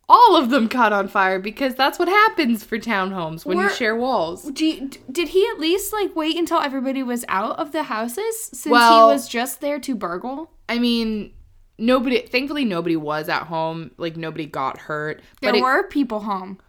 all 0.10 0.36
of 0.36 0.50
them 0.50 0.68
caught 0.68 0.92
on 0.94 1.08
fire 1.08 1.40
because 1.40 1.76
that's 1.76 1.98
what 1.98 2.10
happens 2.10 2.64
for 2.64 2.78
townhomes 2.78 3.46
when 3.46 3.58
you 3.58 3.70
share 3.70 3.96
walls. 3.96 4.44
Do 4.52 4.66
you, 4.66 4.90
did 5.12 5.30
he 5.30 5.48
at 5.48 5.60
least 5.60 5.94
like 5.94 6.16
wait 6.16 6.38
until 6.38 6.60
everybody 6.60 7.02
was 7.02 7.24
out 7.30 7.58
of 7.58 7.72
the 7.72 7.84
houses 7.84 8.44
since 8.52 8.72
Well- 8.72 9.08
he 9.10 9.14
was 9.14 9.28
just 9.28 9.62
there 9.62 9.80
to 9.80 9.96
burgle? 9.96 10.52
I 10.68 10.78
mean, 10.80 11.34
nobody. 11.78 12.22
Thankfully, 12.22 12.66
nobody 12.66 12.96
was 12.96 13.30
at 13.30 13.44
home. 13.44 13.92
Like 13.98 14.16
nobody 14.18 14.46
got 14.46 14.78
hurt. 14.80 15.22
There 15.42 15.52
but 15.52 15.58
it- 15.58 15.62
were 15.64 15.88
people 15.88 16.22
home. 16.22 16.60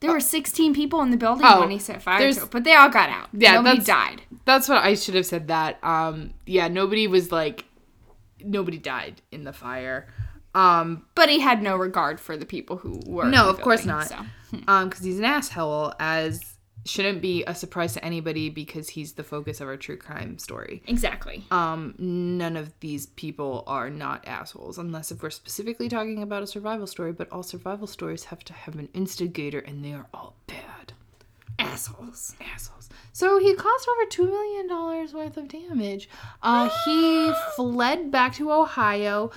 There 0.00 0.12
were 0.12 0.20
16 0.20 0.74
people 0.74 1.00
in 1.02 1.10
the 1.10 1.16
building 1.16 1.44
Oh, 1.44 1.58
when 1.58 1.70
he 1.70 1.78
set 1.80 2.00
fire 2.00 2.32
to 2.32 2.42
it, 2.42 2.50
but 2.52 2.62
they 2.62 2.72
all 2.72 2.88
got 2.88 3.08
out. 3.10 3.30
Yeah, 3.32 3.54
Nobody 3.54 3.78
that's- 3.80 3.86
died. 3.86 4.22
That's 4.44 4.68
what 4.68 4.78
I 4.84 4.94
should 4.94 5.16
have 5.16 5.26
said 5.26 5.48
that. 5.48 5.82
Um 5.82 6.34
yeah, 6.46 6.68
nobody 6.68 7.08
was 7.08 7.32
like 7.32 7.64
nobody 8.40 8.78
died 8.78 9.22
in 9.32 9.42
the 9.42 9.52
fire. 9.52 10.06
Um 10.54 11.04
But 11.16 11.28
he 11.28 11.40
had 11.40 11.62
no 11.62 11.76
regard 11.76 12.20
for 12.20 12.36
the 12.36 12.46
people 12.46 12.76
who 12.76 13.00
were. 13.06 13.24
no, 13.26 13.48
of 13.48 13.60
course 13.60 13.84
not. 13.84 14.06
so. 14.06 14.18
Um 14.68 14.88
cuz 14.90 15.02
he's 15.02 15.18
an 15.18 15.24
asshole 15.24 15.92
as 15.98 16.47
shouldn't 16.88 17.20
be 17.20 17.44
a 17.46 17.54
surprise 17.54 17.92
to 17.94 18.04
anybody 18.04 18.48
because 18.48 18.88
he's 18.88 19.12
the 19.12 19.22
focus 19.24 19.60
of 19.60 19.68
our 19.68 19.76
true 19.76 19.96
crime 19.96 20.38
story. 20.38 20.82
Exactly. 20.86 21.44
Um 21.50 21.94
none 21.98 22.56
of 22.56 22.72
these 22.80 23.06
people 23.06 23.64
are 23.66 23.90
not 23.90 24.26
assholes 24.26 24.78
unless 24.78 25.10
if 25.12 25.22
we're 25.22 25.30
specifically 25.30 25.88
talking 25.88 26.22
about 26.22 26.42
a 26.42 26.46
survival 26.46 26.86
story, 26.86 27.12
but 27.12 27.30
all 27.30 27.42
survival 27.42 27.86
stories 27.86 28.24
have 28.24 28.42
to 28.44 28.52
have 28.52 28.74
an 28.76 28.88
instigator 28.94 29.58
and 29.60 29.84
they 29.84 29.92
are 29.92 30.06
all 30.14 30.34
bad. 30.46 30.92
Assholes. 31.58 32.36
assholes. 32.54 32.88
So 33.12 33.38
he 33.38 33.52
caused 33.54 33.88
over 33.88 34.08
two 34.08 34.26
million 34.26 34.68
dollars 34.68 35.12
worth 35.12 35.36
of 35.36 35.48
damage. 35.48 36.08
Uh, 36.42 36.68
he 36.84 37.32
fled 37.56 38.10
back 38.12 38.34
to 38.34 38.52
Ohio, 38.52 39.32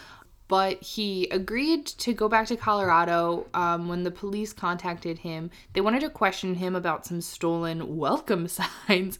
but 0.51 0.83
he 0.83 1.29
agreed 1.29 1.85
to 1.85 2.13
go 2.13 2.27
back 2.27 2.45
to 2.45 2.57
Colorado. 2.57 3.47
Um, 3.53 3.87
when 3.87 4.03
the 4.03 4.11
police 4.11 4.51
contacted 4.51 5.19
him, 5.19 5.49
they 5.71 5.79
wanted 5.79 6.01
to 6.01 6.09
question 6.09 6.55
him 6.55 6.75
about 6.75 7.05
some 7.05 7.21
stolen 7.21 7.95
welcome 7.95 8.47
signs 8.49 9.17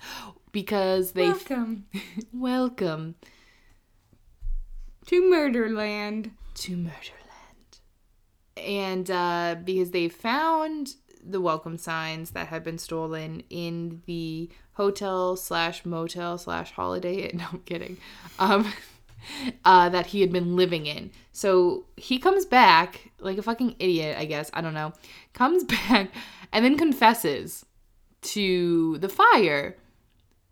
because 0.52 1.14
they 1.14 1.30
Welcome 1.30 1.86
welcome 2.34 3.16
to 5.06 5.22
Murderland. 5.22 6.32
to 6.56 6.76
Murderland. 6.76 7.80
And 8.58 9.10
uh, 9.10 9.56
because 9.64 9.92
they 9.92 10.10
found 10.10 10.96
the 11.24 11.40
welcome 11.40 11.78
signs 11.78 12.32
that 12.32 12.48
had 12.48 12.62
been 12.62 12.78
stolen 12.78 13.44
in 13.50 14.02
the 14.06 14.50
hotel 14.74 15.38
slash 15.38 15.86
motel 15.86 16.38
slash 16.38 16.74
holiday. 16.74 17.32
No, 17.38 17.46
I'm 17.54 17.60
kidding. 17.60 17.96
Um, 18.38 18.74
uh, 19.66 19.90
that 19.90 20.08
he 20.08 20.22
had 20.22 20.32
been 20.32 20.56
living 20.56 20.86
in. 20.86 21.12
So 21.32 21.86
he 21.98 22.20
comes 22.20 22.46
back 22.46 23.12
like 23.20 23.38
a 23.38 23.44
fucking 23.44 23.76
idiot, 23.80 24.18
I 24.18 24.26
guess. 24.26 24.50
I 24.54 24.62
don't 24.62 24.74
know. 24.74 24.94
Comes 25.34 25.64
back 25.90 26.12
and 26.52 26.66
then 26.66 26.78
confesses 26.78 27.66
to 28.22 28.98
the 29.00 29.10
fire, 29.10 29.78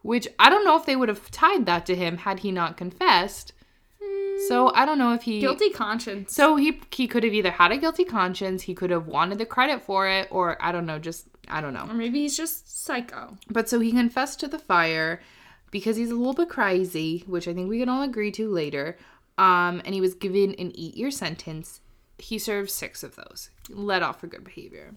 which 0.01 0.27
I 0.39 0.49
don't 0.49 0.65
know 0.65 0.77
if 0.77 0.85
they 0.85 0.95
would 0.95 1.09
have 1.09 1.29
tied 1.31 1.65
that 1.65 1.85
to 1.87 1.95
him 1.95 2.17
had 2.17 2.39
he 2.39 2.51
not 2.51 2.77
confessed. 2.77 3.53
So 4.47 4.71
I 4.73 4.85
don't 4.85 4.97
know 4.97 5.13
if 5.13 5.23
he 5.23 5.41
Guilty 5.41 5.69
conscience. 5.69 6.33
so 6.33 6.55
he 6.55 6.79
he 6.91 7.07
could 7.07 7.23
have 7.23 7.33
either 7.33 7.51
had 7.51 7.71
a 7.71 7.77
guilty 7.77 8.05
conscience, 8.05 8.63
he 8.63 8.73
could 8.73 8.89
have 8.89 9.05
wanted 9.05 9.37
the 9.37 9.45
credit 9.45 9.81
for 9.81 10.07
it, 10.07 10.27
or 10.31 10.57
I 10.61 10.71
don't 10.71 10.85
know, 10.85 10.97
just 10.97 11.27
I 11.49 11.59
don't 11.61 11.73
know. 11.73 11.85
Or 11.89 11.93
maybe 11.93 12.21
he's 12.21 12.37
just 12.37 12.83
psycho. 12.83 13.37
But 13.49 13.67
so 13.67 13.79
he 13.79 13.91
confessed 13.91 14.39
to 14.39 14.47
the 14.47 14.57
fire 14.57 15.21
because 15.71 15.95
he's 15.97 16.11
a 16.11 16.15
little 16.15 16.33
bit 16.33 16.49
crazy, 16.49 17.23
which 17.27 17.47
I 17.47 17.53
think 17.53 17.69
we 17.69 17.79
can 17.79 17.89
all 17.89 18.01
agree 18.03 18.31
to 18.31 18.49
later. 18.49 18.97
Um, 19.37 19.81
and 19.85 19.93
he 19.93 20.01
was 20.01 20.15
given 20.15 20.53
an 20.55 20.73
eight-year 20.77 21.11
sentence. 21.11 21.81
He 22.17 22.37
served 22.37 22.69
six 22.69 23.03
of 23.03 23.15
those. 23.15 23.49
Let 23.69 24.03
off 24.03 24.19
for 24.19 24.27
good 24.27 24.43
behavior. 24.43 24.93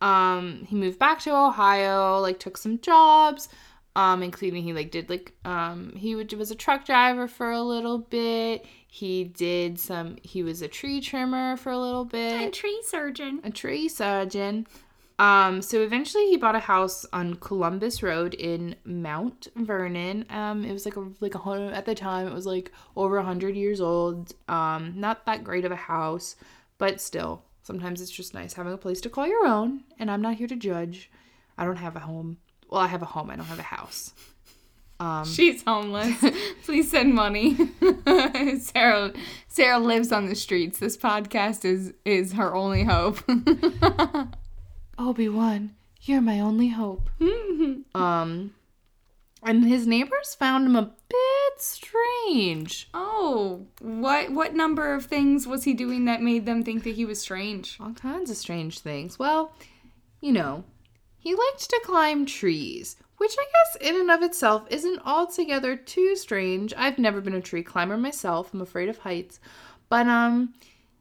Um, 0.00 0.66
he 0.68 0.76
moved 0.76 0.98
back 0.98 1.20
to 1.20 1.34
Ohio, 1.34 2.18
like 2.20 2.38
took 2.38 2.58
some 2.58 2.78
jobs, 2.80 3.48
um, 3.94 4.22
including 4.22 4.62
he 4.62 4.74
like 4.74 4.90
did 4.90 5.08
like 5.08 5.32
um 5.46 5.94
he 5.96 6.14
would, 6.14 6.30
was 6.34 6.50
a 6.50 6.54
truck 6.54 6.84
driver 6.84 7.26
for 7.26 7.50
a 7.50 7.62
little 7.62 7.98
bit. 7.98 8.66
He 8.88 9.24
did 9.24 9.78
some. 9.80 10.16
He 10.22 10.42
was 10.42 10.60
a 10.60 10.68
tree 10.68 11.00
trimmer 11.00 11.56
for 11.56 11.70
a 11.72 11.78
little 11.78 12.04
bit 12.04 12.48
A 12.48 12.50
tree 12.50 12.82
surgeon. 12.84 13.40
a 13.42 13.50
tree 13.50 13.88
surgeon. 13.88 14.66
Um, 15.18 15.62
so 15.62 15.80
eventually 15.80 16.26
he 16.26 16.36
bought 16.36 16.54
a 16.56 16.60
house 16.60 17.06
on 17.12 17.36
Columbus 17.36 18.02
Road 18.02 18.34
in 18.34 18.76
Mount 18.84 19.48
Vernon. 19.56 20.26
Um, 20.28 20.64
it 20.64 20.72
was 20.72 20.84
like 20.84 20.96
a 20.96 21.08
like 21.20 21.34
a 21.34 21.38
hun- 21.38 21.72
at 21.72 21.86
the 21.86 21.94
time 21.94 22.26
it 22.26 22.34
was 22.34 22.44
like 22.46 22.70
over 22.96 23.16
a 23.16 23.24
hundred 23.24 23.56
years 23.56 23.80
old. 23.80 24.34
Um, 24.48 24.92
not 24.96 25.24
that 25.26 25.42
great 25.42 25.64
of 25.64 25.72
a 25.72 25.76
house, 25.76 26.36
but 26.76 27.00
still, 27.00 27.44
sometimes 27.62 28.00
it's 28.02 28.10
just 28.10 28.34
nice 28.34 28.52
having 28.54 28.74
a 28.74 28.78
place 28.78 29.00
to 29.02 29.08
call 29.08 29.26
your 29.26 29.46
own. 29.46 29.84
And 29.98 30.10
I'm 30.10 30.20
not 30.20 30.36
here 30.36 30.48
to 30.48 30.56
judge. 30.56 31.10
I 31.56 31.64
don't 31.64 31.76
have 31.76 31.96
a 31.96 32.00
home. 32.00 32.36
Well, 32.68 32.82
I 32.82 32.88
have 32.88 33.02
a 33.02 33.06
home. 33.06 33.30
I 33.30 33.36
don't 33.36 33.46
have 33.46 33.58
a 33.58 33.62
house. 33.62 34.12
Um, 35.00 35.24
She's 35.24 35.62
homeless. 35.62 36.22
Please 36.64 36.90
send 36.90 37.14
money. 37.14 37.56
Sarah 38.58 39.12
Sarah 39.48 39.78
lives 39.78 40.12
on 40.12 40.26
the 40.26 40.34
streets. 40.34 40.78
This 40.78 40.96
podcast 40.98 41.64
is 41.64 41.94
is 42.04 42.34
her 42.34 42.54
only 42.54 42.84
hope. 42.84 43.18
Obi 44.98 45.28
Wan, 45.28 45.74
you're 46.02 46.20
my 46.20 46.40
only 46.40 46.68
hope. 46.68 47.10
um, 47.94 48.54
and 49.42 49.64
his 49.64 49.86
neighbors 49.86 50.34
found 50.34 50.66
him 50.66 50.76
a 50.76 50.92
bit 51.08 51.58
strange. 51.58 52.88
oh, 52.94 53.66
what 53.80 54.30
what 54.32 54.54
number 54.54 54.94
of 54.94 55.06
things 55.06 55.46
was 55.46 55.64
he 55.64 55.74
doing 55.74 56.04
that 56.06 56.22
made 56.22 56.46
them 56.46 56.62
think 56.62 56.84
that 56.84 56.94
he 56.96 57.04
was 57.04 57.20
strange? 57.20 57.76
All 57.80 57.92
kinds 57.92 58.30
of 58.30 58.36
strange 58.36 58.80
things. 58.80 59.18
Well, 59.18 59.52
you 60.20 60.32
know, 60.32 60.64
he 61.18 61.34
liked 61.34 61.68
to 61.70 61.80
climb 61.84 62.26
trees, 62.26 62.96
which 63.18 63.36
I 63.38 63.44
guess 63.44 63.88
in 63.88 64.00
and 64.00 64.10
of 64.10 64.22
itself 64.22 64.66
isn't 64.70 65.00
altogether 65.04 65.76
too 65.76 66.16
strange. 66.16 66.72
I've 66.76 66.98
never 66.98 67.20
been 67.20 67.34
a 67.34 67.40
tree 67.40 67.62
climber 67.62 67.96
myself. 67.96 68.52
I'm 68.52 68.60
afraid 68.60 68.88
of 68.88 68.98
heights. 68.98 69.40
But 69.88 70.06
um 70.06 70.54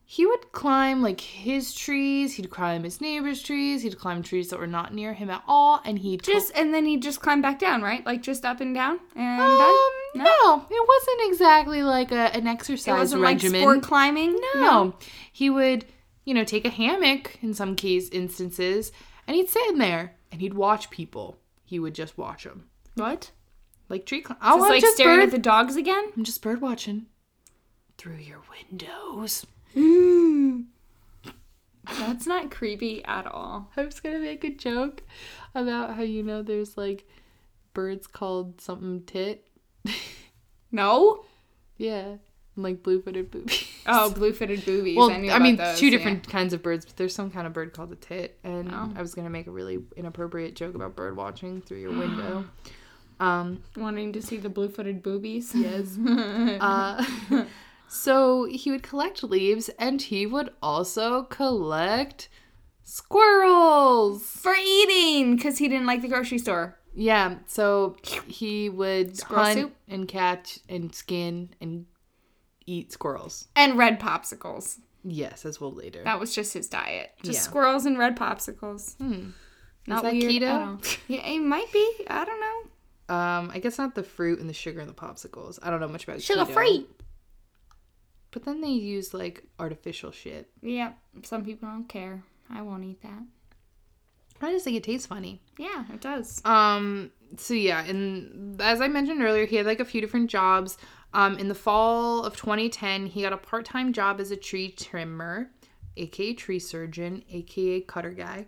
he 0.07 0.25
would 0.25 0.51
climb 0.51 1.01
like 1.01 1.19
his 1.21 1.73
trees, 1.73 2.33
he'd 2.35 2.49
climb 2.51 2.83
his 2.83 3.01
neighbor's 3.01 3.41
trees, 3.41 3.81
he'd 3.81 3.97
climb 3.97 4.21
trees 4.21 4.49
that 4.49 4.59
were 4.59 4.67
not 4.67 4.93
near 4.93 5.13
him 5.13 5.29
at 5.31 5.43
all, 5.47 5.81
and 5.83 5.97
he'd 5.99 6.21
Just 6.23 6.51
and 6.55 6.73
then 6.73 6.85
he 6.85 6.97
just 6.97 7.21
climbed 7.21 7.41
back 7.41 7.57
down, 7.59 7.81
right? 7.81 8.05
Like 8.05 8.21
just 8.21 8.45
up 8.45 8.61
and 8.61 8.73
down 8.75 8.99
and 9.15 9.41
um, 9.41 9.57
done. 9.57 10.23
no. 10.25 10.65
it 10.69 10.87
wasn't 10.87 11.31
exactly 11.31 11.81
like 11.83 12.11
a, 12.11 12.35
an 12.35 12.45
It 12.47 12.51
exercise 12.51 12.97
wasn't 12.97 13.23
regimen. 13.23 13.53
like 13.53 13.61
sport 13.61 13.81
climbing. 13.83 14.39
No. 14.55 14.95
He 15.31 15.49
would, 15.49 15.85
you 16.23 16.33
know, 16.33 16.43
take 16.43 16.65
a 16.65 16.69
hammock 16.69 17.37
in 17.41 17.53
some 17.55 17.75
case 17.75 18.07
instances 18.09 18.91
and 19.27 19.35
he'd 19.35 19.49
sit 19.49 19.67
in 19.71 19.79
there 19.79 20.15
and 20.31 20.39
he'd 20.39 20.53
watch 20.53 20.91
people. 20.91 21.37
He 21.63 21.79
would 21.79 21.95
just 21.95 22.15
watch 22.17 22.43
them. 22.43 22.65
What? 22.93 23.31
Like 23.89 24.05
tree 24.05 24.21
climb. 24.21 24.37
Oh, 24.41 24.55
It's 24.57 24.63
I'm 24.65 24.69
like 24.69 24.81
just 24.81 24.95
staring 24.97 25.17
bird. 25.17 25.23
at 25.25 25.31
the 25.31 25.37
dogs 25.39 25.75
again. 25.75 26.11
I'm 26.15 26.23
just 26.23 26.41
bird 26.43 26.61
watching 26.61 27.07
through 27.97 28.17
your 28.17 28.41
windows. 28.49 29.45
That's 31.99 32.25
not 32.25 32.51
creepy 32.51 33.03
at 33.05 33.27
all. 33.27 33.71
I 33.77 33.83
was 33.85 33.99
gonna 33.99 34.19
make 34.19 34.43
a 34.43 34.49
joke 34.49 35.03
about 35.53 35.95
how 35.95 36.01
you 36.03 36.23
know 36.23 36.41
there's 36.41 36.77
like 36.77 37.07
birds 37.73 38.07
called 38.07 38.61
something 38.61 39.03
tit. 39.05 39.47
No. 40.71 41.23
Yeah, 41.77 42.15
and, 42.55 42.63
like 42.63 42.83
blue-footed 42.83 43.31
boobies. 43.31 43.65
Oh, 43.85 44.09
blue-footed 44.15 44.65
boobies. 44.65 44.97
Well, 44.97 45.09
I, 45.09 45.29
I, 45.29 45.39
mean, 45.39 45.55
those, 45.55 45.79
two 45.79 45.85
yeah. 45.85 45.91
different 45.97 46.27
kinds 46.27 46.53
of 46.53 46.61
birds, 46.61 46.85
but 46.85 46.97
there's 46.97 47.15
some 47.15 47.31
kind 47.31 47.47
of 47.47 47.53
bird 47.53 47.71
called 47.71 47.93
a 47.93 47.95
tit, 47.95 48.37
and 48.43 48.69
Oh. 48.73 48.91
I 48.93 49.01
was 49.01 49.15
gonna 49.15 49.29
make 49.29 49.47
a 49.47 49.51
really 49.51 49.79
inappropriate 49.95 50.53
joke 50.55 50.75
about 50.75 50.97
bird 50.97 51.15
watching 51.15 51.61
through 51.61 51.77
your 51.79 51.91
window. 51.97 52.45
Um, 53.21 53.61
Wanting 53.77 54.11
to 54.13 54.21
see 54.21 54.35
the 54.35 54.49
blue-footed 54.49 55.01
boobies. 55.01 55.53
yes. 55.55 55.97
uh, 56.59 57.05
so 57.87 58.45
he 58.45 58.71
would 58.71 58.83
collect 58.83 59.23
leaves, 59.23 59.69
and 59.79 60.01
he 60.01 60.25
would 60.25 60.49
also 60.61 61.23
collect 61.23 62.29
squirrels. 62.83 64.23
For 64.23 64.53
eating, 64.55 65.35
because 65.35 65.57
he 65.57 65.67
didn't 65.67 65.85
like 65.87 66.01
the 66.01 66.07
grocery 66.07 66.37
store. 66.37 66.77
Yeah, 66.93 67.35
so 67.47 67.97
he 68.27 68.69
would 68.69 69.17
Squirrel 69.17 69.43
hunt 69.43 69.59
soup? 69.59 69.75
and 69.89 70.07
catch 70.07 70.59
and 70.69 70.93
skin 70.95 71.49
and 71.59 71.85
eat 72.65 72.91
squirrels. 72.91 73.47
And 73.55 73.77
red 73.77 73.99
popsicles. 73.99 74.77
Yes, 75.03 75.45
as 75.45 75.59
well 75.61 75.71
later. 75.73 76.03
That 76.03 76.19
was 76.19 76.33
just 76.33 76.53
his 76.53 76.67
diet. 76.67 77.11
Just 77.21 77.39
Yeah. 77.39 77.41
squirrels 77.41 77.85
and 77.85 77.97
red 77.97 78.15
popsicles. 78.17 78.95
Hmm. 78.97 79.31
Not 79.87 80.03
that 80.03 80.13
weird 80.13 80.31
keto? 80.41 80.97
Yeah, 81.07 81.25
it 81.27 81.41
might 81.41 81.71
be. 81.71 81.91
I 82.07 82.25
don't 82.25 82.39
know. 82.39 83.15
Um, 83.15 83.51
I 83.53 83.59
guess 83.59 83.77
not 83.77 83.93
the 83.93 84.01
fruit 84.01 84.39
and 84.39 84.49
the 84.49 84.53
sugar 84.53 84.79
and 84.79 84.89
the 84.89 84.93
popsicles. 84.95 85.59
I 85.61 85.69
don't 85.69 85.79
know 85.79 85.87
much 85.87 86.05
about 86.05 86.21
Sugar 86.23 86.45
keto. 86.45 86.53
free. 86.53 86.87
But 88.35 88.43
then 88.43 88.59
they 88.59 88.67
use 88.67 89.13
like 89.13 89.45
artificial 89.59 90.11
shit. 90.11 90.49
Yeah, 90.61 90.91
some 91.23 91.45
people 91.45 91.69
don't 91.69 91.87
care. 91.87 92.21
I 92.49 92.63
won't 92.63 92.83
eat 92.83 93.01
that. 93.01 93.23
I 94.41 94.51
just 94.51 94.65
think 94.65 94.75
it 94.75 94.83
tastes 94.83 95.07
funny. 95.07 95.41
Yeah, 95.57 95.85
it 95.93 96.01
does. 96.01 96.41
Um, 96.43 97.11
so 97.37 97.53
yeah, 97.53 97.85
and 97.85 98.61
as 98.61 98.81
I 98.81 98.89
mentioned 98.89 99.21
earlier, 99.21 99.45
he 99.45 99.55
had 99.55 99.65
like 99.65 99.79
a 99.79 99.85
few 99.85 100.01
different 100.01 100.29
jobs. 100.29 100.77
Um, 101.13 101.37
in 101.37 101.47
the 101.47 101.55
fall 101.55 102.25
of 102.25 102.35
2010, 102.35 103.05
he 103.05 103.21
got 103.21 103.31
a 103.31 103.37
part-time 103.37 103.93
job 103.93 104.19
as 104.19 104.31
a 104.31 104.35
tree 104.35 104.69
trimmer, 104.69 105.49
aka 105.95 106.33
tree 106.33 106.59
surgeon, 106.59 107.23
aka 107.31 107.79
cutter 107.79 108.11
guy, 108.11 108.47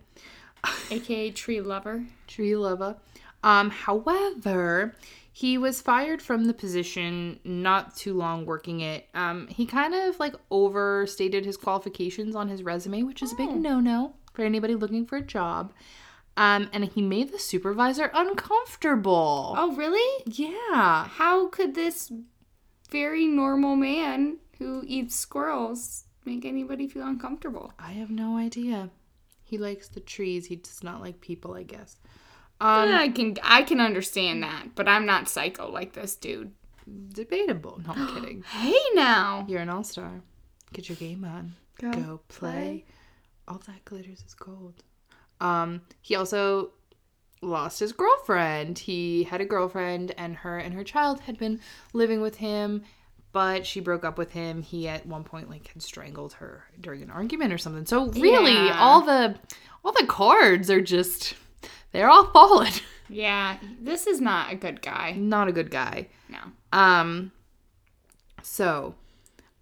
AKA 0.92 1.32
tree 1.32 1.62
lover. 1.62 2.04
tree 2.28 2.58
lover. 2.58 2.98
Um, 3.42 3.70
however, 3.70 4.98
he 5.38 5.56
was 5.56 5.84
fired 5.84 6.20
from 6.20 6.46
the 6.46 6.54
position 6.54 7.40
not 7.44 7.96
too 7.96 8.16
long 8.16 8.44
working 8.44 8.80
it. 8.80 9.08
Um, 9.14 9.46
he 9.50 9.68
kind 9.68 9.94
of 9.94 10.20
like 10.20 10.34
overstated 10.50 11.46
his 11.46 11.56
qualifications 11.56 12.36
on 12.36 12.50
his 12.50 12.64
resume, 12.64 13.04
which 13.04 13.22
is 13.22 13.34
a 13.34 13.36
big 13.36 13.52
no-no 13.52 14.16
for 14.34 14.42
anybody 14.42 14.74
looking 14.74 15.06
for 15.06 15.18
a 15.18 15.22
job. 15.22 15.74
Um, 16.38 16.72
and 16.74 16.86
he 16.86 17.04
made 17.04 17.32
the 17.32 17.38
supervisor 17.38 18.10
uncomfortable. 18.16 19.54
Oh, 19.56 19.76
really? 19.76 20.24
Yeah. 20.26 21.08
How 21.08 21.50
could 21.50 21.76
this 21.76 22.12
very 22.90 23.28
normal 23.28 23.76
man 23.76 24.38
who 24.58 24.84
eats 24.88 25.16
squirrels 25.16 26.06
make 26.26 26.46
anybody 26.46 26.88
feel 26.88 27.06
uncomfortable? 27.06 27.74
I 27.78 27.92
have 27.92 28.10
no 28.10 28.38
idea. 28.38 28.90
He 29.44 29.60
likes 29.60 29.88
the 29.88 30.00
trees. 30.00 30.48
He 30.48 30.56
does 30.56 30.84
not 30.84 31.00
like 31.00 31.22
people, 31.22 31.54
I 31.54 31.62
guess. 31.62 32.00
Um, 32.60 32.90
I 32.94 33.10
can 33.10 33.36
I 33.44 33.64
can 33.64 33.80
understand 33.80 34.42
that, 34.44 34.70
but 34.76 34.88
I'm 34.88 35.06
not 35.06 35.30
psycho 35.30 35.70
like 35.70 35.94
this 35.94 36.16
dude. 36.16 36.52
debatable. 37.14 37.82
No, 37.86 37.94
I'm 37.94 38.08
kidding. 38.22 38.44
Hey 38.44 38.76
now. 38.94 39.46
You're 39.48 39.62
an 39.62 39.70
all-star. 39.70 40.22
Get 40.74 40.90
your 40.90 40.96
game 40.96 41.24
on. 41.24 41.54
Go 41.80 41.92
Go 41.92 42.20
play. 42.28 42.86
All 43.48 43.62
that 43.68 43.86
glitters 43.86 44.24
is 44.26 44.34
gold. 44.34 44.84
Um, 45.40 45.82
he 46.02 46.16
also 46.16 46.72
lost 47.42 47.80
his 47.80 47.94
girlfriend. 47.94 48.80
He 48.80 49.24
had 49.24 49.40
a 49.42 49.46
girlfriend, 49.46 50.14
and 50.18 50.36
her 50.38 50.58
and 50.58 50.74
her 50.74 50.84
child 50.84 51.20
had 51.22 51.38
been 51.38 51.60
living 51.94 52.20
with 52.22 52.38
him, 52.38 52.84
but 53.32 53.66
she 53.66 53.80
broke 53.80 54.04
up 54.04 54.18
with 54.18 54.32
him. 54.32 54.64
He 54.64 54.88
at 54.88 55.06
one 55.06 55.24
point 55.24 55.50
like 55.50 55.68
had 55.68 55.82
strangled 55.84 56.34
her 56.34 56.66
during 56.82 57.04
an 57.04 57.12
argument 57.12 57.54
or 57.54 57.58
something. 57.60 57.86
So 57.86 58.08
really, 58.08 58.54
Yeah. 58.54 58.78
all 58.80 59.02
the 59.02 59.36
all 59.86 59.92
the 59.94 60.08
cards 60.08 60.70
are 60.72 60.82
just 60.82 61.36
they're 61.92 62.10
all 62.10 62.26
fallen. 62.32 62.72
Yeah, 63.10 63.56
this 63.82 64.06
is 64.06 64.20
not 64.20 64.52
a 64.52 64.56
good 64.58 64.82
guy. 64.82 65.14
Not 65.14 65.48
a 65.48 65.54
good 65.54 65.72
guy. 65.72 66.10
No. 66.28 66.40
Um 66.74 67.32
so 68.42 68.96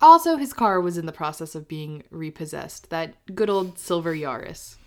also 0.01 0.37
his 0.37 0.51
car 0.51 0.81
was 0.81 0.97
in 0.97 1.05
the 1.05 1.11
process 1.11 1.53
of 1.53 1.67
being 1.67 2.03
repossessed. 2.09 2.89
That 2.89 3.13
good 3.35 3.51
old 3.51 3.77
silver 3.77 4.15
Yaris. 4.15 4.77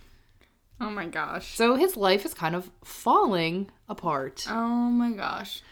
Oh 0.80 0.90
my 0.90 1.06
gosh. 1.06 1.54
So 1.54 1.76
his 1.76 1.96
life 1.96 2.24
is 2.24 2.34
kind 2.34 2.56
of 2.56 2.68
falling 2.82 3.70
apart. 3.88 4.44
Oh 4.50 4.90
my 4.90 5.12
gosh. 5.12 5.62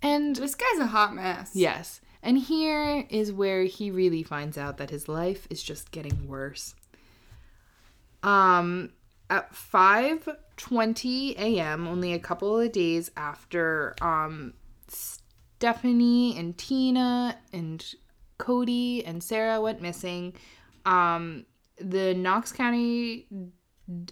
And 0.00 0.36
This 0.36 0.54
guy's 0.54 0.78
a 0.78 0.86
hot 0.86 1.16
mess. 1.16 1.50
yes, 1.52 2.00
and 2.22 2.38
here 2.38 3.04
is 3.10 3.32
where 3.32 3.64
he 3.64 3.90
really 3.90 4.22
finds 4.22 4.56
out 4.56 4.76
that 4.76 4.90
his 4.90 5.08
life 5.08 5.48
is 5.50 5.64
just 5.64 5.90
getting 5.90 6.28
worse. 6.28 6.76
Um 8.22 8.90
at 9.28 9.52
5:20 10.56 11.36
a.m., 11.38 11.86
only 11.86 12.12
a 12.12 12.18
couple 12.18 12.58
of 12.58 12.72
days 12.72 13.10
after 13.16 13.94
um 14.00 14.54
Stephanie 14.88 16.36
and 16.38 16.56
Tina 16.58 17.38
and 17.52 17.84
Cody 18.38 19.04
and 19.04 19.22
Sarah 19.22 19.60
went 19.60 19.80
missing, 19.80 20.34
um 20.84 21.46
the 21.80 22.14
Knox 22.14 22.52
County 22.52 23.26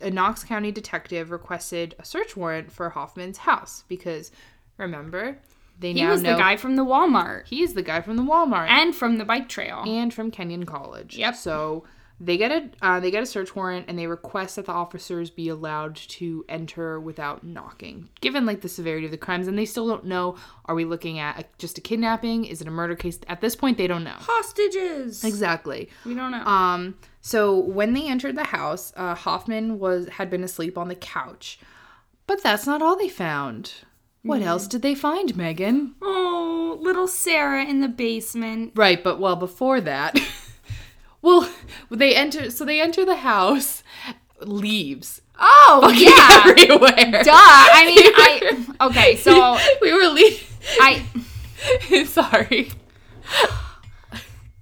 a 0.01 0.11
Knox 0.11 0.45
County 0.45 0.71
detective 0.71 1.31
requested 1.31 1.97
a 1.99 2.05
search 2.05 2.37
warrant 2.37 2.71
for 2.71 2.91
Hoffman's 2.91 3.39
house 3.39 3.83
because 3.89 4.31
remember, 4.79 5.39
They 5.81 5.93
knew 5.93 6.01
He 6.01 6.05
now 6.05 6.13
was 6.13 6.23
know 6.23 6.33
the 6.33 6.39
guy 6.39 6.57
from 6.57 6.77
the 6.77 6.85
Walmart 6.85 7.47
he's 7.47 7.75
the 7.75 7.83
guy 7.83 8.01
from 8.01 8.17
the 8.17 8.23
Walmart 8.23 8.69
and 8.69 8.95
from 8.95 9.19
the 9.19 9.25
bike 9.25 9.49
trail. 9.49 9.83
and 9.87 10.13
from 10.15 10.31
Kenyon 10.31 10.65
College. 10.65 11.17
Yep. 11.17 11.35
So 11.35 11.85
they 12.21 12.37
get 12.37 12.53
a 12.53 12.71
uh, 12.81 13.01
they 13.01 13.11
get 13.11 13.23
a 13.23 13.27
search 13.27 13.57
warrant 13.57 13.87
and 13.89 13.99
they 13.99 14.07
request 14.07 14.57
that 14.57 14.67
the 14.67 14.73
officers 14.73 15.31
be 15.31 15.49
allowed 15.49 15.97
to 15.97 16.45
enter 16.49 17.01
without 17.01 17.45
knocking, 17.45 18.09
given 18.21 18.47
like 18.47 18.61
the 18.61 18.69
severity 18.69 19.05
of 19.05 19.11
the 19.11 19.19
crimes. 19.19 19.49
And 19.49 19.59
they 19.59 19.65
still 19.65 19.89
don't 19.89 20.05
know: 20.05 20.37
are 20.67 20.75
we 20.75 20.85
looking 20.85 21.19
at 21.19 21.41
a, 21.41 21.45
just 21.59 21.77
a 21.77 21.81
kidnapping? 21.81 22.45
Is 22.45 22.61
it 22.61 22.69
a 22.69 22.71
murder 22.71 22.95
case? 22.95 23.19
At 23.29 23.41
this 23.41 23.57
point, 23.57 23.79
they 23.79 23.87
don't 23.89 24.05
know 24.05 24.17
Hostages. 24.17 25.25
exactly. 25.25 25.89
We 26.05 26.15
don't 26.15 26.31
know. 26.31 26.45
Um. 26.45 26.97
So 27.21 27.59
when 27.59 27.95
they 27.95 28.07
entered 28.09 28.37
the 28.37 28.45
house, 28.45 28.93
uh, 28.97 29.15
Hoffman 29.15 29.79
was 29.79 30.09
had 30.09 30.31
been 30.31 30.45
asleep 30.45 30.79
on 30.79 30.89
the 30.89 30.95
couch, 30.95 31.59
but 32.27 32.43
that's 32.43 32.67
not 32.67 32.81
all 32.83 32.97
they 32.97 33.09
found. 33.09 33.73
What 34.23 34.41
else 34.41 34.67
did 34.67 34.81
they 34.81 34.95
find, 34.95 35.37
Megan? 35.37 35.97
oh, 36.01 36.79
little 36.81 37.07
Sarah 37.07 37.65
in 37.65 37.81
the 37.81 37.89
basement. 37.89 38.73
Right, 38.75 39.03
but 39.05 39.21
well, 39.21 39.37
before 39.37 39.83
that, 39.83 40.19
well, 41.25 41.51
they 41.91 42.15
enter. 42.15 42.51
So 42.51 42.65
they 42.65 42.81
enter 42.81 43.05
the 43.05 43.17
house. 43.17 43.83
Leaves 44.41 45.23
Oh 45.39 45.93
yeah. 45.95 46.43
everywhere. 46.51 47.23
Duh. 47.25 47.33
I 47.33 47.87
mean, 47.87 48.67
I 48.81 48.87
okay. 48.89 49.17
So 49.17 49.59
we 49.81 49.93
were 49.93 50.09
leaving. 50.13 50.47
I 50.81 51.05
Sorry. 52.05 52.71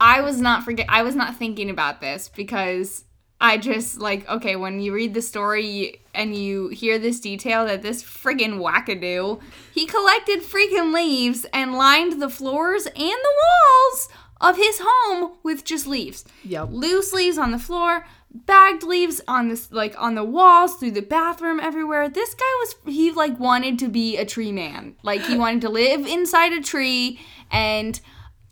I 0.00 0.20
was 0.20 0.40
not 0.40 0.64
forget. 0.64 0.86
I 0.88 1.02
was 1.02 1.14
not 1.14 1.36
thinking 1.36 1.70
about 1.70 2.00
this 2.00 2.28
because 2.28 3.04
I 3.40 3.58
just 3.58 3.98
like 3.98 4.28
okay 4.28 4.56
when 4.56 4.80
you 4.80 4.94
read 4.94 5.14
the 5.14 5.22
story 5.22 6.00
and 6.14 6.34
you 6.34 6.68
hear 6.68 6.98
this 6.98 7.20
detail 7.20 7.66
that 7.66 7.82
this 7.82 8.02
friggin' 8.02 8.58
wackadoo 8.58 9.40
he 9.72 9.86
collected 9.86 10.42
freaking 10.42 10.94
leaves 10.94 11.44
and 11.52 11.74
lined 11.74 12.22
the 12.22 12.28
floors 12.28 12.86
and 12.86 12.94
the 12.96 13.02
walls 13.02 14.08
of 14.42 14.56
his 14.56 14.80
home 14.82 15.38
with 15.42 15.64
just 15.64 15.86
leaves. 15.86 16.24
Yep. 16.44 16.68
Loose 16.72 17.12
leaves 17.12 17.38
on 17.38 17.52
the 17.52 17.58
floor, 17.58 18.04
bagged 18.30 18.82
leaves 18.82 19.22
on 19.26 19.48
this 19.48 19.70
like 19.72 19.94
on 19.98 20.14
the 20.14 20.24
walls 20.24 20.74
through 20.76 20.90
the 20.90 21.00
bathroom 21.02 21.60
everywhere. 21.60 22.08
This 22.08 22.34
guy 22.34 22.52
was 22.60 22.74
he 22.86 23.10
like 23.12 23.38
wanted 23.38 23.78
to 23.78 23.88
be 23.88 24.16
a 24.16 24.26
tree 24.26 24.52
man. 24.52 24.96
Like 25.02 25.22
he 25.22 25.38
wanted 25.38 25.62
to 25.62 25.68
live 25.70 26.06
inside 26.06 26.52
a 26.52 26.60
tree 26.60 27.20
and 27.50 27.98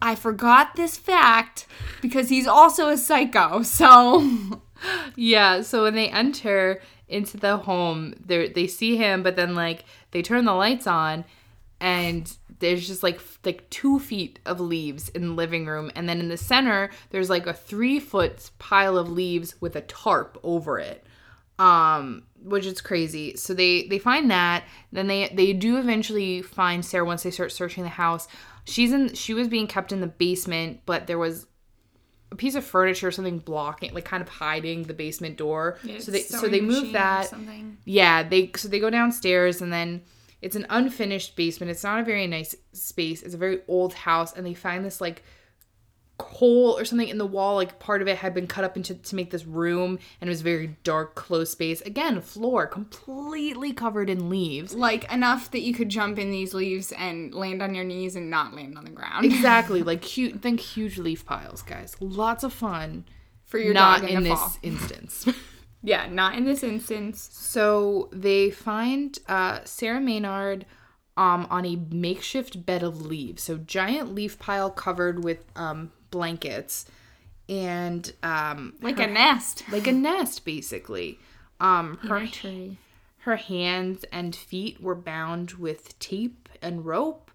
I 0.01 0.15
forgot 0.15 0.77
this 0.77 0.97
fact 0.97 1.67
because 2.01 2.31
he's 2.31 2.47
also 2.47 2.89
a 2.89 2.97
psycho. 2.97 3.63
So 3.63 4.63
Yeah. 5.17 5.63
So 5.63 5.83
when 5.83 5.95
they 5.95 6.09
enter 6.09 6.81
into 7.09 7.37
the 7.37 7.59
home, 7.59 8.15
they 8.25 8.49
they 8.49 8.67
see 8.67 8.97
him, 8.97 9.23
but 9.23 9.37
then 9.37 9.55
like 9.55 9.85
they 10.13 10.23
turn 10.23 10.45
the 10.45 10.55
lights 10.55 10.87
on, 10.87 11.25
and 11.81 12.33
there's 12.61 12.87
just 12.87 13.03
like 13.03 13.21
like 13.45 13.69
two 13.71 13.99
feet 13.99 14.39
of 14.47 14.61
leaves 14.61 15.09
in 15.11 15.23
the 15.23 15.35
living 15.35 15.67
room, 15.67 15.91
and 15.95 16.09
then 16.09 16.21
in 16.21 16.29
the 16.29 16.37
center 16.37 16.91
there's 17.11 17.29
like 17.29 17.47
a 17.47 17.53
three 17.53 17.99
foot 17.99 18.51
pile 18.59 18.97
of 18.97 19.11
leaves 19.11 19.61
with 19.61 19.77
a 19.77 19.81
tarp 19.83 20.39
over 20.43 20.79
it. 20.79 21.05
Um, 21.59 22.23
which 22.43 22.65
is 22.65 22.81
crazy. 22.81 23.37
So 23.37 23.53
they 23.53 23.87
they 23.89 23.99
find 23.99 24.31
that. 24.31 24.65
Then 24.93 25.09
they 25.09 25.29
they 25.29 25.53
do 25.53 25.79
eventually 25.79 26.41
find 26.41 26.85
Sarah 26.85 27.05
once 27.05 27.23
they 27.23 27.31
start 27.31 27.53
searching 27.53 27.83
the 27.83 27.91
house. 27.91 28.29
She's 28.65 28.93
in. 28.93 29.15
She 29.15 29.35
was 29.35 29.49
being 29.49 29.67
kept 29.67 29.93
in 29.93 30.01
the 30.01 30.07
basement, 30.07 30.81
but 30.87 31.07
there 31.07 31.19
was 31.19 31.47
a 32.33 32.37
piece 32.37 32.55
of 32.55 32.65
furniture 32.65 33.09
or 33.09 33.11
something 33.11 33.39
blocking 33.41 33.93
like 33.93 34.05
kind 34.05 34.23
of 34.23 34.29
hiding 34.29 34.85
the 34.85 34.95
basement 34.95 35.37
door 35.37 35.79
so 35.99 36.13
they 36.13 36.21
so 36.23 36.47
they 36.49 36.61
move 36.61 36.93
that 36.93 37.33
yeah 37.85 38.23
they 38.23 38.51
so 38.55 38.69
they 38.69 38.79
go 38.79 38.89
downstairs 38.89 39.61
and 39.61 39.73
then 39.73 40.01
it's 40.43 40.57
an 40.57 40.67
unfinished 40.71 41.37
basement 41.37 41.71
it's 41.71 41.85
not 41.85 42.01
a 42.01 42.05
very 42.05 42.27
nice 42.27 42.55
space 42.73 43.23
it's 43.23 43.35
a 43.35 43.39
very 43.39 43.61
old 43.69 43.95
house 43.95 44.33
and 44.35 44.47
they 44.47 44.55
find 44.55 44.85
this 44.85 45.01
like 45.01 45.23
hole 46.21 46.79
or 46.79 46.85
something 46.85 47.09
in 47.09 47.19
the 47.19 47.27
wall 47.27 47.57
like 47.57 47.79
part 47.79 48.03
of 48.03 48.09
it 48.09 48.19
had 48.19 48.35
been 48.35 48.47
cut 48.47 48.65
up 48.65 48.77
into 48.77 48.95
to 48.95 49.15
make 49.15 49.31
this 49.31 49.45
room 49.45 49.99
and 50.21 50.29
it 50.29 50.31
was 50.31 50.43
very 50.43 50.77
dark 50.85 51.15
closed 51.15 51.53
space. 51.53 51.81
Again 51.83 52.21
floor 52.21 52.67
completely 52.67 53.73
covered 53.73 54.11
in 54.11 54.29
leaves. 54.29 54.75
Like 54.75 55.11
enough 55.13 55.51
that 55.51 55.61
you 55.61 55.75
could 55.75 55.89
jump 55.89 56.19
in 56.19 56.31
these 56.31 56.55
leaves 56.55 56.93
and 56.93 57.35
land 57.35 57.63
on 57.63 57.75
your 57.75 57.85
knees 57.85 58.17
and 58.17 58.31
not 58.31 58.55
land 58.55 58.77
on 58.77 58.85
the 58.85 58.91
ground. 58.91 59.25
exactly. 59.25 59.83
Like 59.91 60.05
huge 60.05 60.41
think 60.41 60.61
huge 60.61 60.99
leaf 60.99 61.25
piles 61.25 61.63
guys. 61.63 61.97
Lots 62.01 62.45
of 62.45 62.53
fun 62.53 63.05
For 63.45 63.59
your 63.59 63.75
not 63.75 64.03
dog 64.03 64.11
in 64.11 64.19
in 64.19 64.23
this 64.25 64.59
instance 64.63 65.27
Yeah, 65.83 66.07
not 66.11 66.35
in 66.35 66.45
this 66.45 66.63
instance. 66.63 67.29
So 67.33 68.09
they 68.13 68.51
find 68.51 69.19
uh, 69.29 69.61
Sarah 69.65 70.01
Maynard 70.01 70.67
um, 71.17 71.47
on 71.51 71.65
a 71.65 71.77
makeshift 71.91 72.65
bed 72.67 72.83
of 72.83 73.07
leaves. 73.07 73.43
So 73.43 73.57
giant 73.59 74.15
leaf 74.15 74.39
pile 74.39 74.71
covered 74.71 75.25
with 75.25 75.45
um, 75.57 75.91
blankets 76.11 76.87
and 77.49 78.13
um, 78.23 78.75
Like 78.83 79.01
a 79.01 79.07
nest. 79.07 79.65
like 79.73 79.87
a 79.87 79.93
nest, 79.93 80.45
basically. 80.45 81.19
Um, 81.61 81.99
her 82.09 82.27
tree. 82.27 82.79
her 83.19 83.37
hands 83.37 84.05
and 84.13 84.35
feet 84.35 84.81
were 84.81 84.95
bound 84.95 85.53
with 85.53 85.99
tape 85.99 86.49
and 86.63 86.85
rope. 86.85 87.31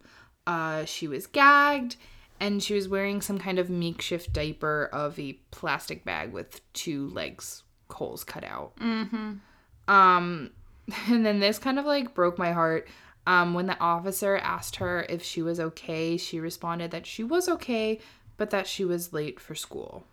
Uh, 0.48 0.86
she 0.86 1.08
was 1.08 1.28
gagged, 1.28 1.96
and 2.40 2.62
she 2.64 2.74
was 2.74 2.88
wearing 2.88 3.22
some 3.22 3.38
kind 3.38 3.60
of 3.60 3.70
makeshift 3.70 4.32
diaper 4.34 4.90
of 4.94 5.20
a 5.20 5.34
plastic 5.52 6.06
bag 6.06 6.32
with 6.32 6.62
two 6.74 7.10
legs 7.10 7.64
holes 7.90 8.24
cut 8.24 8.44
out. 8.44 8.76
Mm-hmm. 8.78 9.34
Um, 9.88 10.52
and 11.08 11.26
then 11.26 11.40
this 11.40 11.60
kind 11.60 11.80
of 11.80 11.86
like 11.86 12.14
broke 12.14 12.38
my 12.38 12.52
heart. 12.52 12.88
Um, 13.28 13.56
when 13.56 13.66
the 13.66 13.80
officer 13.80 14.38
asked 14.38 14.76
her 14.76 15.06
if 15.10 15.24
she 15.24 15.42
was 15.42 15.60
okay, 15.60 16.16
she 16.16 16.40
responded 16.40 16.92
that 16.92 17.08
she 17.08 17.24
was 17.24 17.50
okay, 17.50 18.00
but 18.38 18.52
that 18.52 18.68
she 18.68 18.86
was 18.86 19.14
late 19.14 19.40
for 19.40 19.56
school. 19.56 20.04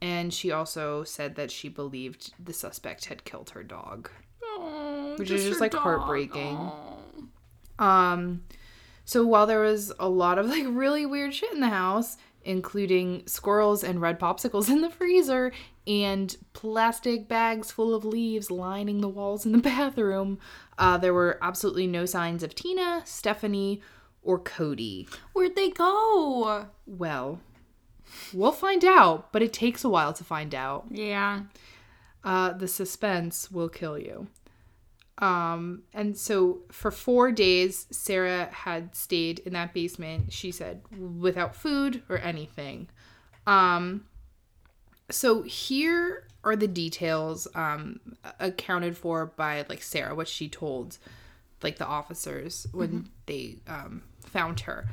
And 0.00 0.34
she 0.34 0.50
also 0.50 1.04
said 1.04 1.36
that 1.36 1.50
she 1.50 1.68
believed 1.68 2.32
the 2.42 2.52
suspect 2.52 3.04
had 3.06 3.24
killed 3.24 3.50
her 3.50 3.62
dog. 3.62 4.10
Oh, 4.42 5.14
Which 5.16 5.30
is 5.30 5.44
just, 5.44 5.60
like, 5.60 5.72
dog. 5.72 5.82
heartbreaking. 5.82 6.56
Oh. 6.58 7.84
Um, 7.84 8.42
so 9.04 9.24
while 9.24 9.46
there 9.46 9.60
was 9.60 9.92
a 9.98 10.08
lot 10.08 10.38
of 10.38 10.46
like 10.46 10.64
really 10.68 11.06
weird 11.06 11.34
shit 11.34 11.52
in 11.52 11.60
the 11.60 11.68
house, 11.68 12.16
including 12.48 13.22
squirrels 13.26 13.84
and 13.84 14.00
red 14.00 14.18
popsicles 14.18 14.70
in 14.70 14.80
the 14.80 14.88
freezer 14.88 15.52
and 15.86 16.34
plastic 16.54 17.28
bags 17.28 17.70
full 17.70 17.94
of 17.94 18.06
leaves 18.06 18.50
lining 18.50 19.02
the 19.02 19.08
walls 19.08 19.44
in 19.44 19.52
the 19.52 19.58
bathroom, 19.72 20.38
uh, 20.78 20.96
there 20.96 21.12
were 21.12 21.38
absolutely 21.42 21.86
no 21.86 22.06
signs 22.06 22.42
of 22.42 22.54
Tina, 22.54 23.02
Stephanie, 23.04 23.82
or 24.22 24.38
Cody. 24.38 25.06
Where'd 25.34 25.56
they 25.56 25.70
go? 25.70 26.66
Well, 26.86 27.40
we'll 28.32 28.52
find 28.52 28.82
out, 28.82 29.30
but 29.30 29.42
it 29.42 29.52
takes 29.52 29.84
a 29.84 29.88
while 29.90 30.14
to 30.14 30.24
find 30.24 30.54
out. 30.54 30.86
Yeah. 30.90 31.42
Uh, 32.24 32.52
the 32.54 32.68
suspense 32.68 33.50
will 33.50 33.68
kill 33.68 33.98
you. 33.98 34.26
Um, 35.18 35.82
and 35.92 36.16
so 36.16 36.60
for 36.70 36.90
four 36.90 37.32
days, 37.32 37.86
Sarah 37.90 38.48
had 38.52 38.94
stayed 38.94 39.40
in 39.40 39.52
that 39.54 39.74
basement, 39.74 40.32
she 40.32 40.52
said, 40.52 40.82
without 40.96 41.56
food 41.56 42.02
or 42.08 42.18
anything. 42.18 42.88
Um, 43.46 44.04
so 45.10 45.42
here 45.42 46.26
are 46.44 46.54
the 46.54 46.68
details 46.68 47.48
um, 47.54 48.00
accounted 48.38 48.96
for 48.96 49.26
by 49.26 49.64
like 49.68 49.82
Sarah, 49.82 50.14
what 50.14 50.28
she 50.28 50.48
told 50.48 50.98
like 51.62 51.78
the 51.78 51.86
officers 51.86 52.66
when 52.72 53.08
they 53.26 53.56
um, 53.66 54.02
found 54.24 54.60
her. 54.60 54.86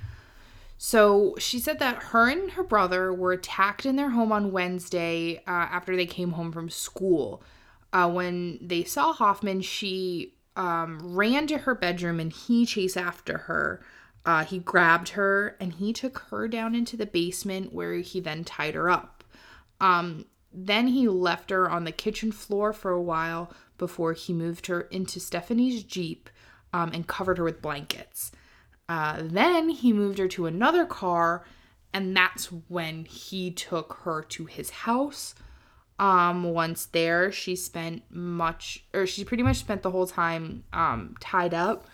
So 0.78 1.36
she 1.38 1.60
said 1.60 1.80
that 1.80 1.98
her 2.04 2.30
and 2.30 2.52
her 2.52 2.64
brother 2.64 3.14
were 3.14 3.32
attacked 3.32 3.86
in 3.86 3.96
their 3.96 4.10
home 4.10 4.32
on 4.32 4.52
Wednesday 4.52 5.38
uh, 5.48 5.52
after 5.52 5.96
they 5.96 6.06
came 6.06 6.32
home 6.32 6.52
from 6.52 6.70
school. 6.70 7.42
Uh, 7.96 8.10
when 8.10 8.60
they 8.62 8.84
saw 8.84 9.14
Hoffman, 9.14 9.62
she 9.62 10.34
um, 10.58 11.00
ran 11.02 11.48
to 11.48 11.60
her 11.60 11.74
bedroom 11.74 12.20
and 12.20 12.34
he 12.34 12.66
chased 12.66 12.98
after 12.98 13.38
her. 13.38 13.82
Uh, 14.26 14.44
he 14.44 14.60
grabbed 14.60 15.10
her 15.10 15.56
and 15.62 15.76
he 15.76 15.94
took 15.94 16.20
her 16.30 16.50
down 16.50 16.76
into 16.76 16.98
the 16.98 17.06
basement 17.06 17.72
where 17.72 17.94
he 17.94 18.20
then 18.20 18.44
tied 18.44 18.76
her 18.76 18.90
up. 18.90 19.24
Um, 19.80 20.26
then 20.52 20.88
he 20.88 21.08
left 21.08 21.52
her 21.52 21.70
on 21.70 21.86
the 21.86 21.94
kitchen 21.94 22.34
floor 22.34 22.74
for 22.74 22.92
a 22.92 23.02
while 23.02 23.54
before 23.78 24.12
he 24.12 24.34
moved 24.34 24.68
her 24.68 24.82
into 24.82 25.22
Stephanie's 25.22 25.82
Jeep 25.82 26.30
um, 26.74 26.92
and 26.94 27.08
covered 27.08 27.38
her 27.38 27.46
with 27.46 27.62
blankets. 27.62 28.34
Uh, 28.90 29.22
then 29.22 29.70
he 29.70 29.94
moved 29.94 30.18
her 30.18 30.28
to 30.28 30.48
another 30.48 30.86
car, 30.86 31.46
and 31.94 32.16
that's 32.16 32.48
when 32.68 33.06
he 33.06 33.52
took 33.52 34.02
her 34.04 34.22
to 34.22 34.48
his 34.48 34.70
house. 34.70 35.34
Um, 35.98 36.44
once 36.44 36.88
there, 36.88 37.32
she 37.32 37.56
spent 37.56 38.04
much, 38.10 38.86
or 38.94 39.08
she 39.08 39.24
pretty 39.24 39.44
much 39.44 39.58
spent 39.58 39.82
the 39.82 39.92
whole 39.92 40.08
time 40.08 40.66
um, 40.74 41.16
tied 41.22 41.54
up, 41.54 41.88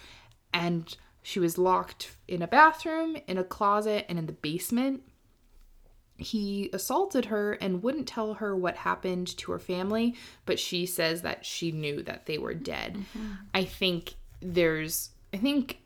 and 0.54 0.98
she 1.22 1.40
was 1.40 1.60
locked 1.60 2.18
in 2.28 2.42
a 2.42 2.48
bathroom, 2.48 3.18
in 3.28 3.38
a 3.38 3.44
closet, 3.44 4.06
and 4.10 4.18
in 4.18 4.26
the 4.26 4.32
basement. 4.32 5.04
He 6.18 6.70
assaulted 6.74 7.26
her 7.26 7.54
and 7.54 7.84
wouldn't 7.84 8.08
tell 8.08 8.36
her 8.36 8.56
what 8.56 8.76
happened 8.76 9.36
to 9.38 9.52
her 9.52 9.60
family, 9.60 10.16
but 10.46 10.60
she 10.60 10.86
says 10.86 11.22
that 11.22 11.46
she 11.46 11.72
knew 11.72 12.04
that 12.04 12.26
they 12.26 12.38
were 12.38 12.54
dead. 12.54 13.06
I 13.54 13.66
think 13.66 14.16
there's, 14.40 15.12
I 15.34 15.38
think 15.38 15.80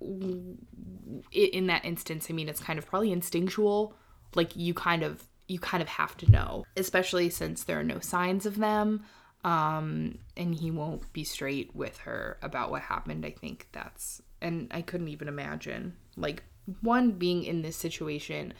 in 0.00 1.66
that 1.66 1.84
instance, 1.84 2.26
I 2.30 2.34
mean, 2.34 2.48
it's 2.48 2.60
kind 2.60 2.78
of 2.78 2.86
probably 2.86 3.12
instinctual. 3.12 3.94
Like 4.34 4.54
you 4.54 4.74
kind 4.74 5.02
of 5.02 5.24
you 5.50 5.58
kind 5.58 5.82
of 5.82 5.88
have 5.88 6.16
to 6.16 6.30
know, 6.30 6.64
especially 6.76 7.28
since 7.28 7.64
there 7.64 7.80
are 7.80 7.84
no 7.84 7.98
signs 7.98 8.46
of 8.46 8.56
them. 8.58 9.02
Um, 9.42 10.18
and 10.36 10.54
he 10.54 10.70
won't 10.70 11.12
be 11.12 11.24
straight 11.24 11.74
with 11.74 11.98
her 11.98 12.38
about 12.40 12.70
what 12.70 12.82
happened. 12.82 13.26
I 13.26 13.30
think 13.30 13.66
that's 13.72 14.22
and 14.40 14.68
I 14.70 14.82
couldn't 14.82 15.08
even 15.08 15.28
imagine 15.28 15.96
like 16.16 16.44
one 16.82 17.12
being 17.12 17.42
in 17.44 17.62
this 17.62 17.76
situation 17.76 18.52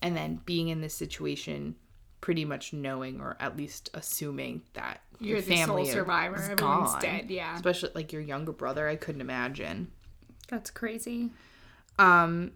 and 0.00 0.16
then 0.16 0.40
being 0.46 0.68
in 0.68 0.80
this 0.80 0.94
situation 0.94 1.74
pretty 2.20 2.44
much 2.44 2.72
knowing 2.72 3.20
or 3.20 3.36
at 3.40 3.56
least 3.56 3.90
assuming 3.94 4.62
that 4.72 5.02
You're 5.20 5.38
your 5.38 5.40
the 5.42 5.56
sole 5.56 5.66
family 5.66 5.84
survivor. 5.86 6.40
is 6.40 6.48
gone. 6.56 7.00
dead. 7.02 7.30
Yeah. 7.30 7.54
Especially 7.54 7.90
like 7.94 8.12
your 8.12 8.22
younger 8.22 8.52
brother, 8.52 8.88
I 8.88 8.96
couldn't 8.96 9.20
imagine. 9.20 9.90
That's 10.48 10.70
crazy. 10.70 11.30
Um, 11.98 12.52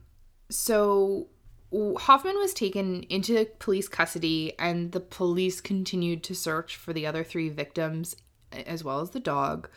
so 0.51 1.27
Hoffman 1.73 2.37
was 2.37 2.53
taken 2.53 3.03
into 3.05 3.47
police 3.59 3.89
custody, 3.89 4.53
and 4.59 4.93
the 4.93 5.01
police 5.01 5.61
continued 5.61 6.23
to 6.25 6.35
search 6.35 6.77
for 6.77 6.93
the 6.93 7.07
other 7.07 7.25
three 7.25 7.49
victims 7.49 8.17
as 8.53 8.85
well 8.85 9.01
as 9.01 9.11
the 9.11 9.21
dog. 9.21 9.69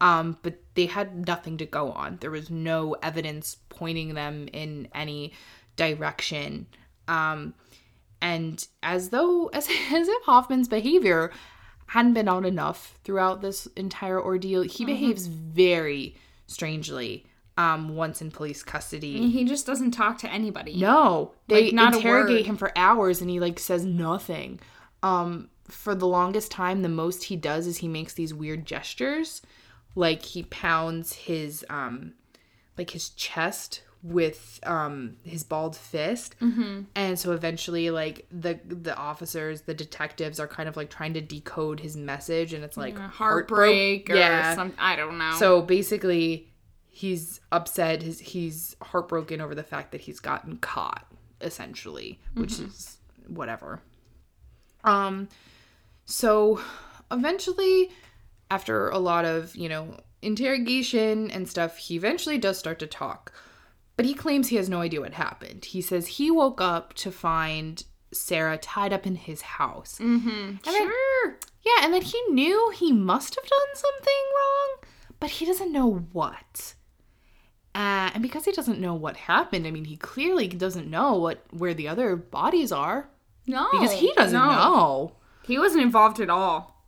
Um, 0.00 0.38
but 0.42 0.58
they 0.74 0.86
had 0.86 1.26
nothing 1.26 1.56
to 1.58 1.66
go 1.66 1.90
on. 1.90 2.18
There 2.20 2.30
was 2.30 2.50
no 2.50 2.94
evidence 3.02 3.56
pointing 3.68 4.14
them 4.14 4.48
in 4.52 4.88
any 4.94 5.32
direction. 5.76 6.66
Um, 7.08 7.54
and 8.20 8.64
as 8.82 9.08
though 9.08 9.46
as, 9.52 9.68
as 9.68 10.08
if 10.08 10.22
Hoffman's 10.24 10.68
behavior 10.68 11.32
hadn't 11.86 12.14
been 12.14 12.28
out 12.28 12.44
enough 12.44 12.98
throughout 13.02 13.40
this 13.40 13.66
entire 13.74 14.22
ordeal, 14.22 14.62
he 14.62 14.84
behaves 14.84 15.26
very 15.26 16.16
strangely 16.46 17.24
um, 17.58 17.96
once 17.96 18.22
in 18.22 18.30
police 18.30 18.62
custody. 18.62 19.28
He 19.30 19.44
just 19.44 19.66
doesn't 19.66 19.90
talk 19.90 20.18
to 20.18 20.32
anybody. 20.32 20.76
No, 20.76 21.32
they 21.48 21.64
Like, 21.64 21.74
not 21.74 21.94
interrogate 21.96 22.46
him 22.46 22.56
for 22.56 22.70
hours 22.78 23.20
and 23.20 23.28
he 23.28 23.40
like 23.40 23.58
says 23.58 23.84
nothing. 23.84 24.60
Um, 25.02 25.50
for 25.66 25.94
the 25.94 26.06
longest 26.06 26.52
time, 26.52 26.82
the 26.82 26.88
most 26.88 27.24
he 27.24 27.36
does 27.36 27.66
is 27.66 27.78
he 27.78 27.88
makes 27.88 28.14
these 28.14 28.32
weird 28.32 28.64
gestures, 28.64 29.42
like 29.96 30.22
he 30.22 30.44
pounds 30.44 31.14
his 31.14 31.66
um, 31.68 32.14
like 32.78 32.90
his 32.90 33.10
chest 33.10 33.82
with 34.00 34.60
um 34.62 35.16
his 35.24 35.42
bald 35.42 35.74
fist 35.74 36.36
mm-hmm. 36.40 36.82
and 36.94 37.18
so 37.18 37.32
eventually 37.32 37.90
like 37.90 38.24
the 38.30 38.56
the 38.64 38.96
officers 38.96 39.62
the 39.62 39.74
detectives 39.74 40.38
are 40.38 40.46
kind 40.46 40.68
of 40.68 40.76
like 40.76 40.88
trying 40.88 41.12
to 41.12 41.20
decode 41.20 41.80
his 41.80 41.96
message 41.96 42.52
and 42.52 42.62
it's 42.62 42.76
like 42.76 42.96
Heartbreak 42.96 44.06
heartbro- 44.06 44.14
or 44.14 44.16
yeah 44.16 44.54
something. 44.54 44.78
I 44.78 44.94
don't 44.94 45.18
know. 45.18 45.34
so 45.36 45.62
basically, 45.62 46.47
he's 46.98 47.40
upset. 47.52 48.02
His, 48.02 48.18
he's 48.18 48.74
heartbroken 48.82 49.40
over 49.40 49.54
the 49.54 49.62
fact 49.62 49.92
that 49.92 50.00
he's 50.00 50.18
gotten 50.18 50.56
caught, 50.56 51.06
essentially, 51.40 52.18
which 52.34 52.58
is 52.58 52.98
whatever. 53.28 53.80
Um, 54.82 55.28
so 56.06 56.60
eventually, 57.12 57.90
after 58.50 58.88
a 58.88 58.98
lot 58.98 59.24
of 59.24 59.54
you 59.54 59.68
know 59.68 59.96
interrogation 60.22 61.30
and 61.30 61.48
stuff, 61.48 61.76
he 61.76 61.94
eventually 61.94 62.36
does 62.36 62.58
start 62.58 62.80
to 62.80 62.86
talk, 62.88 63.32
but 63.96 64.04
he 64.04 64.12
claims 64.12 64.48
he 64.48 64.56
has 64.56 64.68
no 64.68 64.80
idea 64.80 65.00
what 65.00 65.14
happened. 65.14 65.66
He 65.66 65.80
says 65.80 66.06
he 66.08 66.32
woke 66.32 66.60
up 66.60 66.94
to 66.94 67.12
find 67.12 67.84
Sarah 68.12 68.58
tied 68.58 68.92
up 68.92 69.06
in 69.06 69.14
his 69.14 69.42
house. 69.42 69.98
Mm-hmm. 70.00 70.56
sure. 70.64 71.38
Yeah, 71.62 71.84
and 71.84 71.94
then 71.94 72.02
he 72.02 72.20
knew 72.30 72.72
he 72.74 72.92
must 72.92 73.36
have 73.36 73.44
done 73.44 73.74
something 73.74 74.24
wrong, 74.34 74.90
but 75.20 75.30
he 75.30 75.46
doesn't 75.46 75.70
know 75.70 76.06
what. 76.12 76.74
Uh, 77.74 78.10
and 78.14 78.22
because 78.22 78.44
he 78.44 78.52
doesn't 78.52 78.80
know 78.80 78.94
what 78.94 79.16
happened, 79.16 79.66
I 79.66 79.70
mean, 79.70 79.84
he 79.84 79.96
clearly 79.96 80.48
doesn't 80.48 80.90
know 80.90 81.14
what 81.14 81.44
where 81.50 81.74
the 81.74 81.86
other 81.88 82.16
bodies 82.16 82.72
are 82.72 83.08
No. 83.46 83.68
because 83.72 83.92
he 83.92 84.12
doesn't 84.14 84.38
no. 84.38 84.46
know 84.46 85.12
He 85.44 85.58
wasn't 85.58 85.82
involved 85.82 86.18
at 86.20 86.30
all. 86.30 86.82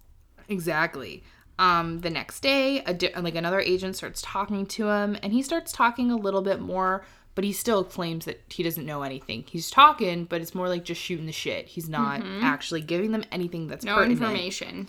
exactly. 0.49 1.23
Um, 1.59 2.01
the 2.01 2.11
next 2.11 2.41
day, 2.41 2.81
a 2.85 2.95
di- 2.95 3.13
like 3.15 3.35
another 3.35 3.61
agent 3.61 3.95
starts 3.95 4.23
talking 4.23 4.65
to 4.67 4.89
him, 4.89 5.17
and 5.23 5.33
he 5.33 5.43
starts 5.43 5.73
talking 5.73 6.11
a 6.11 6.17
little 6.17 6.41
bit 6.41 6.59
more, 6.61 7.05
but 7.35 7.45
he 7.45 7.53
still 7.53 7.85
claims 7.85 8.25
that 8.25 8.41
he 8.49 8.63
doesn't 8.63 8.87
know 8.87 9.03
anything. 9.03 9.45
He's 9.47 9.71
talking, 9.71 10.25
but 10.25 10.41
it's 10.41 10.55
more 10.55 10.69
like 10.71 10.85
just 10.85 11.01
shooting 11.03 11.27
the 11.27 11.33
shit. 11.33 11.67
He's 11.67 11.89
not 11.89 12.23
actually 12.41 12.81
giving 12.81 13.13
them 13.13 13.25
anything 13.31 13.67
that's 13.69 13.85
No 13.85 13.97
pertinent. 13.97 14.21
information. 14.23 14.89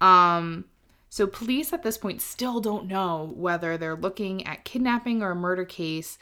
Um, 0.00 0.64
so 1.10 1.26
police 1.26 1.72
at 1.72 1.82
this 1.82 1.98
point 1.98 2.20
still 2.20 2.60
don't 2.60 2.86
know 2.86 3.32
whether 3.34 3.76
they're 3.76 3.96
looking 3.96 4.46
at 4.46 4.64
kidnapping 4.64 5.22
or 5.22 5.30
a 5.30 5.36
murder 5.36 5.64
case. 5.64 6.18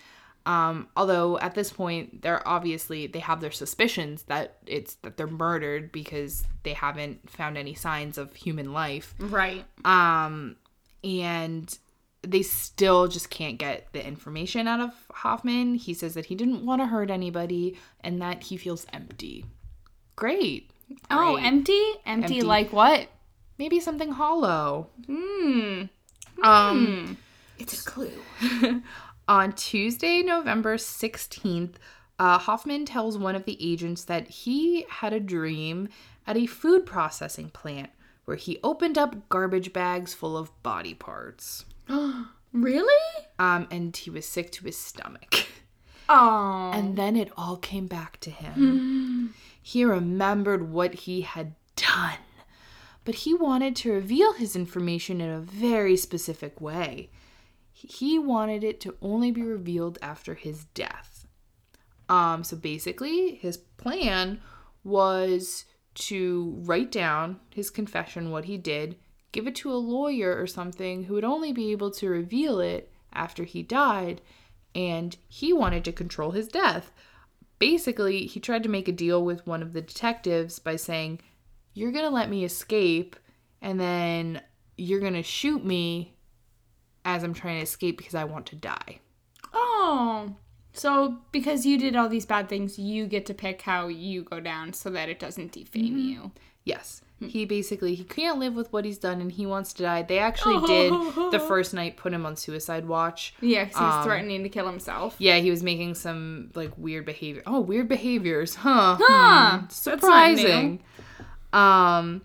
Um, 0.46 0.88
although 0.96 1.38
at 1.40 1.56
this 1.56 1.72
point 1.72 2.22
they're 2.22 2.46
obviously 2.46 3.08
they 3.08 3.18
have 3.18 3.40
their 3.40 3.50
suspicions 3.50 4.22
that 4.24 4.58
it's 4.64 4.94
that 5.02 5.16
they're 5.16 5.26
murdered 5.26 5.90
because 5.90 6.44
they 6.62 6.72
haven't 6.72 7.28
found 7.28 7.58
any 7.58 7.74
signs 7.74 8.16
of 8.16 8.32
human 8.34 8.72
life. 8.72 9.14
Right. 9.18 9.64
Um, 9.84 10.54
and 11.02 11.76
they 12.22 12.42
still 12.42 13.08
just 13.08 13.28
can't 13.28 13.58
get 13.58 13.92
the 13.92 14.04
information 14.04 14.68
out 14.68 14.80
of 14.80 14.90
Hoffman. 15.10 15.74
He 15.74 15.94
says 15.94 16.14
that 16.14 16.26
he 16.26 16.34
didn't 16.34 16.64
want 16.64 16.80
to 16.80 16.86
hurt 16.86 17.10
anybody 17.10 17.76
and 18.00 18.22
that 18.22 18.44
he 18.44 18.56
feels 18.56 18.86
empty. 18.92 19.46
Great. 20.14 20.70
Oh, 21.10 21.36
empty? 21.36 21.80
empty? 22.04 22.36
Empty. 22.36 22.42
like 22.42 22.72
what? 22.72 23.08
Maybe 23.58 23.80
something 23.80 24.12
hollow. 24.12 24.88
Hmm. 25.06 25.84
Um, 26.42 27.16
it's 27.58 27.80
a 27.80 27.84
clue. 27.84 28.12
On 29.28 29.52
Tuesday, 29.52 30.22
November 30.22 30.76
16th, 30.76 31.74
uh, 32.18 32.38
Hoffman 32.38 32.84
tells 32.86 33.18
one 33.18 33.34
of 33.34 33.44
the 33.44 33.58
agents 33.60 34.04
that 34.04 34.28
he 34.28 34.84
had 34.88 35.12
a 35.12 35.20
dream 35.20 35.88
at 36.26 36.36
a 36.36 36.46
food 36.46 36.86
processing 36.86 37.50
plant 37.50 37.90
where 38.24 38.36
he 38.36 38.58
opened 38.62 38.98
up 38.98 39.28
garbage 39.28 39.72
bags 39.72 40.14
full 40.14 40.36
of 40.36 40.50
body 40.62 40.94
parts. 40.94 41.64
Really? 42.52 43.04
Um, 43.38 43.68
and 43.70 43.94
he 43.94 44.08
was 44.08 44.24
sick 44.24 44.50
to 44.52 44.64
his 44.64 44.78
stomach. 44.78 45.34
Oh. 46.08 46.70
And 46.72 46.96
then 46.96 47.16
it 47.16 47.32
all 47.36 47.56
came 47.56 47.88
back 47.88 48.20
to 48.20 48.30
him. 48.30 49.34
he 49.60 49.84
remembered 49.84 50.70
what 50.70 50.94
he 50.94 51.22
had 51.22 51.54
done, 51.74 52.18
but 53.06 53.14
he 53.14 53.32
wanted 53.32 53.76
to 53.76 53.92
reveal 53.92 54.32
his 54.32 54.56
information 54.56 55.20
in 55.20 55.30
a 55.30 55.40
very 55.40 55.96
specific 55.96 56.60
way. 56.60 57.08
He 57.72 58.18
wanted 58.18 58.64
it 58.64 58.80
to 58.80 58.96
only 59.00 59.30
be 59.30 59.42
revealed 59.42 59.96
after 60.02 60.34
his 60.34 60.64
death. 60.74 61.24
Um, 62.08 62.42
so 62.42 62.56
basically, 62.56 63.36
his 63.36 63.58
plan 63.58 64.40
was 64.82 65.66
to 65.94 66.56
write 66.64 66.90
down 66.90 67.38
his 67.54 67.70
confession, 67.70 68.30
what 68.32 68.46
he 68.46 68.58
did, 68.58 68.96
give 69.30 69.46
it 69.46 69.54
to 69.56 69.72
a 69.72 69.74
lawyer 69.74 70.36
or 70.36 70.48
something 70.48 71.04
who 71.04 71.14
would 71.14 71.24
only 71.24 71.52
be 71.52 71.70
able 71.70 71.92
to 71.92 72.08
reveal 72.08 72.58
it 72.58 72.92
after 73.12 73.44
he 73.44 73.62
died, 73.62 74.20
and 74.74 75.16
he 75.28 75.52
wanted 75.52 75.84
to 75.84 75.92
control 75.92 76.32
his 76.32 76.48
death. 76.48 76.92
Basically, 77.60 78.26
he 78.26 78.40
tried 78.40 78.64
to 78.64 78.68
make 78.68 78.88
a 78.88 78.92
deal 78.92 79.24
with 79.24 79.46
one 79.46 79.62
of 79.62 79.74
the 79.74 79.80
detectives 79.80 80.58
by 80.58 80.74
saying, 80.74 81.20
You're 81.76 81.92
gonna 81.92 82.10
let 82.10 82.30
me 82.30 82.42
escape, 82.42 83.16
and 83.60 83.78
then 83.78 84.40
you're 84.78 85.00
gonna 85.00 85.22
shoot 85.22 85.62
me 85.62 86.14
as 87.04 87.22
I'm 87.22 87.34
trying 87.34 87.58
to 87.58 87.62
escape 87.62 87.98
because 87.98 88.14
I 88.14 88.24
want 88.24 88.46
to 88.46 88.56
die. 88.56 89.00
oh. 89.52 90.34
So 90.72 91.18
because 91.32 91.64
you 91.64 91.78
did 91.78 91.96
all 91.96 92.08
these 92.08 92.26
bad 92.26 92.50
things, 92.50 92.78
you 92.78 93.06
get 93.06 93.24
to 93.26 93.34
pick 93.34 93.62
how 93.62 93.88
you 93.88 94.22
go 94.22 94.40
down 94.40 94.74
so 94.74 94.90
that 94.90 95.08
it 95.08 95.18
doesn't 95.18 95.52
defame 95.52 95.96
mm-hmm. 95.96 95.98
you. 95.98 96.32
Yes. 96.64 97.00
Hmm. 97.18 97.28
He 97.28 97.46
basically 97.46 97.94
he 97.94 98.04
can't 98.04 98.38
live 98.38 98.54
with 98.54 98.70
what 98.72 98.84
he's 98.84 98.98
done 98.98 99.20
and 99.22 99.32
he 99.32 99.46
wants 99.46 99.72
to 99.74 99.84
die. 99.84 100.02
They 100.02 100.18
actually 100.18 100.66
did 100.66 100.92
the 101.30 101.42
first 101.46 101.72
night 101.72 101.96
put 101.96 102.12
him 102.12 102.26
on 102.26 102.36
suicide 102.36 102.86
watch. 102.86 103.34
Yeah, 103.40 103.64
because 103.64 103.78
he 103.78 103.84
was 103.84 103.94
um, 103.94 104.04
threatening 104.04 104.42
to 104.42 104.48
kill 104.50 104.66
himself. 104.66 105.16
Yeah, 105.18 105.36
he 105.36 105.50
was 105.50 105.62
making 105.62 105.94
some 105.94 106.50
like 106.54 106.76
weird 106.76 107.06
behavior. 107.06 107.42
Oh, 107.46 107.60
weird 107.60 107.88
behaviors, 107.88 108.56
huh? 108.56 108.98
Huh. 109.00 109.58
Hmm, 109.58 109.64
That's 109.64 109.86
not 109.86 109.94
new. 109.94 110.00
Surprising. 110.00 110.82
Um 111.52 112.22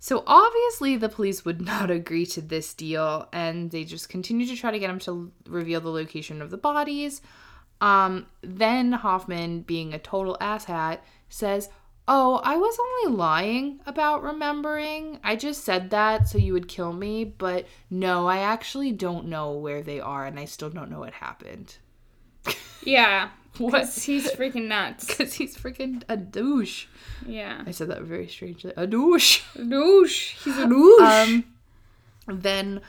so 0.00 0.22
obviously 0.26 0.96
the 0.96 1.08
police 1.08 1.44
would 1.44 1.60
not 1.72 1.90
agree 1.90 2.26
to 2.26 2.40
this 2.40 2.74
deal 2.74 3.28
and 3.32 3.70
they 3.70 3.84
just 3.84 4.08
continued 4.08 4.48
to 4.48 4.56
try 4.56 4.70
to 4.70 4.78
get 4.78 4.90
him 4.90 4.98
to 5.00 5.32
reveal 5.46 5.80
the 5.80 5.90
location 5.90 6.40
of 6.42 6.50
the 6.50 6.56
bodies. 6.56 7.20
Um 7.80 8.26
then 8.42 8.92
Hoffman, 8.92 9.62
being 9.62 9.94
a 9.94 9.98
total 9.98 10.36
asshat, 10.40 10.98
says, 11.28 11.68
"Oh, 12.08 12.40
I 12.42 12.56
was 12.56 12.78
only 12.80 13.16
lying 13.16 13.80
about 13.86 14.22
remembering. 14.22 15.20
I 15.22 15.36
just 15.36 15.64
said 15.64 15.90
that 15.90 16.28
so 16.28 16.38
you 16.38 16.52
would 16.54 16.68
kill 16.68 16.92
me, 16.92 17.24
but 17.24 17.66
no, 17.90 18.26
I 18.26 18.38
actually 18.38 18.92
don't 18.92 19.26
know 19.26 19.52
where 19.52 19.82
they 19.82 20.00
are 20.00 20.26
and 20.26 20.38
I 20.40 20.44
still 20.46 20.70
don't 20.70 20.90
know 20.90 21.00
what 21.00 21.14
happened." 21.14 21.76
Yeah. 22.84 23.30
What? 23.72 23.88
He's 23.88 24.30
freaking 24.32 24.68
nuts. 24.68 25.04
Because 25.08 25.34
he's 25.34 25.56
freaking 25.56 26.02
a 26.08 26.16
douche. 26.16 26.86
Yeah. 27.26 27.62
I 27.66 27.72
said 27.72 27.88
that 27.90 28.02
very 28.02 28.28
strangely. 28.28 28.72
A 28.76 28.86
douche. 28.86 29.42
Douche. 29.56 30.34
He's 30.44 30.56
a 30.58 30.66
douche. 30.68 31.00
Um, 31.00 31.44
then 32.28 32.80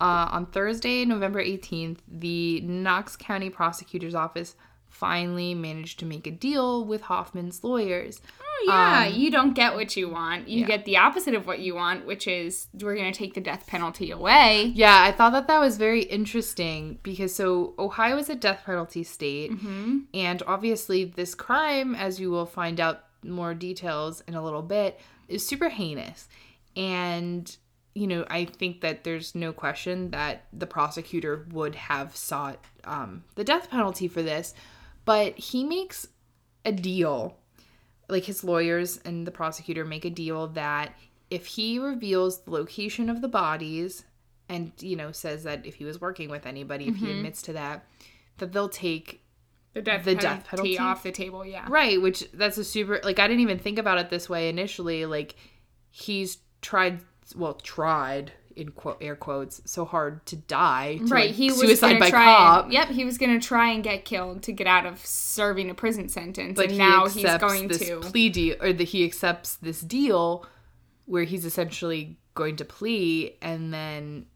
Uh, 0.00 0.28
on 0.30 0.46
Thursday, 0.46 1.04
November 1.06 1.42
18th, 1.42 1.98
the 2.06 2.60
Knox 2.60 3.16
County 3.16 3.48
Prosecutor's 3.48 4.14
Office 4.14 4.54
finally 4.88 5.54
managed 5.54 5.98
to 6.00 6.04
make 6.06 6.26
a 6.26 6.30
deal 6.30 6.84
with 6.84 7.02
Hoffman's 7.02 7.64
lawyers. 7.64 8.20
Yeah, 8.66 9.06
you 9.06 9.30
don't 9.30 9.54
get 9.54 9.74
what 9.74 9.96
you 9.96 10.08
want. 10.08 10.48
You 10.48 10.64
Um, 10.64 10.70
yeah. 10.70 10.76
get 10.76 10.84
the 10.84 10.96
opposite 10.96 11.34
of 11.34 11.46
what 11.46 11.58
you 11.60 11.74
want, 11.74 12.06
which 12.06 12.26
is 12.26 12.68
we're 12.72 12.96
going 12.96 13.12
to 13.12 13.18
take 13.18 13.34
the 13.34 13.40
death 13.40 13.66
penalty 13.66 14.10
away. 14.10 14.72
Yeah, 14.74 15.02
I 15.02 15.12
thought 15.12 15.30
that 15.32 15.46
that 15.48 15.58
was 15.60 15.76
very 15.76 16.02
interesting 16.02 16.98
because 17.02 17.34
so 17.34 17.74
Ohio 17.78 18.16
is 18.18 18.28
a 18.30 18.34
death 18.34 18.62
penalty 18.64 19.02
state, 19.04 19.52
and 20.14 20.42
obviously 20.46 21.04
this 21.04 21.34
crime, 21.34 21.94
as 21.94 22.18
you 22.20 22.30
will 22.30 22.46
find 22.46 22.80
out 22.80 23.04
more 23.22 23.54
details 23.54 24.22
in 24.28 24.34
a 24.34 24.42
little 24.42 24.62
bit, 24.62 24.98
is 25.28 25.46
super 25.46 25.68
heinous. 25.68 26.28
And 26.76 27.54
you 27.94 28.06
know, 28.06 28.26
I 28.28 28.44
think 28.44 28.82
that 28.82 29.04
there's 29.04 29.34
no 29.34 29.54
question 29.54 30.10
that 30.10 30.44
the 30.52 30.66
prosecutor 30.66 31.46
would 31.50 31.74
have 31.74 32.14
sought 32.14 32.62
um, 32.84 33.24
the 33.36 33.44
death 33.44 33.70
penalty 33.70 34.06
for 34.06 34.22
this, 34.22 34.52
but 35.06 35.38
he 35.38 35.64
makes 35.64 36.06
a 36.66 36.72
deal 36.72 37.38
like 38.08 38.24
his 38.24 38.44
lawyers 38.44 38.98
and 39.04 39.26
the 39.26 39.30
prosecutor 39.30 39.84
make 39.84 40.04
a 40.04 40.10
deal 40.10 40.48
that 40.48 40.94
if 41.30 41.46
he 41.46 41.78
reveals 41.78 42.40
the 42.40 42.50
location 42.50 43.08
of 43.08 43.20
the 43.20 43.28
bodies 43.28 44.04
and 44.48 44.72
you 44.80 44.96
know 44.96 45.12
says 45.12 45.42
that 45.44 45.66
if 45.66 45.74
he 45.74 45.84
was 45.84 46.00
working 46.00 46.28
with 46.28 46.46
anybody 46.46 46.86
if 46.86 46.96
he 46.96 47.06
mm-hmm. 47.06 47.16
admits 47.16 47.42
to 47.42 47.52
that 47.52 47.84
that 48.38 48.52
they'll 48.52 48.68
take 48.68 49.22
The 49.74 49.82
death, 49.82 50.04
The 50.04 50.14
penalty, 50.14 50.36
death 50.36 50.46
penalty? 50.48 50.78
off 50.78 51.02
the 51.02 51.12
table, 51.12 51.44
yeah. 51.44 51.66
right 51.68 52.00
which 52.00 52.30
that's 52.32 52.58
a 52.58 52.64
super 52.64 53.00
like 53.02 53.18
i 53.18 53.26
didn't 53.26 53.40
even 53.40 53.58
think 53.58 53.78
about 53.78 53.98
it 53.98 54.10
this 54.10 54.28
way 54.28 54.48
initially 54.48 55.04
like 55.06 55.34
he's 55.90 56.38
tried 56.62 57.00
well 57.34 57.54
tried 57.54 58.32
in 58.56 58.70
quote 58.70 58.96
air 59.00 59.14
quotes 59.14 59.60
so 59.64 59.84
hard 59.84 60.24
to 60.26 60.34
die 60.36 60.96
to, 60.96 61.04
Right, 61.04 61.30
he 61.30 61.50
was 61.50 61.60
suicide 61.60 61.88
gonna 61.88 62.00
by 62.00 62.10
try 62.10 62.24
cop 62.24 62.64
And, 62.64 62.72
yep, 62.72 62.88
he 62.88 63.04
was 63.04 63.18
going 63.18 63.38
to 63.38 63.46
try 63.46 63.70
and 63.70 63.84
get 63.84 64.04
killed 64.04 64.42
to 64.44 64.52
get 64.52 64.66
out 64.66 64.86
of 64.86 65.04
serving 65.04 65.70
a 65.70 65.74
prison 65.74 66.08
sentence, 66.08 66.56
but 66.56 66.64
and 66.64 66.72
he 66.72 66.78
now 66.78 67.04
accepts 67.04 67.14
he's 67.22 67.38
going 67.38 67.68
this 67.68 67.86
to. 67.86 68.00
plea 68.00 68.28
deal 68.30 68.56
or 68.60 68.72
that 68.72 68.84
he 68.84 69.04
accepts 69.04 69.56
this 69.56 69.80
deal 69.82 70.46
where 71.04 71.24
he's 71.24 71.44
essentially 71.44 72.18
going 72.34 72.56
to 72.56 72.64
plea 72.64 73.36
and 73.40 73.72
then 73.72 74.26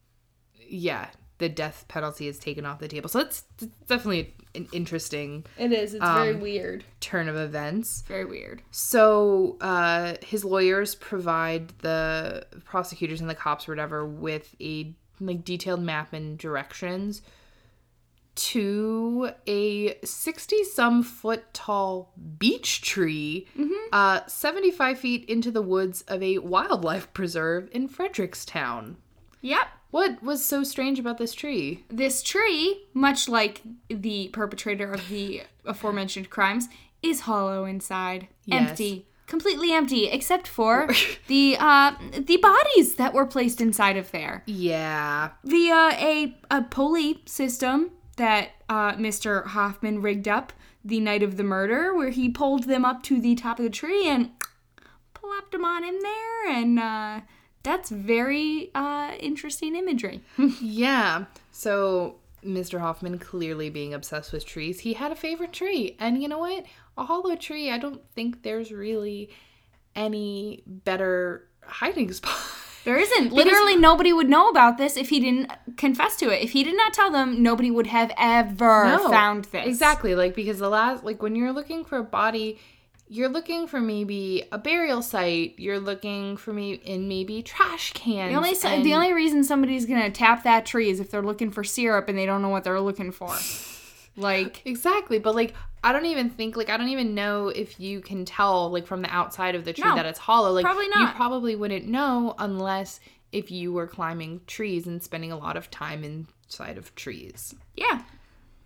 yeah 0.69 1.09
the 1.41 1.49
death 1.49 1.85
penalty 1.89 2.29
is 2.29 2.39
taken 2.39 2.65
off 2.65 2.79
the 2.79 2.87
table 2.89 3.09
so 3.09 3.19
that's 3.19 3.43
definitely 3.89 4.33
an 4.55 4.67
interesting 4.73 5.45
It 5.59 5.73
is. 5.73 5.95
It's 5.95 6.05
very 6.05 6.35
weird. 6.35 6.85
turn 7.01 7.29
of 7.29 7.37
events 7.37 8.03
Very 8.09 8.25
weird. 8.25 8.63
so 8.71 9.57
uh, 9.61 10.15
his 10.23 10.45
lawyers 10.45 10.95
provide 10.95 11.69
the 11.81 12.47
prosecutors 12.65 13.21
and 13.21 13.29
the 13.29 13.35
cops 13.35 13.69
or 13.69 13.73
whatever 13.73 14.07
with 14.07 14.55
a 14.61 14.95
like 15.21 15.45
detailed 15.45 15.83
map 15.83 16.13
and 16.13 16.39
directions 16.39 17.21
to 18.37 19.31
a 19.47 19.99
60 20.05 20.65
some 20.65 21.03
foot 21.03 21.53
tall 21.53 22.13
beech 22.39 22.81
tree 22.81 23.47
uh, 23.93 24.21
75 24.27 24.99
feet 24.99 25.25
into 25.29 25.51
the 25.51 25.61
woods 25.63 26.03
of 26.03 26.23
a 26.23 26.39
wildlife 26.39 27.13
preserve 27.13 27.69
in 27.73 27.89
frederickstown 27.89 28.97
Yep. 29.43 29.67
What 29.91 30.23
was 30.23 30.45
so 30.45 30.63
strange 30.65 30.99
about 30.99 31.19
this 31.19 31.35
tree 31.35 31.85
This 31.89 32.23
tree, 32.23 32.85
much 32.95 33.29
like 33.29 33.63
the 33.89 34.29
perpetrator 34.33 34.93
of 34.93 35.09
the 35.09 35.43
aforementioned 35.65 36.31
crimes, 36.31 36.69
is 37.03 37.21
hollow 37.23 37.65
inside, 37.65 38.29
Yes. 38.45 38.71
empty, 38.71 39.07
completely 39.27 39.73
empty, 39.73 40.07
except 40.09 40.47
for 40.49 40.89
the 41.29 41.57
uh, 41.59 41.93
the 42.19 42.37
bodies 42.37 42.97
that 42.97 43.15
were 43.15 43.27
placed 43.27 43.61
inside 43.61 43.97
of 43.97 44.11
there 44.11 44.43
yeah 44.47 45.31
via 45.45 45.91
a 46.13 46.37
a 46.51 46.63
pulley 46.63 47.23
system 47.27 47.91
that 48.17 48.51
uh, 48.69 48.93
Mr. 48.95 49.47
Hoffman 49.47 50.03
rigged 50.03 50.29
up 50.29 50.53
the 50.85 51.01
night 51.01 51.23
of 51.23 51.37
the 51.37 51.43
murder, 51.45 51.95
where 51.95 52.11
he 52.11 52.29
pulled 52.29 52.65
them 52.65 52.85
up 52.85 53.03
to 53.05 53.21
the 53.21 53.35
top 53.35 53.59
of 53.59 53.65
the 53.65 53.71
tree 53.71 54.07
and 54.09 54.31
plopped 55.15 55.53
them 55.53 55.65
on 55.65 55.85
in 55.85 55.99
there, 56.01 56.49
and 56.49 56.79
uh, 56.79 57.21
that's 57.63 57.91
very 57.91 58.71
uh, 58.75 59.13
interesting 59.19 59.77
imagery. 59.77 60.23
Yeah. 60.61 61.27
So 61.53 62.17
Mr. 62.45 62.81
Hoffman 62.81 63.19
clearly 63.19 63.69
being 63.71 63.93
obsessed 63.95 64.33
with 64.33 64.47
trees, 64.47 64.81
he 64.81 64.95
had 64.95 65.13
a 65.13 65.17
favorite 65.17 65.53
tree. 65.53 65.97
And 65.99 66.23
you 66.23 66.29
know 66.29 66.39
what? 66.39 66.65
A 66.97 67.05
hollow 67.05 67.37
tree, 67.37 67.71
I 67.71 67.79
don't 67.79 68.01
think 68.15 68.43
there's 68.43 68.73
really 68.73 69.31
any 69.95 70.63
better 70.67 71.47
hiding 71.65 72.13
spot. 72.15 72.37
There 72.85 72.97
isn't. 72.97 73.31
Literally, 73.33 73.77
nobody 73.77 74.11
would 74.11 74.31
know 74.31 74.49
about 74.49 74.79
this 74.79 74.97
if 74.97 75.11
he 75.11 75.21
didn't 75.21 75.53
confess 75.77 76.17
to 76.17 76.31
it. 76.31 76.43
If 76.43 76.53
he 76.53 76.65
did 76.65 76.77
not 76.77 76.95
tell 76.95 77.11
them, 77.11 77.43
nobody 77.43 77.71
would 77.71 77.89
have 77.89 78.11
ever 78.17 78.85
No, 78.87 79.11
found 79.11 79.45
this. 79.47 79.67
Exactly. 79.67 80.15
Like 80.15 80.35
because 80.35 80.59
the 80.61 80.71
last 80.71 81.05
like 81.05 81.23
when 81.23 81.37
you're 81.37 81.53
looking 81.53 81.85
for 81.85 81.99
a 81.99 82.03
body, 82.03 82.59
you're 83.13 83.29
looking 83.29 83.67
for 83.67 83.81
maybe 83.81 84.45
a 84.53 84.57
burial 84.59 85.03
site. 85.03 85.55
You're 85.59 85.81
looking 85.81 86.37
for 86.37 86.53
me 86.53 86.75
in 86.75 87.09
maybe 87.09 87.43
trash 87.43 87.93
cans. 87.93 88.31
The 88.31 88.37
only 88.37 88.55
so- 88.55 88.69
and- 88.69 88.85
the 88.87 88.95
only 88.95 89.13
reason 89.13 89.43
somebody's 89.43 89.85
gonna 89.85 90.11
tap 90.11 90.45
that 90.45 90.65
tree 90.65 90.89
is 90.91 91.01
if 91.01 91.11
they're 91.11 91.21
looking 91.21 91.51
for 91.51 91.65
syrup 91.65 92.09
and 92.09 92.17
they 92.17 92.25
don't 92.25 92.41
know 92.41 92.49
what 92.51 92.63
they're 92.65 92.81
looking 92.81 93.11
for. 93.13 93.35
Like 94.17 94.63
Exactly, 94.67 95.19
but 95.19 95.35
like 95.35 95.55
I 95.83 95.93
don't 95.93 96.05
even 96.05 96.29
think 96.31 96.57
like 96.57 96.69
I 96.69 96.77
don't 96.77 96.89
even 96.89 97.15
know 97.15 97.49
if 97.49 97.79
you 97.81 98.01
can 98.01 98.25
tell 98.25 98.69
like 98.71 98.87
from 98.87 99.03
the 99.03 99.09
outside 99.09 99.55
of 99.55 99.65
the 99.65 99.73
tree 99.73 99.89
No, 99.89 99.95
that 99.95 100.05
it's 100.05 100.19
hollow. 100.19 100.53
Like 100.53 100.65
probably 100.65 100.87
You 100.87 100.91
not. 100.91 101.15
probably 101.15 101.55
wouldn't 101.57 101.87
know 101.87 102.35
unless 102.39 103.01
if 103.33 103.51
you 103.51 103.73
were 103.73 103.87
climbing 103.87 104.41
trees 104.47 104.87
and 104.87 105.03
spending 105.03 105.31
a 105.33 105.39
lot 105.39 105.57
of 105.57 105.71
time 105.71 106.03
inside 106.05 106.77
of 106.77 106.93
trees. 106.97 107.55
yeah, 107.77 108.03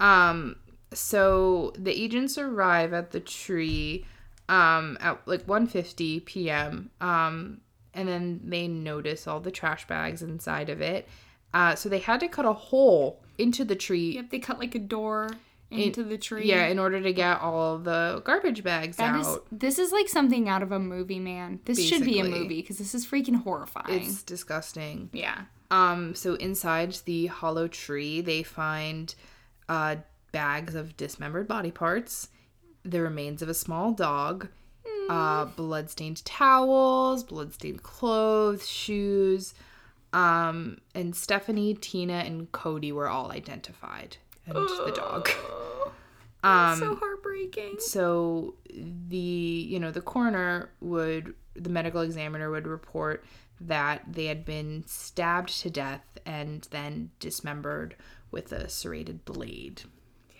Um 0.01 0.57
so 0.92 1.72
the 1.78 1.92
agents 1.92 2.38
arrive 2.38 2.92
at 2.92 3.11
the 3.11 3.20
tree 3.20 4.07
um 4.49 4.97
at 5.01 5.20
like 5.26 5.47
1:50 5.47 6.24
p.m. 6.24 6.90
um 7.01 7.61
and 7.95 8.09
then 8.09 8.40
they 8.45 8.66
notice 8.68 9.26
all 9.26 9.40
the 9.40 9.51
trash 9.51 9.86
bags 9.86 10.20
inside 10.22 10.68
of 10.68 10.80
it. 10.80 11.09
Uh 11.53 11.74
so 11.74 11.88
they 11.88 12.01
had 12.01 12.20
to 12.20 12.28
cut 12.28 12.45
a 12.45 12.53
hole 12.53 13.22
into 13.38 13.64
the 13.64 13.76
tree 13.76 14.14
yep. 14.16 14.30
They 14.30 14.38
cut 14.38 14.59
like 14.59 14.74
a 14.74 14.78
door 14.80 15.30
into 15.70 16.05
the 16.05 16.16
tree. 16.18 16.47
yeah, 16.47 16.66
in 16.66 16.78
order 16.78 17.01
to 17.01 17.12
get 17.12 17.40
all 17.40 17.78
the 17.78 18.22
garbage 18.24 18.62
bags 18.62 18.97
That 18.99 19.14
out. 19.16 19.20
is 19.20 19.38
this 19.51 19.78
is 19.80 19.90
like 19.90 20.09
something 20.09 20.49
out 20.49 20.62
of 20.62 20.70
a 20.70 20.78
movie, 20.78 21.18
man. 21.18 21.59
This 21.64 21.82
should 21.84 22.05
be 22.05 22.20
a 22.20 22.24
movie 22.24 22.61
because 22.61 22.78
this 22.78 22.95
is 22.95 23.05
freaking 23.05 23.42
horrifying. 23.42 24.03
It's 24.03 24.22
disgusting. 24.22 25.11
yeah. 25.12 25.42
Um, 25.72 26.14
so 26.14 26.34
inside 26.34 26.92
the 27.07 27.26
hollow 27.26 27.66
tree, 27.66 28.20
they 28.20 28.45
find 28.45 29.12
uh, 29.68 29.97
bags 30.30 30.76
of 30.76 30.97
dismembered 30.97 31.49
body 31.49 31.72
parts, 31.72 32.28
the 32.85 33.01
remains 33.01 33.43
of 33.43 33.49
a 33.49 33.55
small 33.55 33.93
dog, 33.93 34.49
uh, 35.09 35.47
bloodstained 35.47 36.24
towels, 36.24 37.24
bloodstained 37.24 37.82
clothes, 37.82 38.68
shoes, 38.68 39.55
um, 40.12 40.78
and 40.95 41.14
Stephanie, 41.14 41.74
Tina, 41.74 42.14
and 42.14 42.51
Cody 42.53 42.93
were 42.93 43.09
all 43.09 43.32
identified, 43.32 44.16
and 44.47 44.57
the 44.57 44.93
dog. 44.95 45.28
Um, 46.45 46.78
so 46.78 46.95
heartbreaking. 46.97 47.76
so 47.78 48.55
the 48.68 49.16
you 49.16 49.80
know 49.80 49.91
the 49.91 50.03
coroner 50.03 50.68
would 50.82 51.35
the 51.55 51.70
medical 51.70 52.03
examiner 52.03 52.51
would 52.51 52.66
report 52.66 53.24
that 53.62 54.03
they 54.07 54.26
had 54.26 54.45
been 54.45 54.85
stabbed 54.87 55.59
to 55.61 55.70
death 55.70 56.05
and 56.26 56.68
then 56.70 57.12
dismembered 57.18 57.97
with 58.30 58.53
a 58.53 58.68
serrated 58.68 59.24
blade 59.24 59.85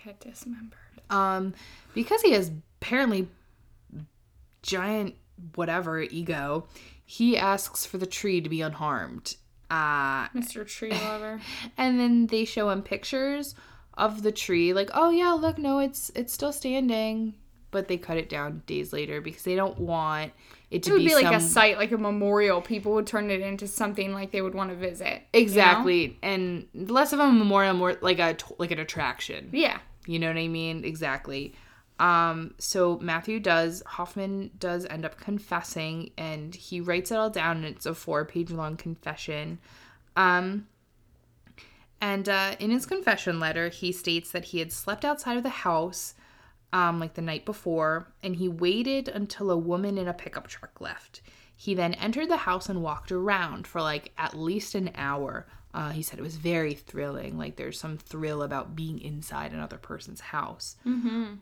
Get 0.03 0.19
dismembered. 0.19 0.77
Um 1.09 1.53
because 1.93 2.21
he 2.21 2.31
has 2.31 2.51
apparently 2.81 3.27
giant 4.61 5.15
whatever 5.55 5.99
ego 6.01 6.65
he 7.05 7.37
asks 7.37 7.85
for 7.85 7.97
the 7.97 8.05
tree 8.07 8.41
to 8.41 8.49
be 8.49 8.61
unharmed 8.61 9.35
uh 9.69 10.27
Mr. 10.29 10.65
Tree 10.67 10.91
Lover. 11.05 11.39
and 11.77 11.99
then 11.99 12.27
they 12.27 12.45
show 12.45 12.69
him 12.69 12.81
pictures 12.81 13.55
of 13.95 14.23
the 14.23 14.31
tree 14.31 14.73
like 14.73 14.89
oh 14.93 15.09
yeah 15.09 15.31
look 15.31 15.57
no 15.57 15.79
it's 15.79 16.11
it's 16.15 16.33
still 16.33 16.51
standing 16.53 17.33
but 17.71 17.87
they 17.87 17.97
cut 17.97 18.17
it 18.17 18.29
down 18.29 18.61
days 18.67 18.93
later 18.93 19.19
because 19.21 19.43
they 19.43 19.55
don't 19.55 19.77
want 19.79 20.31
it 20.71 20.81
to 20.83 20.91
It 20.91 20.93
would 20.93 20.99
be, 20.99 21.07
be 21.09 21.15
like 21.15 21.25
a 21.25 21.39
some- 21.41 21.49
site, 21.49 21.77
like 21.77 21.91
a 21.91 21.97
memorial. 21.97 22.59
People 22.61 22.93
would 22.93 23.05
turn 23.05 23.29
it 23.29 23.41
into 23.41 23.67
something 23.67 24.13
like 24.13 24.31
they 24.31 24.41
would 24.41 24.55
want 24.55 24.71
to 24.71 24.75
visit. 24.75 25.05
you 25.07 25.13
know? 25.13 25.43
exactly 25.43 26.17
and 26.23 26.67
less 26.73 27.13
of 27.13 27.19
a 27.19 27.31
memorial 27.31 27.73
more 27.75 27.97
like 28.01 28.17
a 28.19 28.35
like 28.57 28.71
an 28.71 28.79
attraction 28.79 29.49
Yeah. 29.51 29.77
You 30.05 30.19
know 30.19 30.27
what 30.27 30.37
i 30.37 30.47
mean? 30.47 30.83
Exactly. 30.83 31.53
Um 31.99 32.53
so 32.57 32.99
matthew 32.99 33.39
does 33.39 33.81
hoffman 33.85 34.51
does 34.59 34.85
end 34.85 35.05
up 35.05 35.17
confessing 35.17 36.11
and 36.17 36.53
he 36.53 36.81
writes 36.81 37.11
it 37.11 37.17
all 37.17 37.29
down 37.29 37.57
and 37.57 37.65
it's 37.65 37.85
a 37.85 37.95
four 37.95 38.25
page 38.25 38.51
long 38.51 38.77
confession. 38.77 39.59
Um 40.15 40.67
and 42.01 42.27
uh, 42.27 42.55
in 42.59 42.71
his 42.71 42.85
confession 42.85 43.39
letter 43.39 43.69
he 43.69 43.91
states 43.91 44.31
that 44.31 44.45
he 44.45 44.59
had 44.59 44.71
slept 44.71 45.05
outside 45.05 45.37
of 45.37 45.43
the 45.43 45.49
house 45.49 46.13
um, 46.73 46.99
like 46.99 47.13
the 47.13 47.21
night 47.21 47.45
before 47.45 48.07
and 48.21 48.35
he 48.35 48.49
waited 48.49 49.07
until 49.07 49.49
a 49.49 49.57
woman 49.57 49.97
in 49.97 50.07
a 50.07 50.13
pickup 50.13 50.47
truck 50.47 50.81
left. 50.81 51.21
He 51.55 51.73
then 51.73 51.93
entered 51.93 52.29
the 52.29 52.37
house 52.37 52.67
and 52.67 52.83
walked 52.83 53.11
around 53.13 53.65
for 53.65 53.81
like 53.81 54.11
at 54.17 54.37
least 54.37 54.75
an 54.75 54.91
hour 54.95 55.47
Uh, 55.75 55.89
he 55.89 56.01
said 56.01 56.17
it 56.17 56.21
was 56.21 56.37
very 56.37 56.73
thrilling. 56.73 57.37
Like 57.37 57.57
there's 57.57 57.77
some 57.77 57.97
thrill 57.97 58.41
about 58.43 58.77
being 58.77 58.99
inside 59.01 59.51
another 59.51 59.77
person's 59.77 60.21
house. 60.21 60.77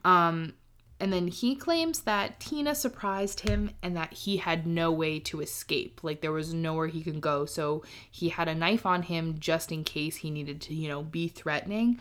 Um, 0.03 0.53
and 0.99 1.13
then 1.13 1.27
he 1.27 1.55
claims 1.55 2.01
that 2.01 2.39
Tina 2.39 2.73
surprised 2.73 3.41
him 3.41 3.69
and 3.83 3.95
that 3.95 4.11
he 4.11 4.37
had 4.37 4.65
no 4.65 4.91
way 4.91 5.19
to 5.19 5.41
escape. 5.41 5.99
Like 6.01 6.21
there 6.21 6.31
was 6.31 6.51
nowhere 6.51 6.87
he 6.87 7.03
could 7.03 7.21
go. 7.21 7.45
So 7.45 7.83
he 8.09 8.29
had 8.29 8.47
a 8.47 8.55
knife 8.55 8.87
on 8.87 9.03
him 9.03 9.35
just 9.37 9.71
in 9.71 9.83
case 9.83 10.15
he 10.15 10.31
needed 10.31 10.61
to, 10.61 10.73
you 10.73 10.87
know, 10.87 11.03
be 11.03 11.27
threatening. 11.27 11.99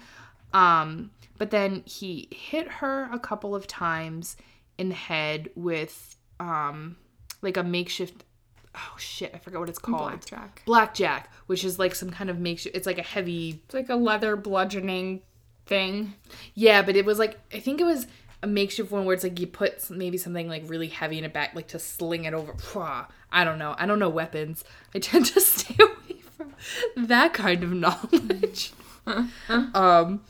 Um, 0.55 1.11
but 1.37 1.51
then 1.51 1.83
he 1.85 2.29
hit 2.31 2.67
her 2.69 3.11
a 3.13 3.19
couple 3.19 3.55
of 3.55 3.67
times 3.67 4.37
in 4.79 4.89
the 4.89 4.95
head 4.95 5.51
with 5.55 6.17
um 6.41 6.97
like 7.43 7.57
a 7.57 7.63
makeshift 7.63 8.25
oh 8.75 8.95
shit, 8.99 9.33
I 9.35 9.39
forgot 9.39 9.61
what 9.61 9.69
it's 9.69 9.79
called. 9.79 10.09
Blackjack. 10.11 10.63
Blackjack, 10.65 11.33
which 11.47 11.65
is 11.65 11.79
like 11.79 11.95
some 11.95 12.11
kind 12.11 12.31
of 12.31 12.39
makeshift 12.39 12.77
it's 12.77 12.87
like 12.87 12.99
a 12.99 13.03
heavy 13.03 13.61
It's 13.65 13.75
like 13.75 13.89
a 13.89 13.97
leather 13.97 14.37
bludgeoning 14.37 15.23
thing. 15.67 16.15
Yeah, 16.55 16.83
but 16.83 16.97
it 16.97 17.05
was 17.05 17.19
like 17.19 17.39
I 17.53 17.61
think 17.61 17.81
it 17.81 17.85
was 17.85 18.07
a 18.43 18.47
makeshift 18.47 18.91
one 18.91 19.05
where 19.05 19.15
it's 19.15 19.23
like 19.23 19.39
you 19.39 19.47
put 19.47 19.89
maybe 19.91 20.19
something 20.19 20.49
like 20.49 20.65
really 20.67 20.89
heavy 20.89 21.19
in 21.19 21.25
a 21.25 21.29
back, 21.29 21.55
like 21.55 21.69
to 21.69 21.79
sling 21.79 22.25
it 22.25 22.35
over. 22.35 22.55
I 23.31 23.45
don't 23.45 23.59
know. 23.59 23.75
I 23.79 23.87
don't 23.87 23.99
know 23.99 24.09
weapons. 24.09 24.65
I 24.95 24.99
tend 25.01 25.27
to 25.27 25.41
stay 25.41 25.77
away 25.81 26.21
from 26.37 26.55
that 26.97 27.33
kind 27.33 27.63
of 27.63 27.73
knowledge. 27.73 28.73
um, 29.75 30.23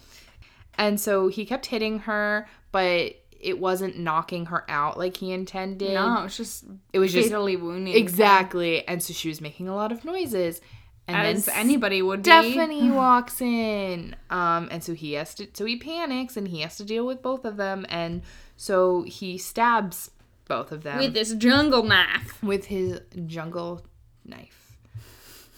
and 0.76 1.00
so 1.00 1.28
he 1.28 1.44
kept 1.44 1.66
hitting 1.66 2.00
her, 2.00 2.48
but 2.70 3.16
it 3.42 3.58
wasn't 3.58 3.98
knocking 3.98 4.46
her 4.46 4.64
out 4.70 4.96
like 4.96 5.16
he 5.18 5.32
intended. 5.32 5.92
No, 5.94 6.20
it 6.20 6.22
was 6.24 6.36
just 6.36 6.64
it 6.92 6.98
was 6.98 7.12
just 7.12 7.28
fatally 7.28 7.56
wounding. 7.56 7.94
exactly. 7.94 8.86
And 8.88 9.02
so 9.02 9.12
she 9.12 9.28
was 9.28 9.40
making 9.40 9.68
a 9.68 9.74
lot 9.74 9.92
of 9.92 10.04
noises. 10.04 10.60
And 11.08 11.16
As 11.26 11.46
then 11.46 11.56
anybody 11.56 12.00
would 12.00 12.22
be. 12.22 12.30
Stephanie 12.30 12.88
walks 12.90 13.40
in. 13.40 14.14
Um, 14.30 14.68
and 14.70 14.84
so 14.84 14.94
he 14.94 15.14
has 15.14 15.34
to 15.34 15.48
so 15.52 15.64
he 15.64 15.76
panics 15.76 16.36
and 16.36 16.46
he 16.46 16.60
has 16.60 16.76
to 16.76 16.84
deal 16.84 17.04
with 17.04 17.20
both 17.20 17.44
of 17.44 17.56
them. 17.56 17.84
And 17.88 18.22
so 18.56 19.02
he 19.02 19.36
stabs 19.36 20.12
both 20.46 20.70
of 20.70 20.84
them 20.84 20.98
With 20.98 21.12
this 21.14 21.34
jungle 21.34 21.82
knife. 21.82 22.40
with 22.42 22.66
his 22.66 23.00
jungle 23.26 23.84
knife. 24.24 24.76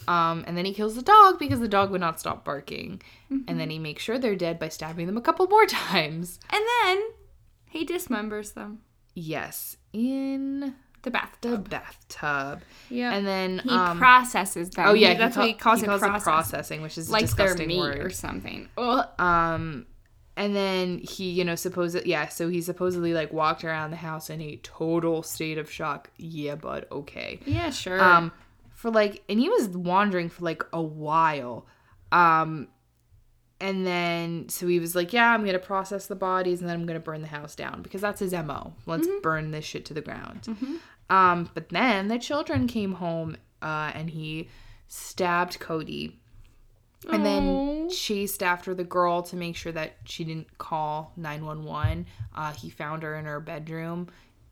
Um, 0.08 0.44
and 0.46 0.56
then 0.56 0.64
he 0.64 0.72
kills 0.74 0.94
the 0.96 1.02
dog 1.02 1.38
because 1.38 1.60
the 1.60 1.68
dog 1.68 1.90
would 1.90 2.00
not 2.00 2.20
stop 2.20 2.44
barking. 2.44 3.02
And 3.48 3.58
then 3.60 3.68
he 3.70 3.78
makes 3.78 4.02
sure 4.02 4.18
they're 4.18 4.36
dead 4.36 4.58
by 4.58 4.68
stabbing 4.68 5.06
them 5.06 5.16
a 5.16 5.20
couple 5.22 5.46
more 5.48 5.66
times. 5.66 6.38
And 6.50 6.62
then 6.84 7.02
he 7.74 7.84
dismembers 7.86 8.54
them. 8.54 8.80
Yes, 9.14 9.76
in 9.92 10.60
The 10.60 10.72
the 11.02 11.10
bathtub. 11.10 11.68
bathtub. 11.68 12.62
Yeah. 12.90 13.12
And 13.14 13.26
then 13.26 13.58
he 13.62 13.70
um, 13.70 13.98
processes 13.98 14.70
them. 14.70 14.86
oh 14.88 14.94
yeah, 14.94 15.10
He- 15.12 15.18
that's 15.18 15.34
ca- 15.34 15.42
what 15.42 15.48
he 15.48 15.54
calls, 15.54 15.80
he 15.80 15.84
it, 15.84 15.88
calls 15.88 16.00
process. 16.00 16.22
it 16.22 16.24
processing, 16.24 16.82
which 16.82 16.96
is 16.98 17.08
a 17.10 17.12
Like 17.12 17.30
their 17.30 17.54
meat 17.56 17.78
word. 17.78 17.98
or 17.98 18.10
something. 18.10 18.68
Ugh. 18.78 19.06
Um, 19.20 19.86
and 20.36 20.56
then 20.56 20.98
he, 20.98 21.30
you 21.30 21.44
know, 21.44 21.54
suppose 21.54 21.94
yeah, 22.04 22.26
so 22.28 22.48
he 22.48 22.60
supposedly 22.60 23.14
like 23.14 23.32
walked 23.32 23.62
around 23.64 23.90
the 23.90 23.96
house 23.98 24.30
in 24.30 24.40
a 24.40 24.56
total 24.62 25.22
state 25.22 25.58
of 25.58 25.70
shock. 25.70 26.10
Yeah, 26.16 26.56
bud, 26.56 26.86
okay. 26.90 27.38
Yeah, 27.46 27.70
sure. 27.70 28.02
Um, 28.02 28.32
for 28.70 28.90
like, 28.90 29.22
and 29.28 29.38
he 29.38 29.48
was 29.48 29.68
wandering 29.68 30.28
for 30.28 30.44
like 30.44 30.64
a 30.72 30.82
while. 30.82 31.66
Um, 32.10 32.66
and 33.60 33.86
then 33.86 34.48
so 34.48 34.66
he 34.66 34.78
was 34.78 34.94
like, 34.94 35.12
yeah, 35.12 35.32
I'm 35.32 35.44
gonna 35.44 35.58
process 35.58 36.06
the 36.06 36.16
bodies 36.16 36.60
and 36.60 36.68
then 36.68 36.76
I'm 36.76 36.86
gonna 36.86 37.00
burn 37.00 37.22
the 37.22 37.28
house 37.28 37.54
down 37.54 37.82
because 37.82 38.00
that's 38.00 38.20
his 38.20 38.32
mo. 38.32 38.74
Let's 38.86 39.08
burn 39.22 39.50
this 39.50 39.64
shit 39.64 39.84
to 39.86 39.94
the 39.94 40.00
ground. 40.00 40.48
Um, 41.10 41.50
but 41.54 41.68
then 41.68 42.08
the 42.08 42.18
children 42.18 42.66
came 42.66 42.94
home, 42.94 43.36
uh, 43.60 43.92
and 43.94 44.10
he 44.10 44.48
stabbed 44.88 45.60
Cody 45.60 46.18
and 47.10 47.24
then 47.24 47.90
chased 47.90 48.42
after 48.42 48.74
the 48.74 48.84
girl 48.84 49.22
to 49.22 49.36
make 49.36 49.56
sure 49.56 49.72
that 49.72 49.96
she 50.04 50.24
didn't 50.24 50.56
call 50.56 51.12
911 51.16 52.06
uh, 52.34 52.52
he 52.52 52.70
found 52.70 53.02
her 53.02 53.14
in 53.16 53.26
her 53.26 53.40
bedroom 53.40 54.08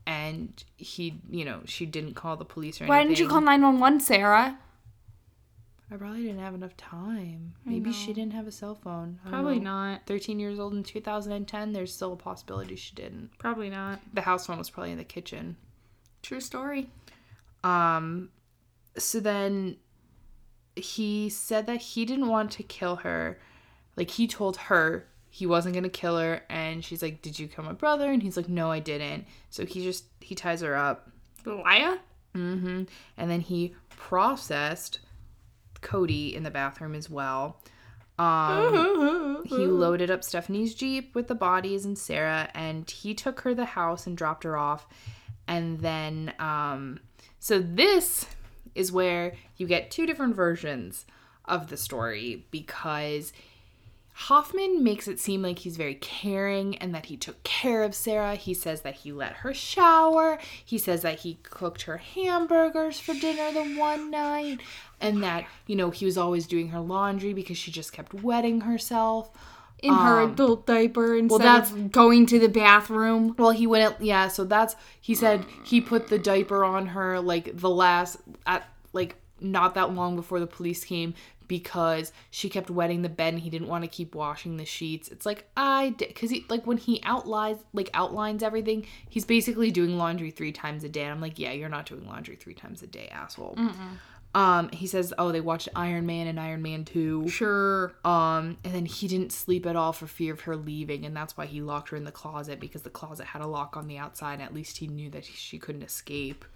and 0.06 0.64
he 0.76 1.20
you 1.30 1.44
know 1.44 1.60
she 1.64 1.86
didn't 1.86 2.14
call 2.14 2.36
the 2.36 2.44
police 2.44 2.80
or 2.80 2.86
Why 2.86 3.00
anything 3.00 3.08
Why 3.08 3.14
didn't 3.14 3.18
you 3.20 3.28
call 3.28 3.40
911, 3.40 4.00
Sarah? 4.00 4.58
I 5.92 5.96
probably 5.96 6.22
didn't 6.22 6.38
have 6.40 6.54
enough 6.54 6.76
time 6.76 7.52
maybe 7.66 7.92
she 7.92 8.12
didn't 8.12 8.32
have 8.32 8.46
a 8.46 8.52
cell 8.52 8.74
phone 8.74 9.18
Probably 9.28 9.58
know. 9.58 9.70
not. 9.70 10.06
13 10.06 10.40
years 10.40 10.58
old 10.58 10.72
in 10.72 10.82
2010 10.82 11.72
there's 11.72 11.92
still 11.94 12.12
a 12.14 12.16
possibility 12.16 12.76
she 12.76 12.94
didn't 12.94 13.30
Probably 13.38 13.68
not. 13.70 14.00
the 14.14 14.22
house 14.22 14.46
phone 14.46 14.58
was 14.58 14.70
probably 14.70 14.92
in 14.92 14.98
the 14.98 15.04
kitchen 15.04 15.56
True 16.22 16.40
story. 16.40 16.88
Um, 17.64 18.28
so 18.96 19.18
then 19.18 19.76
he 20.76 21.28
said 21.28 21.66
that 21.66 21.80
he 21.82 22.04
didn't 22.04 22.28
want 22.28 22.52
to 22.52 22.62
kill 22.62 22.96
her. 22.96 23.40
Like 23.96 24.10
he 24.10 24.28
told 24.28 24.56
her 24.56 25.06
he 25.30 25.46
wasn't 25.46 25.74
gonna 25.74 25.88
kill 25.88 26.18
her, 26.18 26.42
and 26.48 26.84
she's 26.84 27.02
like, 27.02 27.22
"Did 27.22 27.38
you 27.40 27.48
kill 27.48 27.64
my 27.64 27.72
brother?" 27.72 28.10
And 28.12 28.22
he's 28.22 28.36
like, 28.36 28.48
"No, 28.48 28.70
I 28.70 28.78
didn't." 28.78 29.26
So 29.50 29.66
he 29.66 29.82
just 29.82 30.04
he 30.20 30.34
ties 30.36 30.60
her 30.60 30.76
up. 30.76 31.10
Liar? 31.44 31.98
Mm-hmm. 32.36 32.84
And 33.16 33.30
then 33.30 33.40
he 33.40 33.74
processed 33.90 35.00
Cody 35.82 36.34
in 36.34 36.42
the 36.42 36.50
bathroom 36.50 36.94
as 36.94 37.10
well. 37.10 37.60
Um, 38.18 39.42
he 39.46 39.66
loaded 39.66 40.10
up 40.10 40.22
Stephanie's 40.22 40.74
Jeep 40.74 41.14
with 41.14 41.28
the 41.28 41.34
bodies 41.34 41.84
and 41.84 41.98
Sarah, 41.98 42.48
and 42.54 42.88
he 42.88 43.14
took 43.14 43.40
her 43.40 43.50
to 43.50 43.56
the 43.56 43.64
house 43.64 44.06
and 44.06 44.16
dropped 44.16 44.44
her 44.44 44.56
off. 44.56 44.86
And 45.48 45.80
then, 45.80 46.32
um, 46.38 47.00
so 47.38 47.58
this 47.58 48.26
is 48.74 48.92
where 48.92 49.34
you 49.56 49.66
get 49.66 49.90
two 49.90 50.06
different 50.06 50.36
versions 50.36 51.04
of 51.44 51.68
the 51.68 51.76
story 51.76 52.46
because 52.50 53.32
Hoffman 54.14 54.84
makes 54.84 55.08
it 55.08 55.18
seem 55.18 55.42
like 55.42 55.60
he's 55.60 55.76
very 55.76 55.94
caring 55.94 56.76
and 56.78 56.94
that 56.94 57.06
he 57.06 57.16
took 57.16 57.42
care 57.44 57.82
of 57.82 57.94
Sarah. 57.94 58.34
He 58.34 58.52
says 58.54 58.82
that 58.82 58.94
he 58.96 59.12
let 59.12 59.32
her 59.36 59.54
shower. 59.54 60.38
He 60.64 60.76
says 60.78 61.02
that 61.02 61.20
he 61.20 61.38
cooked 61.42 61.82
her 61.82 61.96
hamburgers 61.96 63.00
for 63.00 63.14
dinner 63.14 63.50
the 63.52 63.74
one 63.78 64.10
night 64.10 64.60
and 65.00 65.22
that, 65.22 65.46
you 65.66 65.76
know, 65.76 65.90
he 65.90 66.04
was 66.04 66.18
always 66.18 66.46
doing 66.46 66.68
her 66.68 66.80
laundry 66.80 67.32
because 67.32 67.56
she 67.56 67.70
just 67.70 67.92
kept 67.92 68.12
wetting 68.14 68.62
herself. 68.62 69.30
In 69.82 69.92
her 69.92 70.20
Um, 70.20 70.30
adult 70.32 70.64
diaper 70.66 71.16
instead 71.16 71.30
well, 71.30 71.54
that's- 71.56 71.72
of 71.72 71.90
going 71.90 72.26
to 72.26 72.38
the 72.38 72.48
bathroom. 72.48 73.34
Well, 73.36 73.50
he 73.50 73.66
went, 73.66 74.00
yeah, 74.00 74.28
so 74.28 74.44
that's, 74.44 74.76
he 75.00 75.12
said 75.12 75.44
he 75.64 75.80
put 75.80 76.06
the 76.06 76.18
diaper 76.18 76.64
on 76.64 76.86
her 76.88 77.18
like 77.18 77.56
the 77.58 77.68
last, 77.70 78.18
at 78.46 78.68
like 78.92 79.16
not 79.40 79.74
that 79.74 79.92
long 79.92 80.14
before 80.14 80.38
the 80.38 80.46
police 80.46 80.84
came 80.84 81.14
because 81.52 82.14
she 82.30 82.48
kept 82.48 82.70
wetting 82.70 83.02
the 83.02 83.10
bed 83.10 83.34
and 83.34 83.42
he 83.42 83.50
didn't 83.50 83.68
want 83.68 83.84
to 83.84 83.88
keep 83.88 84.14
washing 84.14 84.56
the 84.56 84.64
sheets. 84.64 85.08
It's 85.08 85.26
like, 85.26 85.44
I 85.54 85.90
did, 85.90 86.08
because 86.08 86.30
he, 86.30 86.46
like 86.48 86.66
when 86.66 86.78
he 86.78 87.02
outlines, 87.04 87.58
like 87.74 87.90
outlines 87.92 88.42
everything, 88.42 88.86
he's 89.10 89.26
basically 89.26 89.70
doing 89.70 89.98
laundry 89.98 90.30
three 90.30 90.50
times 90.50 90.82
a 90.82 90.88
day. 90.88 91.02
And 91.02 91.10
I'm 91.10 91.20
like, 91.20 91.38
yeah, 91.38 91.52
you're 91.52 91.68
not 91.68 91.84
doing 91.84 92.06
laundry 92.06 92.36
three 92.36 92.54
times 92.54 92.82
a 92.82 92.86
day, 92.86 93.08
asshole. 93.12 93.58
Um, 94.34 94.70
he 94.70 94.86
says, 94.86 95.12
oh, 95.18 95.30
they 95.30 95.42
watched 95.42 95.68
Iron 95.76 96.06
Man 96.06 96.26
and 96.26 96.40
Iron 96.40 96.62
Man 96.62 96.86
2. 96.86 97.28
Sure. 97.28 97.92
Um, 98.02 98.56
and 98.64 98.74
then 98.74 98.86
he 98.86 99.06
didn't 99.06 99.30
sleep 99.30 99.66
at 99.66 99.76
all 99.76 99.92
for 99.92 100.06
fear 100.06 100.32
of 100.32 100.40
her 100.40 100.56
leaving, 100.56 101.04
and 101.04 101.14
that's 101.14 101.36
why 101.36 101.44
he 101.44 101.60
locked 101.60 101.90
her 101.90 101.98
in 101.98 102.04
the 102.04 102.12
closet 102.12 102.60
because 102.60 102.80
the 102.80 102.88
closet 102.88 103.26
had 103.26 103.42
a 103.42 103.46
lock 103.46 103.76
on 103.76 103.88
the 103.88 103.98
outside. 103.98 104.32
And 104.32 104.42
at 104.42 104.54
least 104.54 104.78
he 104.78 104.86
knew 104.86 105.10
that 105.10 105.26
she 105.26 105.58
couldn't 105.58 105.82
escape. 105.82 106.46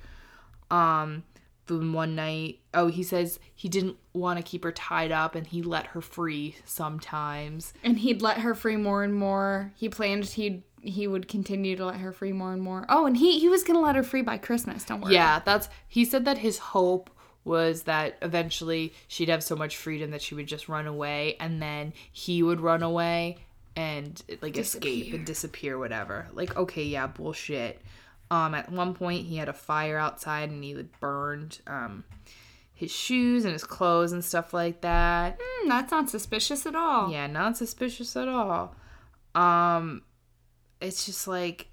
Um, 0.70 1.24
then 1.66 1.92
one 1.92 2.14
night, 2.14 2.60
oh, 2.74 2.88
he 2.88 3.02
says 3.02 3.38
he 3.54 3.68
didn't 3.68 3.96
want 4.12 4.38
to 4.38 4.42
keep 4.42 4.64
her 4.64 4.72
tied 4.72 5.12
up, 5.12 5.34
and 5.34 5.46
he 5.46 5.62
let 5.62 5.88
her 5.88 6.00
free 6.00 6.56
sometimes. 6.64 7.72
And 7.82 7.98
he'd 7.98 8.22
let 8.22 8.38
her 8.38 8.54
free 8.54 8.76
more 8.76 9.02
and 9.02 9.14
more. 9.14 9.72
He 9.76 9.88
planned 9.88 10.24
he'd 10.26 10.62
he 10.80 11.08
would 11.08 11.26
continue 11.26 11.74
to 11.74 11.86
let 11.86 11.96
her 11.96 12.12
free 12.12 12.32
more 12.32 12.52
and 12.52 12.62
more. 12.62 12.86
Oh, 12.88 13.06
and 13.06 13.16
he 13.16 13.38
he 13.38 13.48
was 13.48 13.64
gonna 13.64 13.80
let 13.80 13.96
her 13.96 14.02
free 14.02 14.22
by 14.22 14.38
Christmas. 14.38 14.84
Don't 14.84 15.00
worry. 15.00 15.14
Yeah, 15.14 15.40
that's 15.44 15.68
he 15.88 16.04
said 16.04 16.24
that 16.24 16.38
his 16.38 16.58
hope 16.58 17.10
was 17.44 17.84
that 17.84 18.18
eventually 18.22 18.92
she'd 19.06 19.28
have 19.28 19.42
so 19.42 19.54
much 19.54 19.76
freedom 19.76 20.10
that 20.10 20.20
she 20.20 20.34
would 20.34 20.46
just 20.46 20.68
run 20.68 20.86
away, 20.86 21.36
and 21.40 21.60
then 21.60 21.92
he 22.12 22.42
would 22.42 22.60
run 22.60 22.82
away 22.82 23.38
and 23.76 24.22
like 24.40 24.56
escape 24.56 25.12
and 25.12 25.26
disappear, 25.26 25.78
whatever. 25.78 26.28
Like, 26.32 26.56
okay, 26.56 26.82
yeah, 26.82 27.06
bullshit. 27.06 27.80
Um, 28.30 28.54
at 28.54 28.72
one 28.72 28.94
point 28.94 29.26
he 29.26 29.36
had 29.36 29.48
a 29.48 29.52
fire 29.52 29.98
outside 29.98 30.50
and 30.50 30.64
he 30.64 30.74
burned 31.00 31.60
um 31.66 32.04
his 32.76 32.90
shoes 32.90 33.44
and 33.44 33.52
his 33.52 33.64
clothes 33.64 34.12
and 34.12 34.22
stuff 34.22 34.52
like 34.52 34.82
that. 34.82 35.38
Hmm, 35.42 35.68
that's 35.68 35.90
not 35.90 36.10
suspicious 36.10 36.66
at 36.66 36.74
all. 36.74 37.10
Yeah, 37.10 37.26
not 37.26 37.56
suspicious 37.56 38.14
at 38.16 38.28
all. 38.28 38.74
Um, 39.34 40.02
it's 40.80 41.06
just 41.06 41.26
like 41.26 41.68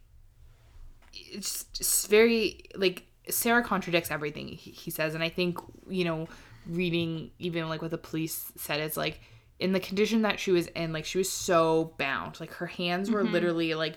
it's 1.14 1.66
just 1.66 2.08
very 2.08 2.62
like 2.76 3.04
Sarah 3.30 3.64
contradicts 3.64 4.12
everything 4.12 4.48
he, 4.48 4.72
he 4.72 4.92
says, 4.92 5.14
and 5.14 5.24
I 5.24 5.30
think 5.30 5.60
you 5.90 6.06
know, 6.06 6.30
reading 6.68 7.32
even 7.38 7.68
like 7.68 7.82
what 7.82 7.92
the 7.92 7.98
police 7.98 8.54
said, 8.56 8.80
it's 8.80 8.96
like 8.96 9.20
in 9.60 9.74
the 9.74 9.82
condition 9.82 10.22
that 10.22 10.40
she 10.40 10.52
was 10.52 10.68
in, 10.68 10.94
like 10.94 11.06
she 11.06 11.18
was 11.18 11.30
so 11.30 11.94
bound, 11.98 12.40
like 12.40 12.54
her 12.54 12.66
hands 12.66 13.12
were 13.12 13.24
literally 13.24 13.76
like, 13.76 13.96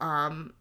um, 0.00 0.54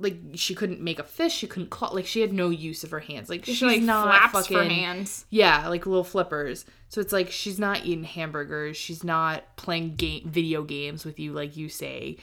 like 0.00 0.16
she 0.34 0.54
couldn't 0.54 0.80
make 0.80 0.98
a 0.98 1.04
fish. 1.04 1.32
she 1.34 1.46
couldn't 1.46 1.70
claw, 1.70 1.90
like 1.90 2.06
she 2.06 2.20
had 2.20 2.32
no 2.32 2.48
use 2.50 2.82
of 2.84 2.90
her 2.90 3.00
hands. 3.00 3.28
Like 3.28 3.44
she's 3.44 3.56
She 3.56 3.66
like 3.66 3.82
not 3.82 4.06
flaps 4.06 4.32
fucking 4.48 4.56
for 4.56 4.64
hands. 4.64 5.26
yeah, 5.30 5.68
like 5.68 5.86
little 5.86 6.04
flippers. 6.04 6.64
So 6.88 7.00
it's 7.00 7.12
like 7.12 7.30
she's 7.30 7.58
not 7.58 7.84
eating 7.84 8.04
hamburgers. 8.04 8.76
She's 8.76 9.04
not 9.04 9.56
playing 9.56 9.96
game 9.96 10.28
video 10.28 10.62
games 10.64 11.04
with 11.04 11.20
you, 11.20 11.32
like 11.32 11.56
you 11.56 11.68
say. 11.68 12.16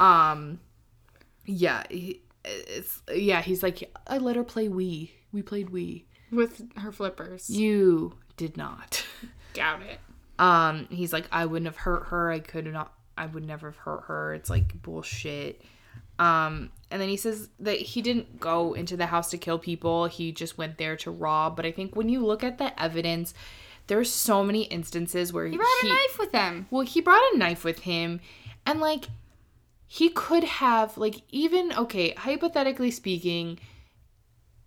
Um, 0.00 0.60
yeah, 1.44 1.84
it's 1.90 3.02
yeah. 3.14 3.42
He's 3.42 3.62
like, 3.62 3.94
I 4.06 4.18
let 4.18 4.36
her 4.36 4.44
play 4.44 4.68
Wii. 4.68 5.10
We 5.32 5.42
played 5.42 5.68
Wii. 5.68 6.04
with 6.32 6.76
her 6.78 6.92
flippers. 6.92 7.48
You 7.50 8.14
did 8.36 8.56
not. 8.56 9.04
Doubt 9.54 9.82
it. 9.82 9.98
Um, 10.38 10.86
he's 10.90 11.12
like, 11.12 11.26
I 11.32 11.46
wouldn't 11.46 11.66
have 11.66 11.76
hurt 11.76 12.06
her. 12.08 12.30
I 12.30 12.38
could 12.38 12.66
not. 12.66 12.92
I 13.16 13.26
would 13.26 13.44
never 13.44 13.68
have 13.70 13.76
hurt 13.78 14.04
her. 14.06 14.34
It's 14.34 14.48
like 14.50 14.80
bullshit. 14.82 15.62
Um, 16.18 16.70
and 16.90 17.00
then 17.00 17.08
he 17.08 17.16
says 17.16 17.48
that 17.60 17.76
he 17.78 18.02
didn't 18.02 18.40
go 18.40 18.72
into 18.72 18.96
the 18.96 19.06
house 19.06 19.30
to 19.30 19.38
kill 19.38 19.58
people. 19.58 20.06
He 20.06 20.32
just 20.32 20.56
went 20.58 20.78
there 20.78 20.96
to 20.98 21.10
rob. 21.10 21.54
But 21.54 21.66
I 21.66 21.70
think 21.72 21.94
when 21.94 22.08
you 22.08 22.24
look 22.24 22.42
at 22.42 22.58
the 22.58 22.80
evidence, 22.82 23.34
there's 23.88 24.10
so 24.12 24.42
many 24.42 24.62
instances 24.64 25.32
where 25.32 25.46
He 25.46 25.56
brought 25.56 25.82
a 25.82 25.88
knife 25.88 26.18
with 26.18 26.32
him. 26.32 26.66
well, 26.70 26.82
he 26.82 27.00
brought 27.00 27.22
a 27.34 27.38
knife 27.38 27.64
with 27.64 27.80
him, 27.80 28.20
and 28.66 28.80
like 28.80 29.06
he 29.86 30.10
could 30.10 30.44
have 30.44 30.98
like 30.98 31.22
even 31.30 31.72
okay, 31.72 32.12
hypothetically 32.12 32.90
speaking, 32.90 33.58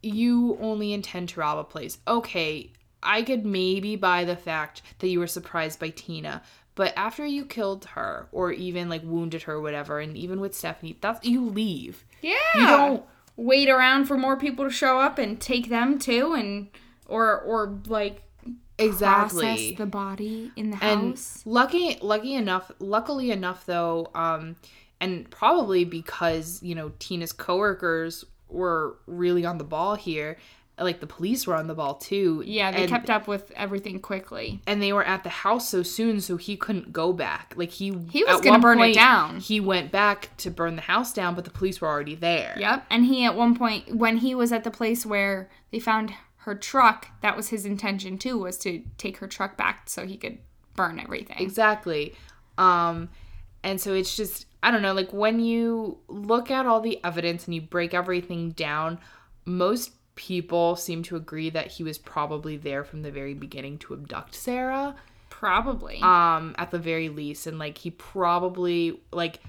you 0.01 0.57
only 0.59 0.93
intend 0.93 1.29
to 1.29 1.39
rob 1.39 1.57
a 1.59 1.63
place. 1.63 1.99
Okay, 2.07 2.71
I 3.03 3.21
could 3.23 3.45
maybe 3.45 3.95
buy 3.95 4.25
the 4.25 4.35
fact 4.35 4.81
that 4.99 5.07
you 5.07 5.19
were 5.19 5.27
surprised 5.27 5.79
by 5.79 5.89
Tina, 5.89 6.41
but 6.75 6.93
after 6.95 7.25
you 7.25 7.45
killed 7.45 7.85
her 7.85 8.27
or 8.31 8.51
even 8.51 8.89
like 8.89 9.03
wounded 9.03 9.43
her 9.43 9.53
or 9.53 9.61
whatever, 9.61 9.99
and 9.99 10.17
even 10.17 10.39
with 10.39 10.55
Stephanie, 10.55 10.97
that's 11.01 11.25
you 11.25 11.45
leave. 11.45 12.05
Yeah. 12.21 12.35
You 12.55 12.65
don't 12.65 13.03
wait 13.35 13.69
around 13.69 14.05
for 14.05 14.17
more 14.17 14.37
people 14.37 14.65
to 14.65 14.71
show 14.71 14.99
up 14.99 15.17
and 15.17 15.39
take 15.39 15.69
them 15.69 15.99
too, 15.99 16.33
and 16.33 16.67
or 17.07 17.39
or 17.39 17.79
like 17.87 18.23
exactly 18.77 19.75
the 19.75 19.85
body 19.85 20.51
in 20.55 20.71
the 20.71 20.83
and 20.83 21.11
house. 21.11 21.43
lucky 21.45 21.97
lucky 22.01 22.33
enough 22.33 22.71
luckily 22.79 23.29
enough 23.29 23.65
though 23.67 24.09
um 24.15 24.55
and 24.99 25.29
probably 25.29 25.85
because 25.85 26.61
you 26.63 26.73
know 26.73 26.91
tina's 26.97 27.31
coworkers 27.31 28.25
were 28.49 28.97
really 29.05 29.45
on 29.45 29.57
the 29.59 29.63
ball 29.63 29.95
here 29.95 30.37
like 30.79 30.99
the 30.99 31.07
police 31.07 31.45
were 31.45 31.55
on 31.55 31.67
the 31.67 31.75
ball 31.75 31.95
too 31.95 32.41
Yeah, 32.45 32.71
they 32.71 32.83
and, 32.83 32.89
kept 32.89 33.09
up 33.09 33.27
with 33.27 33.51
everything 33.55 33.99
quickly. 33.99 34.61
and 34.65 34.81
they 34.81 34.91
were 34.93 35.03
at 35.03 35.23
the 35.23 35.29
house 35.29 35.69
so 35.69 35.83
soon 35.83 36.21
so 36.21 36.37
he 36.37 36.55
couldn't 36.57 36.91
go 36.91 37.13
back 37.13 37.53
like 37.55 37.69
he 37.71 37.91
He 38.09 38.23
was 38.23 38.41
gonna 38.41 38.51
one 38.53 38.61
burn 38.61 38.79
it 38.81 38.93
down. 38.95 39.39
he 39.39 39.59
went 39.59 39.91
back 39.91 40.35
to 40.37 40.49
burn 40.49 40.75
the 40.75 40.81
house 40.83 41.13
down 41.13 41.35
but 41.35 41.43
the 41.45 41.51
police 41.51 41.81
were 41.81 41.87
already 41.87 42.15
there 42.15 42.55
Yep. 42.57 42.85
And 42.89 43.05
he 43.05 43.25
at 43.25 43.35
one 43.35 43.55
point 43.55 43.95
when 43.95 44.17
he 44.17 44.33
was 44.33 44.51
at 44.51 44.63
the 44.63 44.71
place 44.71 45.05
where 45.05 45.49
they 45.71 45.79
found 45.79 46.13
her 46.37 46.55
truck, 46.55 47.07
that 47.21 47.37
was 47.37 47.49
his 47.49 47.65
intention 47.67 48.17
too, 48.17 48.39
was 48.39 48.57
to 48.59 48.81
take 48.97 49.17
her 49.17 49.27
truck 49.27 49.57
back 49.57 49.87
so 49.87 50.07
he 50.07 50.17
could 50.17 50.39
burn 50.75 50.99
everything. 50.99 51.37
Exactly. 51.39 52.15
Um 52.57 53.09
and 53.63 53.79
so 53.79 53.93
it's 53.93 54.15
just 54.17 54.47
I 54.63 54.71
don't 54.71 54.81
know, 54.81 54.93
like 54.93 55.11
when 55.13 55.39
you 55.39 55.99
look 56.07 56.49
at 56.49 56.65
all 56.65 56.81
the 56.81 56.99
evidence 57.03 57.45
and 57.45 57.53
you 57.53 57.61
break 57.61 57.93
everything 57.93 58.51
down, 58.51 58.97
most 59.45 59.91
people 60.21 60.75
seem 60.75 61.01
to 61.01 61.15
agree 61.15 61.49
that 61.49 61.65
he 61.65 61.81
was 61.83 61.97
probably 61.97 62.55
there 62.55 62.83
from 62.83 63.01
the 63.01 63.09
very 63.09 63.33
beginning 63.33 63.79
to 63.79 63.93
abduct 63.95 64.35
Sarah. 64.35 64.95
Probably. 65.31 65.99
Um 66.01 66.53
at 66.59 66.69
the 66.69 66.77
very 66.77 67.09
least 67.09 67.47
and 67.47 67.57
like 67.57 67.79
he 67.79 67.89
probably 67.89 69.01
like 69.11 69.39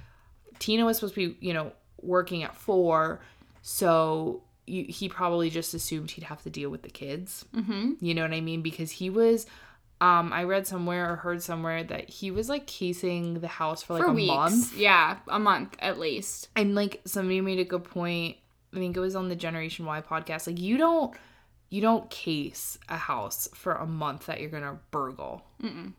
Tina 0.59 0.87
was 0.87 0.97
supposed 0.97 1.15
to 1.17 1.29
be, 1.35 1.47
you 1.47 1.53
know, 1.53 1.73
working 2.01 2.43
at 2.43 2.57
4, 2.57 3.21
so 3.61 4.43
you, 4.67 4.85
he 4.89 5.09
probably 5.09 5.51
just 5.51 5.75
assumed 5.75 6.11
he'd 6.13 6.25
have 6.25 6.43
to 6.45 6.51
deal 6.51 6.71
with 6.71 6.83
the 6.83 6.89
kids. 6.89 7.45
mm-hmm. 7.55 7.93
You 8.01 8.15
know 8.15 8.23
what 8.23 8.33
I 8.33 8.41
mean? 8.41 8.63
Because 8.63 8.91
he 8.93 9.11
was 9.11 9.47
um 10.01 10.33
I 10.33 10.45
read 10.45 10.67
somewhere 10.67 11.13
or 11.13 11.17
heard 11.17 11.43
somewhere 11.43 11.85
that 11.85 12.09
he 12.09 12.31
was 12.31 12.49
like 12.49 12.67
casing 12.67 13.41
the 13.41 13.49
house 13.49 13.83
for 13.83 13.93
like 13.93 14.05
For 14.05 14.11
a 14.11 14.15
weeks. 14.15 14.29
month. 14.29 14.77
Yeah, 14.79 15.19
a 15.29 15.39
month 15.39 15.77
at 15.81 15.99
least. 15.99 16.49
And 16.57 16.75
like 16.75 17.03
somebody 17.05 17.43
made 17.43 17.59
a 17.59 17.65
good 17.65 17.85
point. 17.85 18.37
I 18.75 18.79
think 18.79 18.97
it 18.97 19.01
was 19.01 19.15
on 19.17 19.29
the 19.29 19.37
Generation 19.37 19.85
Why 19.87 20.01
podcast. 20.01 20.47
Like 20.47 20.59
you 20.61 20.79
don't 20.79 21.15
you 21.71 21.81
don't 21.81 22.09
case 22.11 22.79
a 22.89 22.97
house 22.97 23.49
for 23.55 23.73
a 23.75 23.87
month 23.87 24.27
that 24.27 24.41
you're 24.41 24.51
gonna 24.51 24.79
burgle. 24.91 25.45
Mm-mm. 25.63 25.93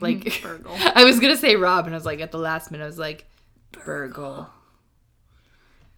Like 0.00 0.40
Burgle. 0.42 0.74
I 0.94 1.04
was 1.04 1.20
gonna 1.20 1.36
say 1.36 1.56
Rob, 1.56 1.86
and 1.86 1.94
I 1.94 1.98
was 1.98 2.06
like 2.06 2.20
at 2.20 2.30
the 2.32 2.38
last 2.38 2.70
minute, 2.70 2.84
I 2.84 2.86
was 2.88 2.98
like 2.98 3.26
burgle. 3.72 4.48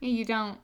Yeah, 0.00 0.10
you 0.10 0.24
don't. 0.24 0.58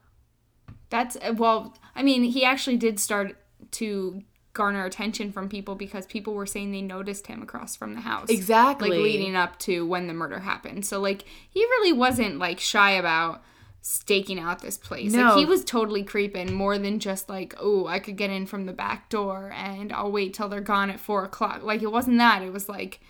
That's 0.91 1.17
uh, 1.17 1.35
well. 1.37 1.77
I 1.95 2.03
mean, 2.03 2.25
he 2.25 2.45
actually 2.45 2.77
did 2.77 2.99
start 3.01 3.37
to 3.73 4.23
garner 4.53 4.85
attention 4.85 5.33
from 5.33 5.49
people 5.49 5.75
because 5.75 6.05
people 6.07 6.35
were 6.35 6.45
saying 6.45 6.73
they 6.73 6.83
noticed 6.83 7.27
him 7.27 7.43
across 7.43 7.75
from 7.75 7.95
the 7.95 8.03
house, 8.03 8.29
Exactly. 8.29 8.91
like 8.91 8.99
leading 8.99 9.35
up 9.35 9.59
to 9.61 9.87
when 9.87 10.07
the 10.09 10.13
murder 10.13 10.41
happened. 10.41 10.85
So 10.85 11.01
like 11.01 11.25
he 11.49 11.61
really 11.61 11.93
wasn't 11.93 12.39
like 12.39 12.61
shy 12.61 12.91
about 12.93 13.43
staking 13.83 14.39
out 14.39 14.61
this 14.63 14.79
place. 14.79 15.13
No. 15.13 15.25
Like 15.25 15.39
he 15.39 15.45
was 15.45 15.65
totally 15.65 16.05
creeping 16.05 16.55
more 16.55 16.79
than 16.79 17.01
just 17.01 17.29
like, 17.29 17.55
oh, 17.59 17.87
I 17.87 17.99
could 17.99 18.17
get 18.17 18.31
in 18.31 18.47
from 18.47 18.65
the 18.67 18.73
back 18.73 19.11
door 19.11 19.53
and 19.55 19.93
I'll 19.93 20.13
wait 20.13 20.33
till 20.33 20.49
they're 20.49 20.61
gone 20.61 20.89
at 20.89 21.01
four 21.01 21.25
o'clock. 21.25 21.63
Like 21.63 21.83
it 21.83 21.93
wasn't 21.93 22.19
that. 22.19 22.43
It 22.43 22.53
was 22.53 22.69
like. 22.69 23.01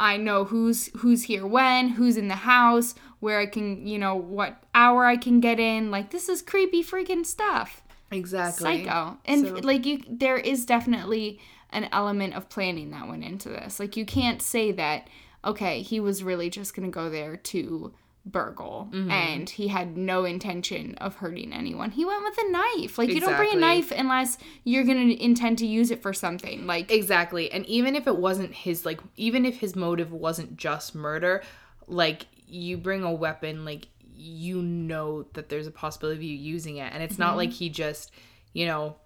I 0.00 0.16
know 0.16 0.44
who's 0.44 0.90
who's 0.98 1.24
here 1.24 1.44
when, 1.44 1.88
who's 1.88 2.16
in 2.16 2.28
the 2.28 2.36
house, 2.36 2.94
where 3.18 3.40
I 3.40 3.46
can, 3.46 3.84
you 3.84 3.98
know, 3.98 4.14
what 4.14 4.62
hour 4.72 5.04
I 5.04 5.16
can 5.16 5.40
get 5.40 5.58
in. 5.58 5.90
Like 5.90 6.12
this 6.12 6.28
is 6.28 6.40
creepy 6.40 6.84
freaking 6.84 7.26
stuff. 7.26 7.82
Exactly. 8.12 8.84
Psycho. 8.84 9.18
And 9.24 9.44
So- 9.44 9.54
like 9.54 9.84
you 9.86 10.02
there 10.08 10.36
is 10.36 10.64
definitely 10.64 11.40
an 11.70 11.88
element 11.90 12.34
of 12.34 12.48
planning 12.48 12.92
that 12.92 13.08
went 13.08 13.24
into 13.24 13.48
this. 13.48 13.80
Like 13.80 13.96
you 13.96 14.06
can't 14.06 14.40
say 14.40 14.70
that 14.70 15.08
okay, 15.44 15.82
he 15.82 15.98
was 15.98 16.22
really 16.22 16.48
just 16.50 16.76
going 16.76 16.88
to 16.88 16.94
go 16.94 17.10
there 17.10 17.36
to 17.36 17.92
burgle 18.32 18.88
Mm-hmm. 18.92 19.10
and 19.10 19.50
he 19.50 19.68
had 19.68 19.96
no 19.96 20.24
intention 20.24 20.94
of 20.96 21.16
hurting 21.16 21.52
anyone. 21.52 21.90
He 21.90 22.04
went 22.04 22.22
with 22.22 22.38
a 22.38 22.50
knife. 22.50 22.98
Like 22.98 23.08
you 23.10 23.20
don't 23.20 23.36
bring 23.36 23.54
a 23.56 23.58
knife 23.60 23.90
unless 23.90 24.38
you're 24.64 24.84
going 24.84 25.08
to 25.08 25.22
intend 25.24 25.58
to 25.58 25.66
use 25.66 25.90
it 25.90 26.02
for 26.02 26.12
something. 26.12 26.66
Like 26.66 26.90
Exactly. 26.90 27.50
And 27.50 27.64
even 27.66 27.96
if 27.96 28.06
it 28.06 28.16
wasn't 28.16 28.52
his 28.54 28.84
like 28.86 29.00
even 29.16 29.44
if 29.44 29.58
his 29.58 29.74
motive 29.76 30.12
wasn't 30.12 30.56
just 30.56 30.94
murder, 30.94 31.42
like 31.86 32.26
you 32.46 32.76
bring 32.76 33.02
a 33.02 33.12
weapon 33.12 33.64
like 33.64 33.88
you 34.14 34.60
know 34.62 35.24
that 35.34 35.48
there's 35.48 35.66
a 35.66 35.70
possibility 35.70 36.16
of 36.18 36.22
you 36.22 36.36
using 36.36 36.76
it 36.78 36.92
and 36.92 37.02
it's 37.02 37.14
Mm-hmm. 37.14 37.22
not 37.22 37.36
like 37.36 37.50
he 37.52 37.68
just, 37.68 38.10
you 38.52 38.66
know, 38.66 38.96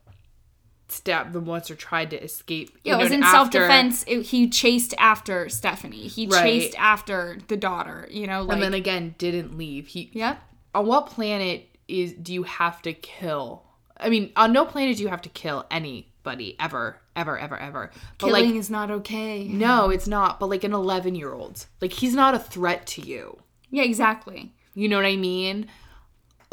stabbed 0.93 1.32
them 1.32 1.47
once 1.47 1.70
or 1.70 1.74
tried 1.74 2.11
to 2.11 2.22
escape. 2.22 2.70
Yeah, 2.84 2.95
you 2.95 2.99
it 2.99 3.03
was 3.03 3.11
know, 3.11 3.16
in 3.16 3.22
self 3.24 3.51
defense. 3.51 4.05
He 4.05 4.49
chased 4.49 4.95
after 4.99 5.49
Stephanie. 5.49 6.09
He 6.09 6.26
Right. 6.26 6.43
chased 6.43 6.78
after 6.78 7.38
the 7.49 7.57
daughter. 7.57 8.07
You 8.11 8.26
know, 8.26 8.43
like 8.43 8.55
and 8.55 8.62
then 8.62 8.74
again 8.74 9.14
didn't 9.18 9.57
leave. 9.57 9.88
He 9.88 10.11
yep. 10.12 10.40
on 10.74 10.86
what 10.86 11.07
planet 11.07 11.68
is 11.88 12.12
do 12.14 12.32
you 12.32 12.45
have 12.45 12.82
to 12.82 12.93
kill? 12.93 13.64
I 13.99 14.09
mean, 14.09 14.32
on 14.36 14.53
no 14.53 14.64
planet 14.64 14.97
do 14.97 15.03
you 15.03 15.09
have 15.09 15.22
to 15.22 15.28
kill 15.28 15.64
anybody 15.70 16.57
ever, 16.59 16.99
ever, 17.14 17.38
ever, 17.38 17.59
ever. 17.59 17.90
But 18.18 18.26
Killing 18.26 18.51
like 18.51 18.55
is 18.55 18.70
not 18.70 18.90
okay. 18.90 19.45
no, 19.49 19.90
it's 19.90 20.09
not. 20.09 20.40
But 20.40 20.49
like 20.49 20.64
an 20.64 20.73
11 20.73 21.14
year 21.14 21.32
old, 21.32 21.66
like 21.81 21.93
he's 21.93 22.14
not 22.14 22.35
a 22.35 22.39
threat 22.39 22.86
to 22.89 23.02
you. 23.02 23.39
Yeah, 23.70 23.85
exactly. 23.85 24.52
You 24.74 24.89
know 24.89 24.97
what 24.97 25.06
I 25.06 25.16
mean? 25.16 25.66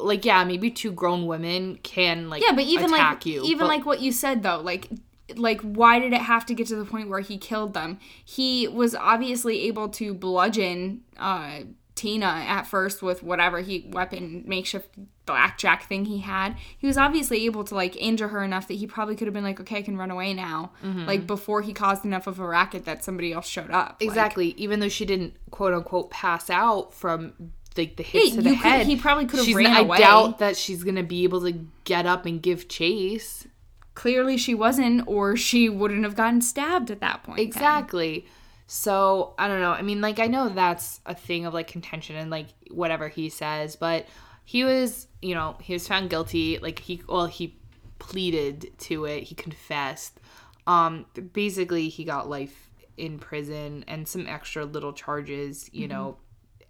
Like, 0.04 0.26
yeah, 0.26 0.44
maybe 0.44 0.72
two 0.72 0.92
grown 0.92 1.26
women 1.28 1.80
can 1.84 2.30
like 2.30 2.42
Yeah, 2.42 2.54
but 2.54 2.64
even 2.66 2.94
attack 2.94 3.16
like 3.16 3.26
you. 3.26 3.44
even 3.44 3.60
but- 3.60 3.68
like 3.68 3.86
what 3.86 4.00
you 4.02 4.12
said 4.12 4.44
though, 4.44 4.60
like 4.60 4.90
like 5.36 5.62
why 5.62 6.00
did 6.00 6.12
it 6.12 6.22
have 6.22 6.44
to 6.48 6.56
get 6.56 6.66
to 6.68 6.76
the 6.76 6.86
point 6.86 7.10
where 7.10 7.20
he 7.20 7.38
killed 7.38 7.74
them? 7.74 8.00
He 8.24 8.68
was 8.68 8.96
obviously 8.96 9.62
able 9.68 9.90
to 9.90 10.14
bludgeon 10.14 11.02
uh 11.18 11.62
Tina 11.96 12.26
at 12.48 12.64
first 12.64 13.02
with 13.02 13.22
whatever 13.24 13.60
he 13.60 13.90
weapon 13.92 14.44
makeshift 14.48 14.88
blackjack 15.26 15.84
thing 15.84 16.06
he 16.06 16.20
had. 16.20 16.56
He 16.78 16.88
was 16.88 16.98
obviously 16.98 17.46
able 17.46 17.66
to 17.66 17.76
like 17.76 17.96
injure 17.98 18.30
her 18.30 18.42
enough 18.42 18.70
that 18.70 18.76
he 18.76 18.88
probably 18.88 19.18
could 19.18 19.28
have 19.28 19.34
been 19.34 19.44
like, 19.44 19.60
okay, 19.60 19.80
I 19.80 19.82
can 19.82 19.98
run 19.98 20.10
away 20.10 20.34
now. 20.34 20.72
Mm-hmm. 20.82 21.06
Like 21.06 21.28
before 21.28 21.62
he 21.62 21.74
caused 21.74 22.06
enough 22.06 22.26
of 22.26 22.40
a 22.40 22.48
racket 22.48 22.86
that 22.86 23.04
somebody 23.04 23.34
else 23.34 23.48
showed 23.48 23.70
up. 23.70 23.98
Like, 24.00 24.08
exactly. 24.10 24.56
Even 24.58 24.80
though 24.80 24.88
she 24.90 25.06
didn't 25.06 25.36
quote 25.52 25.74
unquote 25.74 26.10
pass 26.10 26.50
out 26.50 26.94
from 26.94 27.34
like 27.78 27.96
the 27.98 28.04
Yeah, 28.04 28.10
hits 28.10 28.36
to 28.36 28.42
the 28.42 28.50
could- 28.50 28.58
head, 28.60 28.88
he 28.88 28.96
probably 28.96 29.26
could 29.26 29.40
have 29.46 29.56
ran 29.56 29.68
I 29.68 29.80
away. 29.82 29.98
doubt 30.00 30.40
that 30.40 30.58
she's 30.58 30.84
gonna 30.84 31.04
be 31.04 31.24
able 31.24 31.42
to 31.42 31.68
get 31.84 32.06
up 32.06 32.26
and 32.26 32.42
give 32.42 32.68
chase. 32.68 33.48
Clearly 33.96 34.38
she 34.38 34.54
wasn't, 34.56 35.08
or 35.08 35.36
she 35.36 35.68
wouldn't 35.70 36.04
have 36.04 36.16
gotten 36.16 36.42
stabbed 36.42 36.90
at 36.92 37.02
that 37.02 37.24
point. 37.24 37.38
then. 37.38 37.46
Exactly. 37.48 38.26
So 38.68 39.34
I 39.38 39.48
don't 39.48 39.62
know. 39.62 39.72
I 39.72 39.82
mean, 39.82 40.00
like 40.02 40.20
I 40.20 40.28
know 40.28 40.50
that's 40.50 41.02
a 41.06 41.16
thing 41.16 41.46
of 41.46 41.54
like 41.54 41.68
contention 41.68 42.16
and 42.16 42.30
like 42.30 42.48
whatever 42.72 43.08
he 43.10 43.30
says, 43.30 43.76
but 43.76 44.08
he 44.46 44.64
was, 44.64 45.08
you 45.22 45.36
know, 45.36 45.58
he 45.62 45.74
was 45.74 45.88
found 45.88 46.10
guilty. 46.10 46.60
Like 46.60 46.80
he, 46.80 47.02
well, 47.08 47.26
he 47.28 47.58
pleaded 48.00 48.72
to 48.80 49.06
it. 49.06 49.24
He 49.24 49.36
confessed. 49.36 50.20
Um, 50.68 51.06
basically, 51.34 51.90
he 51.90 52.04
got 52.04 52.30
life 52.30 52.70
in 52.98 53.18
prison 53.20 53.84
and 53.88 54.08
some 54.08 54.28
extra 54.28 54.66
little 54.66 54.94
charges, 54.94 55.70
you 55.74 55.88
know, 55.88 56.18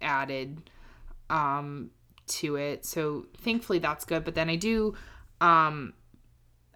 added 0.00 0.70
um 1.30 1.90
to 2.26 2.56
it. 2.56 2.84
So 2.84 3.26
thankfully 3.38 3.78
that's 3.78 4.04
good. 4.04 4.24
But 4.24 4.34
then 4.34 4.48
I 4.50 4.56
do 4.56 4.94
um 5.40 5.94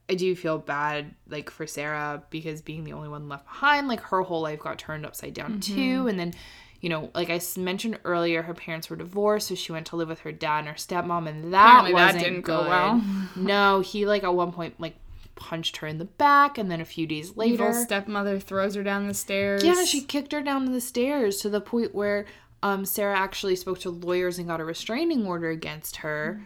I 0.08 0.14
do 0.14 0.34
feel 0.36 0.58
bad 0.58 1.14
like 1.28 1.48
for 1.50 1.66
Sarah 1.66 2.22
because 2.30 2.60
being 2.60 2.84
the 2.84 2.92
only 2.92 3.08
one 3.08 3.28
left 3.28 3.46
behind, 3.46 3.88
like 3.88 4.00
her 4.00 4.22
whole 4.22 4.42
life 4.42 4.60
got 4.60 4.78
turned 4.78 5.06
upside 5.06 5.32
down 5.32 5.60
too. 5.60 6.06
And 6.08 6.18
then, 6.18 6.34
you 6.82 6.90
know, 6.90 7.10
like 7.14 7.30
I 7.30 7.40
mentioned 7.56 7.98
earlier, 8.04 8.42
her 8.42 8.52
parents 8.52 8.90
were 8.90 8.96
divorced, 8.96 9.48
so 9.48 9.54
she 9.54 9.72
went 9.72 9.86
to 9.86 9.96
live 9.96 10.08
with 10.08 10.20
her 10.20 10.32
dad 10.32 10.58
and 10.60 10.68
her 10.68 10.74
stepmom, 10.74 11.26
and 11.26 11.54
that 11.54 11.64
Apparently 11.64 11.94
wasn't 11.94 12.22
didn't 12.24 12.40
go 12.42 12.60
good. 12.64 12.68
well. 12.68 13.02
no, 13.36 13.80
he 13.80 14.04
like 14.04 14.24
at 14.24 14.34
one 14.34 14.52
point 14.52 14.78
like 14.78 14.96
punched 15.36 15.78
her 15.78 15.86
in 15.86 15.96
the 15.96 16.04
back, 16.04 16.58
and 16.58 16.70
then 16.70 16.82
a 16.82 16.84
few 16.84 17.06
days 17.06 17.34
later, 17.38 17.64
Little 17.68 17.84
stepmother 17.84 18.38
throws 18.38 18.74
her 18.74 18.82
down 18.82 19.08
the 19.08 19.14
stairs. 19.14 19.64
yeah, 19.64 19.84
she 19.86 20.02
kicked 20.02 20.32
her 20.32 20.42
down 20.42 20.70
the 20.70 20.80
stairs 20.82 21.38
to 21.38 21.48
the 21.48 21.62
point 21.62 21.94
where 21.94 22.26
um, 22.64 22.84
Sarah 22.84 23.16
actually 23.16 23.54
spoke 23.56 23.78
to 23.80 23.90
lawyers 23.90 24.38
and 24.38 24.48
got 24.48 24.58
a 24.60 24.64
restraining 24.64 25.24
order 25.26 25.50
against 25.50 25.96
her. 25.96 26.40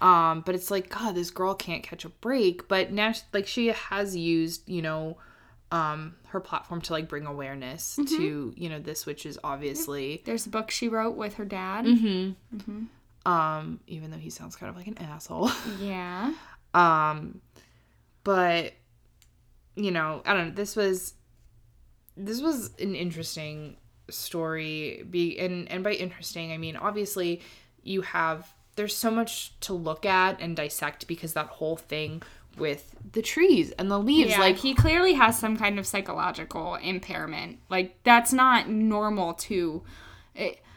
Um, 0.00 0.40
but 0.46 0.54
it's 0.54 0.70
like, 0.70 0.88
God, 0.88 1.14
this 1.14 1.30
girl 1.30 1.54
can't 1.54 1.82
catch 1.82 2.04
a 2.04 2.08
break. 2.08 2.66
But 2.68 2.90
now, 2.92 3.12
sh- 3.12 3.20
like, 3.32 3.46
she 3.46 3.66
has 3.68 4.16
used, 4.16 4.68
you 4.68 4.80
know, 4.82 5.18
um, 5.70 6.14
her 6.26 6.40
platform 6.40 6.80
to 6.82 6.92
like 6.92 7.08
bring 7.08 7.26
awareness 7.26 7.96
to, 7.96 8.52
you 8.56 8.68
know, 8.68 8.78
this, 8.78 9.04
which 9.06 9.26
is 9.26 9.38
obviously, 9.44 10.22
There's 10.24 10.46
a 10.46 10.50
book 10.50 10.70
she 10.70 10.88
wrote 10.88 11.16
with 11.16 11.34
her 11.34 11.44
dad. 11.44 11.84
um, 13.26 13.80
even 13.86 14.10
though 14.10 14.16
he 14.18 14.30
sounds 14.30 14.56
kind 14.56 14.70
of 14.70 14.76
like 14.76 14.86
an 14.86 14.98
asshole. 14.98 15.50
Yeah. 15.80 16.32
Um, 16.74 17.40
but 18.24 18.72
you 19.76 19.90
know, 19.90 20.22
I 20.26 20.34
don't 20.34 20.48
know. 20.48 20.54
This 20.54 20.76
was 20.76 21.14
this 22.16 22.40
was 22.40 22.70
an 22.78 22.94
interesting 22.94 23.76
story. 24.10 25.04
Be 25.08 25.38
and 25.38 25.70
and 25.70 25.82
by 25.84 25.92
interesting, 25.92 26.52
I 26.52 26.58
mean 26.58 26.76
obviously 26.76 27.40
you 27.82 28.02
have 28.02 28.52
there's 28.76 28.96
so 28.96 29.10
much 29.10 29.58
to 29.60 29.72
look 29.72 30.04
at 30.04 30.40
and 30.40 30.56
dissect 30.56 31.06
because 31.06 31.32
that 31.34 31.46
whole 31.46 31.76
thing 31.76 32.22
with 32.58 32.94
the 33.12 33.22
trees 33.22 33.72
and 33.72 33.90
the 33.90 33.98
leaves, 33.98 34.30
Yeah, 34.30 34.40
like 34.40 34.56
he 34.58 34.74
clearly 34.74 35.14
has 35.14 35.38
some 35.38 35.56
kind 35.56 35.78
of 35.78 35.86
psychological 35.86 36.76
impairment. 36.76 37.58
Like 37.68 37.96
that's 38.04 38.32
not 38.32 38.68
normal 38.68 39.34
to. 39.34 39.82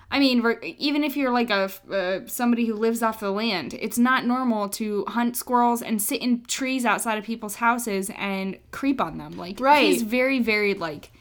I 0.10 0.20
mean, 0.20 0.42
even 0.78 1.04
if 1.04 1.18
you're 1.18 1.32
like 1.32 1.50
a 1.50 1.70
uh, 1.92 2.28
somebody 2.28 2.66
who 2.66 2.76
lives 2.76 3.04
off 3.04 3.20
the 3.20 3.32
land, 3.32 3.74
it's 3.74 3.98
not 3.98 4.26
normal 4.26 4.70
to 4.70 5.04
hunt 5.08 5.36
squirrels 5.36 5.82
and 5.82 6.02
sit 6.02 6.22
in 6.22 6.46
trees 6.46 6.86
outside 6.86 7.18
of 7.18 7.26
people's 7.26 7.56
houses 7.56 8.10
and 8.18 8.58
creep 8.72 9.02
on 9.02 9.18
them. 9.18 9.38
Like 9.38 9.60
Right. 9.60 9.86
he's 9.86 10.04
very, 10.04 10.40
very 10.40 10.74
like 10.74 11.12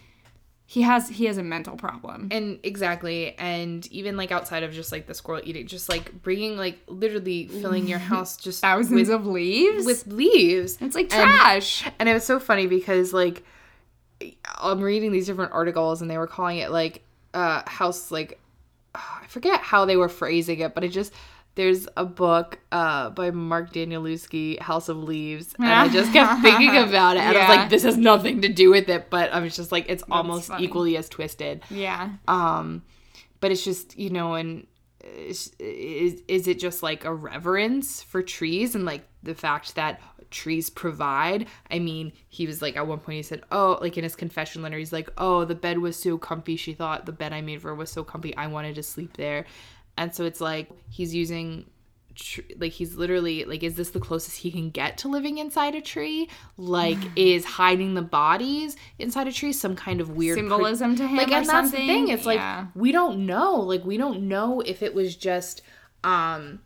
he 0.69 0.83
has 0.83 1.09
he 1.09 1.27
has 1.27 1.39
a 1.39 1.43
mental 1.45 1.77
problem. 1.77 2.29
and 2.33 2.59
exactly 2.65 3.39
and 3.39 3.87
even 3.93 4.17
like 4.17 4.33
outside 4.33 4.63
of 4.65 4.73
just 4.73 4.91
like 4.91 5.07
the 5.07 5.15
squirrel 5.15 5.41
eating 5.45 5.67
just 5.67 5.89
like 5.89 6.23
bringing 6.23 6.57
like 6.57 6.79
literally 6.89 7.47
filling 7.47 7.87
your 7.87 7.99
house 8.13 8.37
just 8.37 8.61
Thousands 8.61 9.09
with, 9.09 9.11
of 9.11 9.27
leaves. 9.27 9.87
with 9.87 10.07
leaves 10.09 10.77
it's 10.81 10.95
like 10.97 11.13
and- 11.15 11.31
trash. 11.39 11.89
And 12.01 12.09
it 12.09 12.15
was 12.15 12.25
so 12.25 12.41
funny 12.41 12.67
because 12.67 13.13
like 13.13 13.45
I'm 14.59 14.81
reading 14.81 15.13
these 15.13 15.27
different 15.27 15.53
articles 15.53 16.03
and 16.03 16.11
they 16.11 16.19
were 16.19 16.27
calling 16.27 16.59
it 16.59 16.71
like 16.71 17.03
uh 17.35 17.63
house 17.69 18.11
like 18.11 18.41
I 18.95 19.25
forget 19.29 19.61
how 19.61 19.85
they 19.85 19.97
were 19.97 20.09
phrasing 20.09 20.61
it, 20.61 20.75
but 20.75 20.83
it 20.83 20.89
just 20.89 21.13
there's 21.57 21.89
a 21.97 22.05
book 22.05 22.61
uh 22.71 23.11
by 23.11 23.31
Mark 23.33 23.73
Danielewski, 23.73 24.61
House 24.61 24.89
of 24.89 24.99
Leaves, 25.03 25.55
and 25.59 25.67
I 25.67 25.89
just 25.89 26.13
kept 26.13 26.43
thinking 26.43 26.77
about 26.77 27.17
it 27.17 27.21
and 27.21 27.37
I 27.37 27.49
was 27.49 27.57
like 27.57 27.71
this 27.71 27.83
has 27.83 27.97
nothing 27.97 28.43
to 28.43 28.49
do 28.49 28.71
with 28.71 28.89
it, 28.89 29.11
but 29.11 29.33
I 29.33 29.41
was 29.41 29.57
just 29.57 29.73
like 29.73 29.87
it's 29.89 30.05
almost 30.11 30.49
funny. 30.49 30.65
equally 30.65 30.97
as 30.97 31.09
twisted. 31.09 31.63
yeah. 31.69 32.11
Um 32.29 32.83
but 33.41 33.53
it's 33.53 33.65
just, 33.65 33.99
you 33.99 34.11
know, 34.11 34.35
and 34.35 34.67
is, 35.05 35.53
is 35.59 36.23
is 36.29 36.49
it 36.49 36.59
just 36.59 36.83
like 36.83 37.05
a 37.05 37.15
reverence 37.15 38.03
for 38.03 38.23
trees 38.23 38.75
and 38.75 38.85
like 38.85 39.07
the 39.23 39.35
fact 39.35 39.75
that 39.77 40.01
trees 40.31 40.69
provide 40.69 41.47
i 41.71 41.79
mean 41.79 42.13
he 42.29 42.47
was 42.47 42.61
like 42.61 42.77
at 42.77 42.87
one 42.87 42.99
point 42.99 43.17
he 43.17 43.23
said 43.23 43.43
oh 43.53 43.79
like 43.81 43.97
in 43.97 44.03
his 44.03 44.17
confession 44.17 44.63
letter 44.63 44.77
he's 44.77 44.93
like 44.93 45.09
oh 45.19 45.45
the 45.45 45.55
bed 45.55 45.79
was 45.79 45.97
so 45.97 46.19
comfy 46.19 46.57
she 46.57 46.75
thought 46.75 47.07
the 47.07 47.13
bed 47.13 47.33
i 47.33 47.41
made 47.41 47.63
for 47.63 47.69
her 47.69 47.75
was 47.77 47.91
so 47.91 48.03
comfy 48.03 48.37
i 48.37 48.49
wanted 48.49 48.75
to 48.75 48.83
sleep 48.83 49.17
there 49.17 49.47
and 49.97 50.15
so 50.15 50.25
it's 50.25 50.41
like 50.41 50.71
he's 50.89 51.15
using 51.15 51.67
tr- 52.17 52.41
like 52.59 52.73
he's 52.73 52.97
literally 52.97 53.45
like 53.45 53.63
is 53.63 53.75
this 53.75 53.91
the 53.91 54.01
closest 54.01 54.39
he 54.39 54.51
can 54.51 54.71
get 54.71 54.99
to 54.99 55.09
living 55.09 55.39
inside 55.39 55.75
a 55.75 55.81
tree? 55.81 56.29
Like 56.57 56.99
is 57.17 57.45
hiding 57.45 57.95
the 57.95 58.03
bodies 58.03 58.77
inside 58.99 59.29
a 59.29 59.33
tree 59.33 59.53
some 59.53 59.77
kind 59.77 60.01
of 60.01 60.11
weird 60.11 60.37
Symbolism 60.37 60.97
to 60.97 61.07
him 61.07 61.17
like 61.17 61.29
or 61.29 61.35
and 61.35 61.47
that's 61.47 61.71
the 61.71 61.77
thing 61.77 62.09
it's 62.09 62.27
like 62.27 62.67
we 62.75 62.93
don't 62.93 63.25
know 63.27 63.57
like 63.57 63.85
we 63.85 63.97
don't 63.97 64.29
know 64.29 64.61
if 64.61 64.83
it 64.83 64.95
was 64.95 65.15
just 65.17 65.63
um 66.05 66.61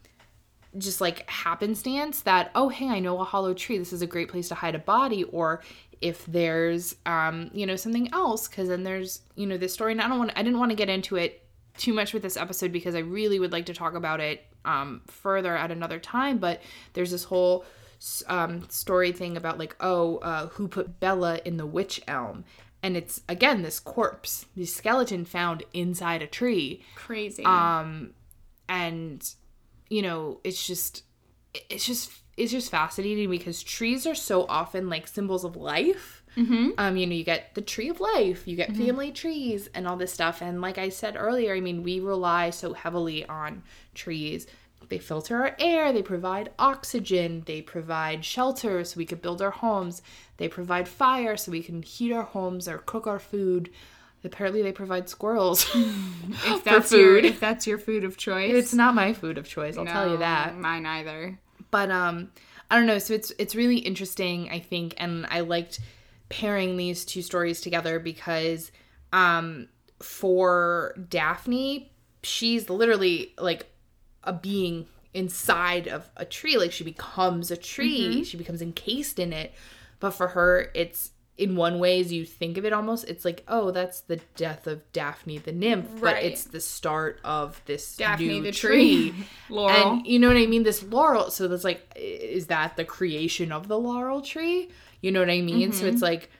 just 0.78 1.00
like 1.00 1.28
happenstance 1.28 2.22
that 2.22 2.50
oh 2.54 2.68
hey 2.68 2.88
i 2.88 3.00
know 3.00 3.20
a 3.20 3.24
hollow 3.24 3.52
tree 3.52 3.76
this 3.76 3.92
is 3.92 4.02
a 4.02 4.06
great 4.06 4.28
place 4.28 4.48
to 4.48 4.54
hide 4.54 4.76
a 4.76 4.78
body 4.78 5.24
or 5.24 5.62
if 6.00 6.24
there's 6.26 6.94
um 7.06 7.50
you 7.52 7.66
know 7.66 7.74
something 7.74 8.12
else 8.12 8.46
because 8.46 8.68
then 8.68 8.84
there's 8.84 9.22
you 9.34 9.46
know 9.46 9.56
this 9.56 9.74
story 9.74 9.90
and 9.90 10.00
i 10.00 10.08
don't 10.08 10.18
want 10.18 10.30
i 10.36 10.42
didn't 10.42 10.60
want 10.60 10.70
to 10.70 10.76
get 10.76 10.88
into 10.88 11.16
it 11.16 11.44
too 11.80 11.92
much 11.92 12.12
with 12.12 12.22
this 12.22 12.36
episode 12.36 12.70
because 12.70 12.94
i 12.94 13.00
really 13.00 13.38
would 13.40 13.52
like 13.52 13.66
to 13.66 13.74
talk 13.74 13.94
about 13.94 14.20
it 14.20 14.44
um 14.64 15.00
further 15.06 15.56
at 15.56 15.70
another 15.70 15.98
time 15.98 16.38
but 16.38 16.60
there's 16.92 17.10
this 17.10 17.24
whole 17.24 17.64
um 18.28 18.66
story 18.70 19.12
thing 19.12 19.36
about 19.36 19.58
like 19.58 19.76
oh 19.80 20.16
uh 20.18 20.46
who 20.48 20.68
put 20.68 21.00
bella 21.00 21.40
in 21.44 21.56
the 21.56 21.66
witch 21.66 22.00
elm? 22.08 22.44
And 22.82 22.96
it's 22.96 23.20
again 23.28 23.60
this 23.62 23.78
corpse 23.78 24.46
this 24.56 24.74
skeleton 24.74 25.26
found 25.26 25.64
inside 25.74 26.22
a 26.22 26.26
tree. 26.26 26.82
Crazy. 26.94 27.44
um 27.44 28.14
and 28.68 29.22
you 29.90 30.00
know 30.00 30.40
it's 30.44 30.66
just 30.66 31.02
it's 31.52 31.84
just 31.84 32.10
it's 32.38 32.52
just 32.52 32.70
fascinating 32.70 33.28
because 33.28 33.62
trees 33.62 34.06
are 34.06 34.14
so 34.14 34.46
often 34.48 34.88
like 34.88 35.06
symbols 35.06 35.44
of 35.44 35.56
life 35.56 36.19
mm-hmm. 36.36 36.70
um 36.78 36.96
you 36.96 37.06
know 37.06 37.14
you 37.14 37.24
get 37.24 37.54
the 37.54 37.60
tree 37.62 37.88
of 37.88 38.00
life 38.00 38.46
you 38.46 38.56
get 38.56 38.74
family 38.76 39.10
trees 39.10 39.68
and 39.74 39.86
all 39.86 39.96
this 39.96 40.12
stuff 40.12 40.42
and 40.42 40.60
like 40.60 40.78
i 40.78 40.88
said 40.88 41.16
earlier 41.16 41.54
i 41.54 41.60
mean 41.60 41.82
we 41.82 42.00
rely 42.00 42.50
so 42.50 42.72
heavily 42.72 43.24
on 43.26 43.62
trees 43.94 44.46
they 44.88 44.98
filter 44.98 45.36
our 45.36 45.56
air 45.58 45.92
they 45.92 46.02
provide 46.02 46.50
oxygen 46.58 47.42
they 47.46 47.62
provide 47.62 48.24
shelter 48.24 48.82
so 48.84 48.96
we 48.96 49.06
could 49.06 49.22
build 49.22 49.40
our 49.40 49.50
homes 49.50 50.02
they 50.36 50.48
provide 50.48 50.88
fire 50.88 51.36
so 51.36 51.52
we 51.52 51.62
can 51.62 51.82
heat 51.82 52.12
our 52.12 52.22
homes 52.22 52.66
or 52.66 52.78
cook 52.78 53.06
our 53.06 53.18
food 53.18 53.70
apparently 54.24 54.62
they 54.62 54.72
provide 54.72 55.08
squirrels 55.08 55.64
if 55.74 56.34
for 56.40 56.58
that's 56.64 56.92
your 56.92 57.16
food. 57.16 57.24
if 57.24 57.40
that's 57.40 57.66
your 57.66 57.78
food 57.78 58.04
of 58.04 58.16
choice. 58.16 58.52
It's 58.52 58.74
not 58.74 58.94
my 58.94 59.12
food 59.12 59.38
of 59.38 59.48
choice, 59.48 59.76
I'll 59.76 59.86
tell 59.86 60.10
you 60.10 60.18
that. 60.18 60.56
Mine 60.56 60.86
either. 60.86 61.38
But 61.70 61.90
um 61.90 62.30
I 62.70 62.76
don't 62.76 62.86
know, 62.86 62.98
so 62.98 63.14
it's 63.14 63.32
it's 63.38 63.54
really 63.54 63.78
interesting, 63.78 64.48
I 64.50 64.60
think, 64.60 64.94
and 64.98 65.26
I 65.28 65.40
liked 65.40 65.80
pairing 66.30 66.78
these 66.78 67.04
two 67.04 67.20
stories 67.20 67.60
together 67.60 67.98
because 67.98 68.72
um 69.12 69.68
for 70.00 70.94
Daphne, 71.10 71.92
she's 72.22 72.70
literally 72.70 73.34
like 73.38 73.66
a 74.24 74.32
being 74.32 74.86
inside 75.12 75.88
of 75.88 76.08
a 76.16 76.24
tree, 76.24 76.56
like 76.56 76.72
she 76.72 76.84
becomes 76.84 77.50
a 77.50 77.56
tree, 77.56 78.24
she 78.24 78.38
becomes 78.38 78.62
encased 78.62 79.18
in 79.18 79.32
it. 79.34 79.52
But 79.98 80.12
for 80.12 80.28
her, 80.28 80.70
it's 80.74 81.10
in 81.36 81.56
one 81.56 81.78
way 81.78 82.00
as 82.00 82.12
you 82.12 82.26
think 82.26 82.58
of 82.58 82.66
it 82.66 82.72
almost 82.72 83.02
it's 83.08 83.24
like 83.24 83.42
oh 83.48 83.70
that's 83.70 84.02
the 84.02 84.20
death 84.36 84.66
of 84.66 84.82
daphne 84.92 85.38
the 85.38 85.50
nymph 85.50 85.88
but 85.98 86.22
it's 86.22 86.44
the 86.44 86.60
start 86.60 87.18
of 87.24 87.62
this 87.64 87.96
Daphne 87.96 88.40
the 88.40 88.52
tree, 88.52 89.10
tree. 89.10 89.26
Laurel. 89.48 89.92
and 89.92 90.06
you 90.06 90.18
know 90.18 90.28
what 90.28 90.36
I 90.36 90.46
mean? 90.46 90.64
This 90.64 90.82
laurel. 90.82 91.30
So 91.30 91.48
that's 91.48 91.64
like, 91.64 91.90
is 91.96 92.46
that 92.48 92.76
the 92.76 92.84
creation 92.84 93.52
of 93.52 93.68
the 93.68 93.78
laurel 93.78 94.20
tree? 94.20 94.70
You 95.00 95.12
know 95.12 95.20
what 95.20 95.30
I 95.30 95.40
mean? 95.40 95.72
So 95.72 95.86
Mm-hmm. 95.86 95.94
it's 95.94 96.02
like, 96.02 96.30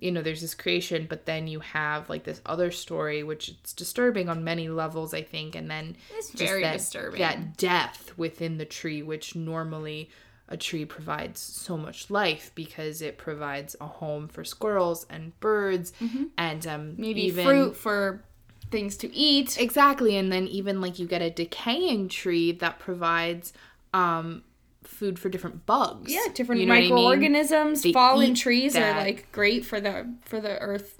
you 0.00 0.12
know, 0.12 0.22
there's 0.22 0.40
this 0.40 0.54
creation, 0.54 1.06
but 1.08 1.26
then 1.26 1.46
you 1.48 1.60
have 1.60 2.08
like 2.08 2.24
this 2.24 2.40
other 2.46 2.70
story, 2.70 3.22
which 3.22 3.48
it's 3.48 3.72
disturbing 3.72 4.28
on 4.28 4.44
many 4.44 4.68
levels, 4.68 5.12
I 5.14 5.22
think. 5.22 5.54
And 5.56 5.70
then 5.70 5.96
It's 6.16 6.28
just 6.30 6.42
very 6.42 6.62
that, 6.62 6.78
disturbing. 6.78 7.18
That 7.20 7.56
death 7.56 8.12
within 8.16 8.58
the 8.58 8.64
tree, 8.64 9.02
which 9.02 9.34
normally 9.34 10.10
a 10.48 10.56
tree 10.56 10.84
provides 10.84 11.40
so 11.40 11.76
much 11.76 12.10
life 12.10 12.52
because 12.54 13.02
it 13.02 13.18
provides 13.18 13.76
a 13.80 13.86
home 13.86 14.28
for 14.28 14.44
squirrels 14.44 15.04
and 15.10 15.38
birds 15.40 15.92
and 16.38 16.66
um, 16.66 16.80
Mm-hmm. 16.92 17.02
Maybe 17.02 17.22
even 17.24 17.44
fruit 17.44 17.76
for 17.76 18.22
things 18.70 18.96
to 18.98 19.14
eat. 19.14 19.60
Exactly, 19.60 20.16
and 20.16 20.30
then 20.32 20.46
even 20.46 20.80
like 20.80 20.98
you 20.98 21.06
get 21.06 21.22
a 21.22 21.30
decaying 21.30 22.08
tree 22.08 22.52
that 22.52 22.78
provides 22.78 23.52
um 23.94 24.42
food 24.84 25.18
for 25.18 25.28
different 25.28 25.66
bugs. 25.66 26.12
Yeah, 26.12 26.26
different 26.34 26.60
You 26.60 26.66
know 26.66 26.74
what 26.74 26.78
I 26.78 26.80
mean? 26.82 26.94
microorganisms. 26.94 27.84
Fallen 27.92 28.34
trees 28.34 28.72
that. 28.74 28.96
are 28.96 29.00
like 29.00 29.30
great 29.32 29.64
for 29.64 29.80
the 29.80 30.12
for 30.24 30.40
the 30.40 30.58
earth, 30.58 30.98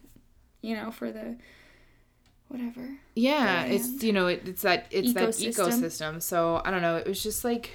you 0.62 0.74
know, 0.76 0.90
for 0.90 1.10
the 1.10 1.36
whatever. 2.48 2.98
Yeah, 3.14 3.66
the 3.66 3.74
it's 3.74 4.02
you 4.02 4.12
know 4.12 4.26
it, 4.26 4.46
it's 4.48 4.62
that 4.62 4.86
it's 4.90 5.12
that 5.14 5.28
Ecosystem. 5.30 5.54
ecosystem. 5.54 6.22
So 6.22 6.62
I 6.64 6.70
don't 6.70 6.82
know. 6.82 6.96
It 6.96 7.06
was 7.06 7.22
just 7.22 7.44
like 7.44 7.70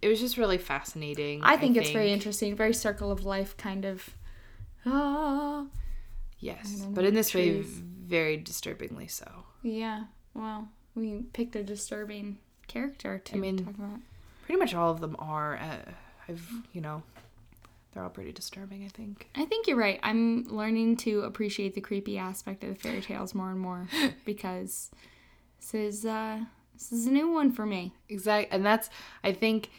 it 0.00 0.08
was 0.08 0.20
just 0.20 0.36
really 0.36 0.58
fascinating. 0.58 1.40
I 1.42 1.56
think 1.56 1.76
it's 1.76 1.90
very 1.90 2.12
interesting, 2.12 2.56
very 2.56 2.74
circle 2.74 3.10
of 3.12 3.24
life 3.24 3.56
kind 3.56 3.84
of. 3.84 4.10
Ah, 4.84 5.66
Yes, 6.40 6.84
but 6.90 7.04
in 7.04 7.14
this 7.14 7.32
way, 7.34 7.60
very 7.62 8.36
disturbingly 8.36 9.06
so. 9.06 9.44
yeah. 9.62 10.04
Well, 10.34 10.68
we 10.96 11.22
picked 11.32 11.54
a 11.54 11.62
disturbing 11.62 12.38
character 12.66 13.18
to 13.18 13.34
I 13.34 13.38
mean, 13.38 13.58
talk 13.64 13.74
about. 13.74 14.00
Pretty 14.42 14.58
much 14.58 14.74
all 14.74 14.90
of 14.90 15.00
them 15.00 15.16
are. 15.18 15.56
Uh, 15.56 15.90
I've, 16.28 16.48
you 16.72 16.80
know, 16.80 17.02
they're 17.92 18.02
all 18.02 18.10
pretty 18.10 18.32
disturbing, 18.32 18.84
I 18.84 18.88
think. 18.88 19.28
I 19.34 19.44
think 19.44 19.66
you're 19.66 19.76
right. 19.76 20.00
I'm 20.02 20.44
learning 20.44 20.96
to 20.98 21.20
appreciate 21.22 21.74
the 21.74 21.80
creepy 21.80 22.18
aspect 22.18 22.64
of 22.64 22.70
the 22.70 22.74
fairy 22.80 23.00
tales 23.00 23.34
more 23.34 23.50
and 23.50 23.60
more 23.60 23.88
because 24.24 24.90
this 25.60 25.74
is 25.74 26.06
uh 26.06 26.40
this 26.74 26.90
is 26.92 27.06
a 27.06 27.10
new 27.10 27.30
one 27.30 27.52
for 27.52 27.64
me. 27.66 27.92
Exactly. 28.08 28.48
And 28.50 28.64
that's, 28.66 28.90
I 29.22 29.32
think, 29.32 29.70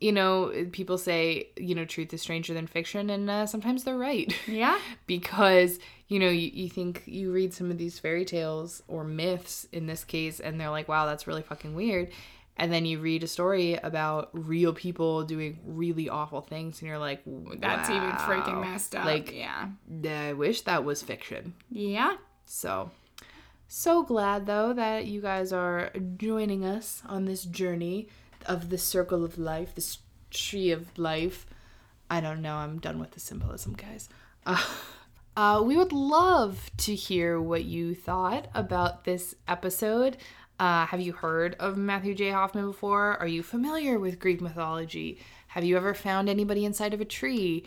you 0.00 0.10
know, 0.10 0.52
people 0.72 0.98
say, 0.98 1.48
you 1.56 1.74
know, 1.76 1.84
truth 1.84 2.12
is 2.12 2.20
stranger 2.22 2.52
than 2.54 2.66
fiction, 2.66 3.08
and 3.08 3.30
uh, 3.30 3.46
sometimes 3.46 3.84
they're 3.84 3.96
right. 3.96 4.34
Yeah. 4.48 4.78
because, 5.06 5.78
you 6.08 6.18
know, 6.18 6.28
you, 6.30 6.50
you 6.52 6.68
think 6.68 7.02
you 7.06 7.30
read 7.30 7.54
some 7.54 7.70
of 7.70 7.78
these 7.78 8.00
fairy 8.00 8.24
tales 8.24 8.82
or 8.88 9.04
myths 9.04 9.68
in 9.70 9.86
this 9.86 10.02
case, 10.02 10.40
and 10.40 10.60
they're 10.60 10.70
like, 10.70 10.88
wow, 10.88 11.06
that's 11.06 11.28
really 11.28 11.42
fucking 11.42 11.74
weird. 11.74 12.10
And 12.56 12.72
then 12.72 12.86
you 12.86 13.00
read 13.00 13.24
a 13.24 13.26
story 13.26 13.74
about 13.74 14.30
real 14.32 14.72
people 14.72 15.24
doing 15.24 15.58
really 15.64 16.08
awful 16.08 16.40
things, 16.40 16.80
and 16.80 16.88
you're 16.88 16.98
like, 16.98 17.22
That's 17.24 17.90
even 17.90 18.10
freaking 18.12 18.60
messed 18.60 18.94
up. 18.94 19.04
Like, 19.04 19.34
yeah. 19.34 19.70
I 20.08 20.34
wish 20.34 20.60
that 20.62 20.84
was 20.84 21.02
fiction. 21.02 21.54
Yeah. 21.70 22.16
So, 22.46 22.90
so 23.66 24.02
glad 24.02 24.46
though 24.46 24.72
that 24.72 25.06
you 25.06 25.20
guys 25.20 25.52
are 25.52 25.90
joining 26.16 26.64
us 26.64 27.02
on 27.06 27.24
this 27.24 27.44
journey 27.44 28.08
of 28.46 28.70
the 28.70 28.78
circle 28.78 29.24
of 29.24 29.38
life, 29.38 29.74
this 29.74 29.98
tree 30.30 30.70
of 30.70 30.96
life. 30.98 31.46
I 32.10 32.20
don't 32.20 32.42
know. 32.42 32.56
I'm 32.56 32.78
done 32.78 32.98
with 32.98 33.12
the 33.12 33.20
symbolism, 33.20 33.74
guys. 33.74 34.08
Uh, 34.44 34.62
uh, 35.36 35.62
we 35.64 35.76
would 35.76 35.92
love 35.92 36.70
to 36.78 36.94
hear 36.94 37.40
what 37.40 37.64
you 37.64 37.94
thought 37.94 38.48
about 38.54 39.04
this 39.04 39.34
episode. 39.48 40.18
Uh, 40.58 40.86
have 40.86 41.00
you 41.00 41.12
heard 41.12 41.56
of 41.58 41.76
Matthew 41.76 42.14
J. 42.14 42.30
Hoffman 42.30 42.66
before? 42.66 43.16
Are 43.18 43.26
you 43.26 43.42
familiar 43.42 43.98
with 43.98 44.18
Greek 44.20 44.40
mythology? 44.40 45.18
Have 45.48 45.64
you 45.64 45.76
ever 45.76 45.94
found 45.94 46.28
anybody 46.28 46.64
inside 46.64 46.94
of 46.94 47.00
a 47.00 47.04
tree? 47.04 47.64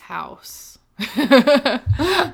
House. 0.00 0.78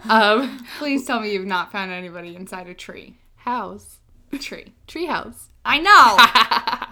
um, 0.09 0.65
Please 0.79 1.07
tell 1.07 1.21
me 1.21 1.33
you've 1.33 1.47
not 1.47 1.73
found 1.73 1.91
anybody 1.91 2.37
inside 2.37 2.69
a 2.69 2.75
tree. 2.75 3.17
house. 3.37 3.99
Tree. 4.39 4.73
Tree 4.87 5.07
house. 5.07 5.51
I 5.65 5.79
know. 5.79 6.83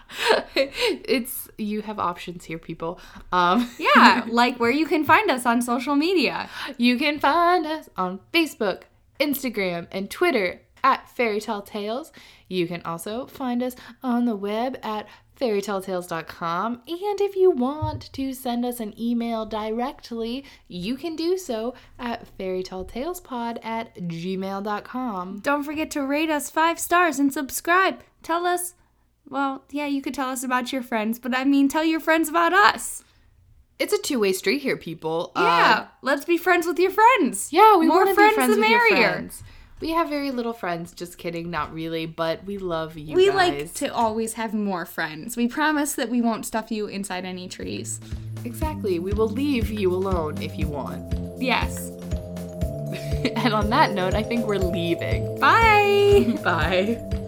it's 0.55 1.49
you 1.59 1.83
have 1.83 1.99
options 1.99 2.45
here, 2.45 2.59
people. 2.59 3.01
Um, 3.33 3.71
yeah, 3.79 4.25
like 4.29 4.59
where 4.59 4.71
you 4.71 4.87
can 4.87 5.05
find 5.05 5.31
us 5.31 5.47
on 5.47 5.63
social 5.63 5.95
media. 5.95 6.49
you 6.79 6.99
can 6.99 7.19
find 7.19 7.67
us 7.67 7.89
on 7.97 8.21
Facebook, 8.33 8.83
Instagram, 9.21 9.87
and 9.91 10.11
Twitter 10.11 10.61
at 10.85 11.09
Fairytale 11.11 11.63
Tales. 11.63 12.13
You 12.49 12.67
can 12.67 12.83
also 12.83 13.27
find 13.27 13.63
us 13.63 13.75
on 14.03 14.25
the 14.25 14.37
web 14.37 14.79
at 14.83 15.07
fairytaletales.com. 15.41 16.83
And 16.87 17.21
if 17.21 17.37
you 17.37 17.51
want 17.51 18.13
to 18.13 18.33
send 18.33 18.65
us 18.65 18.81
an 18.81 18.95
email 19.01 19.45
directly, 19.47 20.45
you 20.69 20.97
can 20.97 21.17
do 21.17 21.37
so 21.37 21.75
at 21.99 22.27
fairytaletalespod 22.39 23.59
at 23.65 23.95
gmail.com. 23.97 25.41
Don't 25.41 25.63
forget 25.63 25.91
to 25.93 26.03
rate 26.07 26.31
us 26.31 26.51
five 26.51 26.79
stars 26.79 27.19
and 27.19 27.33
subscribe. 27.33 28.03
Tell 28.23 28.47
us, 28.47 28.75
well, 29.29 29.65
yeah, 29.71 29.87
you 29.87 30.03
could 30.03 30.15
tell 30.15 30.29
us 30.31 30.45
about 30.45 30.73
your 30.73 30.83
friends, 30.83 31.19
but 31.19 31.37
I 31.37 31.45
mean, 31.45 31.69
tell 31.69 31.85
your 31.85 32.01
friends 32.01 32.29
about 32.29 32.53
us. 32.53 33.03
It's 33.79 33.93
a 33.93 33.99
two 33.99 34.21
way 34.21 34.33
street 34.33 34.63
here, 34.63 34.77
people. 34.77 35.33
Yeah, 35.35 35.81
Um, 35.81 35.89
let's 36.03 36.25
be 36.25 36.37
friends 36.37 36.67
with 36.67 36.79
your 36.79 36.93
friends. 36.93 37.53
Yeah, 37.53 37.77
we 37.79 37.87
More 37.87 38.05
want 38.05 38.11
to 38.11 38.15
friends 38.15 38.33
be 38.33 38.35
friends 38.37 38.55
the 38.55 38.61
with 38.61 38.71
your 38.71 38.91
merrier. 38.93 39.29
We 39.83 39.91
have 39.91 40.09
very 40.09 40.31
little 40.31 40.53
friends. 40.53 40.93
Just 40.93 41.19
kidding, 41.19 41.51
not 41.51 41.75
really, 41.75 42.07
but 42.07 42.45
we 42.45 42.57
love 42.57 42.97
you 42.97 43.17
We 43.17 43.27
guys. 43.27 43.35
like 43.35 43.75
to 43.75 43.93
always 43.93 44.35
have 44.35 44.55
more 44.55 44.87
friends. 44.87 45.37
We 45.37 45.49
promise 45.49 45.95
that 45.95 46.09
we 46.09 46.21
won't 46.21 46.47
stuff 46.47 46.71
you 46.71 46.87
inside 46.87 47.25
any 47.25 47.49
trees. 47.49 47.99
exactly. 48.45 49.01
We 49.01 49.13
will 49.13 49.29
leave 49.29 49.71
you 49.71 49.93
alone 49.93 50.41
if 50.41 50.57
you 50.57 50.69
want. 50.69 51.13
Yes. 51.43 51.89
and 53.35 53.53
on 53.53 53.71
that 53.71 53.91
note, 53.93 54.15
I 54.15 54.23
think 54.23 54.47
we're 54.47 54.59
leaving. 54.59 55.41
Bye. 55.41 56.39
Bye. 56.45 57.19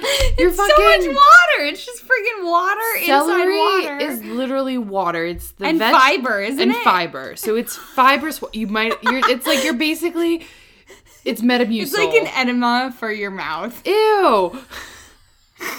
You're 0.38 0.48
it's 0.48 0.56
so 0.56 0.64
much 0.66 1.06
water. 1.16 1.64
It's 1.66 1.84
just 1.84 2.04
freaking 2.04 2.44
water 2.50 2.80
Celery 3.04 3.42
inside 3.42 3.90
water. 3.90 3.98
is 3.98 4.22
literally 4.24 4.78
water. 4.78 5.24
It's 5.24 5.52
the 5.52 5.66
and 5.66 5.78
veg- 5.78 5.92
fiber, 5.92 6.40
isn't 6.40 6.60
and 6.60 6.70
it? 6.72 6.82
fiber. 6.84 7.36
So 7.36 7.56
it's 7.56 7.76
fibrous. 7.76 8.42
You 8.52 8.66
might. 8.66 8.94
You're. 9.02 9.28
It's 9.30 9.46
like 9.46 9.64
you're 9.64 9.74
basically. 9.74 10.46
It's 11.24 11.40
Metamucil. 11.40 11.82
It's 11.82 11.96
like 11.96 12.14
an 12.14 12.26
enema 12.26 12.94
for 12.98 13.10
your 13.10 13.30
mouth. 13.30 13.80
Ew. 13.86 14.58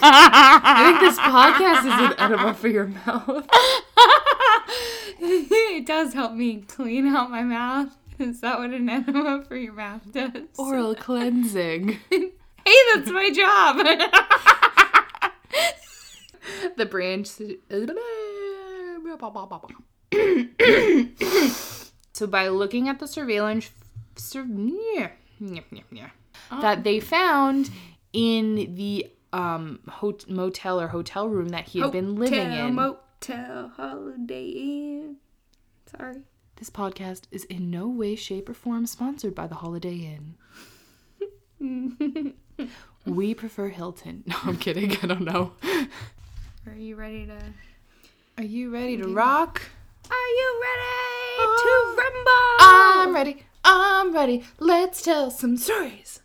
I 0.02 0.88
think 0.88 1.00
this 1.02 1.20
podcast 1.20 1.80
is 1.86 2.12
an 2.12 2.20
enema 2.20 2.54
for 2.56 2.68
your 2.68 2.88
mouth. 2.88 3.48
it 5.20 5.86
does 5.86 6.14
help 6.14 6.34
me 6.34 6.62
clean 6.68 7.08
out 7.08 7.30
my 7.30 7.44
mouth. 7.44 7.96
Is 8.18 8.42
that 8.42 8.58
what 8.60 8.72
an 8.72 8.90
enema 8.90 9.44
for 9.48 9.56
your 9.56 9.74
mouth 9.74 10.02
does? 10.12 10.32
Oral 10.58 10.96
cleansing. 10.96 12.00
Hey, 12.66 12.76
that's 12.94 13.10
my 13.12 13.30
job. 13.32 13.78
The 16.78 16.86
branch. 16.86 17.28
so 22.14 22.28
by 22.28 22.48
looking 22.50 22.88
at 22.90 23.00
the 23.00 23.08
surveillance 23.08 23.72
sur- 24.16 24.46
yeah, 24.48 25.10
that 26.62 26.84
they 26.84 27.00
found 27.00 27.70
in 28.14 28.76
the 28.76 29.08
um 29.34 29.80
hot- 29.88 30.30
motel 30.30 30.80
or 30.80 30.88
hotel 30.88 31.28
room 31.28 31.50
that 31.50 31.68
he 31.70 31.80
had 31.80 31.92
been 31.92 32.16
living 32.16 32.50
Hotel, 32.50 32.68
in. 32.68 32.76
Motel, 32.76 33.72
Holiday 33.76 34.48
Inn. 34.50 35.16
Sorry. 35.98 36.18
this 36.58 36.70
podcast 36.70 37.24
is 37.32 37.44
in 37.46 37.70
no 37.72 37.88
way, 37.88 38.16
shape, 38.16 38.50
or 38.50 38.54
form 38.54 38.86
sponsored 38.86 39.34
by 39.36 39.48
the 39.48 39.56
Holiday 39.56 40.20
Inn. 41.60 42.34
we 43.06 43.34
prefer 43.34 43.70
Hilton. 43.70 44.24
No, 44.28 44.36
I'm 44.44 44.58
kidding. 44.58 44.92
I 45.02 45.08
don't 45.08 45.22
know. 45.22 45.54
Are 46.68 46.76
you 46.78 46.96
ready 46.96 47.26
to? 47.28 47.38
Are 48.38 48.44
you 48.44 48.70
ready 48.72 48.98
to 48.98 49.08
rock? 49.08 49.62
Are 50.10 50.28
you 50.40 50.62
ready 50.62 50.82
Oh. 51.38 51.62
to 51.64 52.02
rumble? 52.02 53.06
I'm 53.08 53.14
ready. 53.16 53.44
I'm 53.64 54.14
ready. 54.14 54.44
Let's 54.60 55.02
tell 55.02 55.32
some 55.32 55.58
stories. 55.58 56.22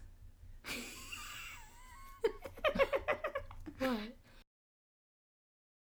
what? 3.78 3.98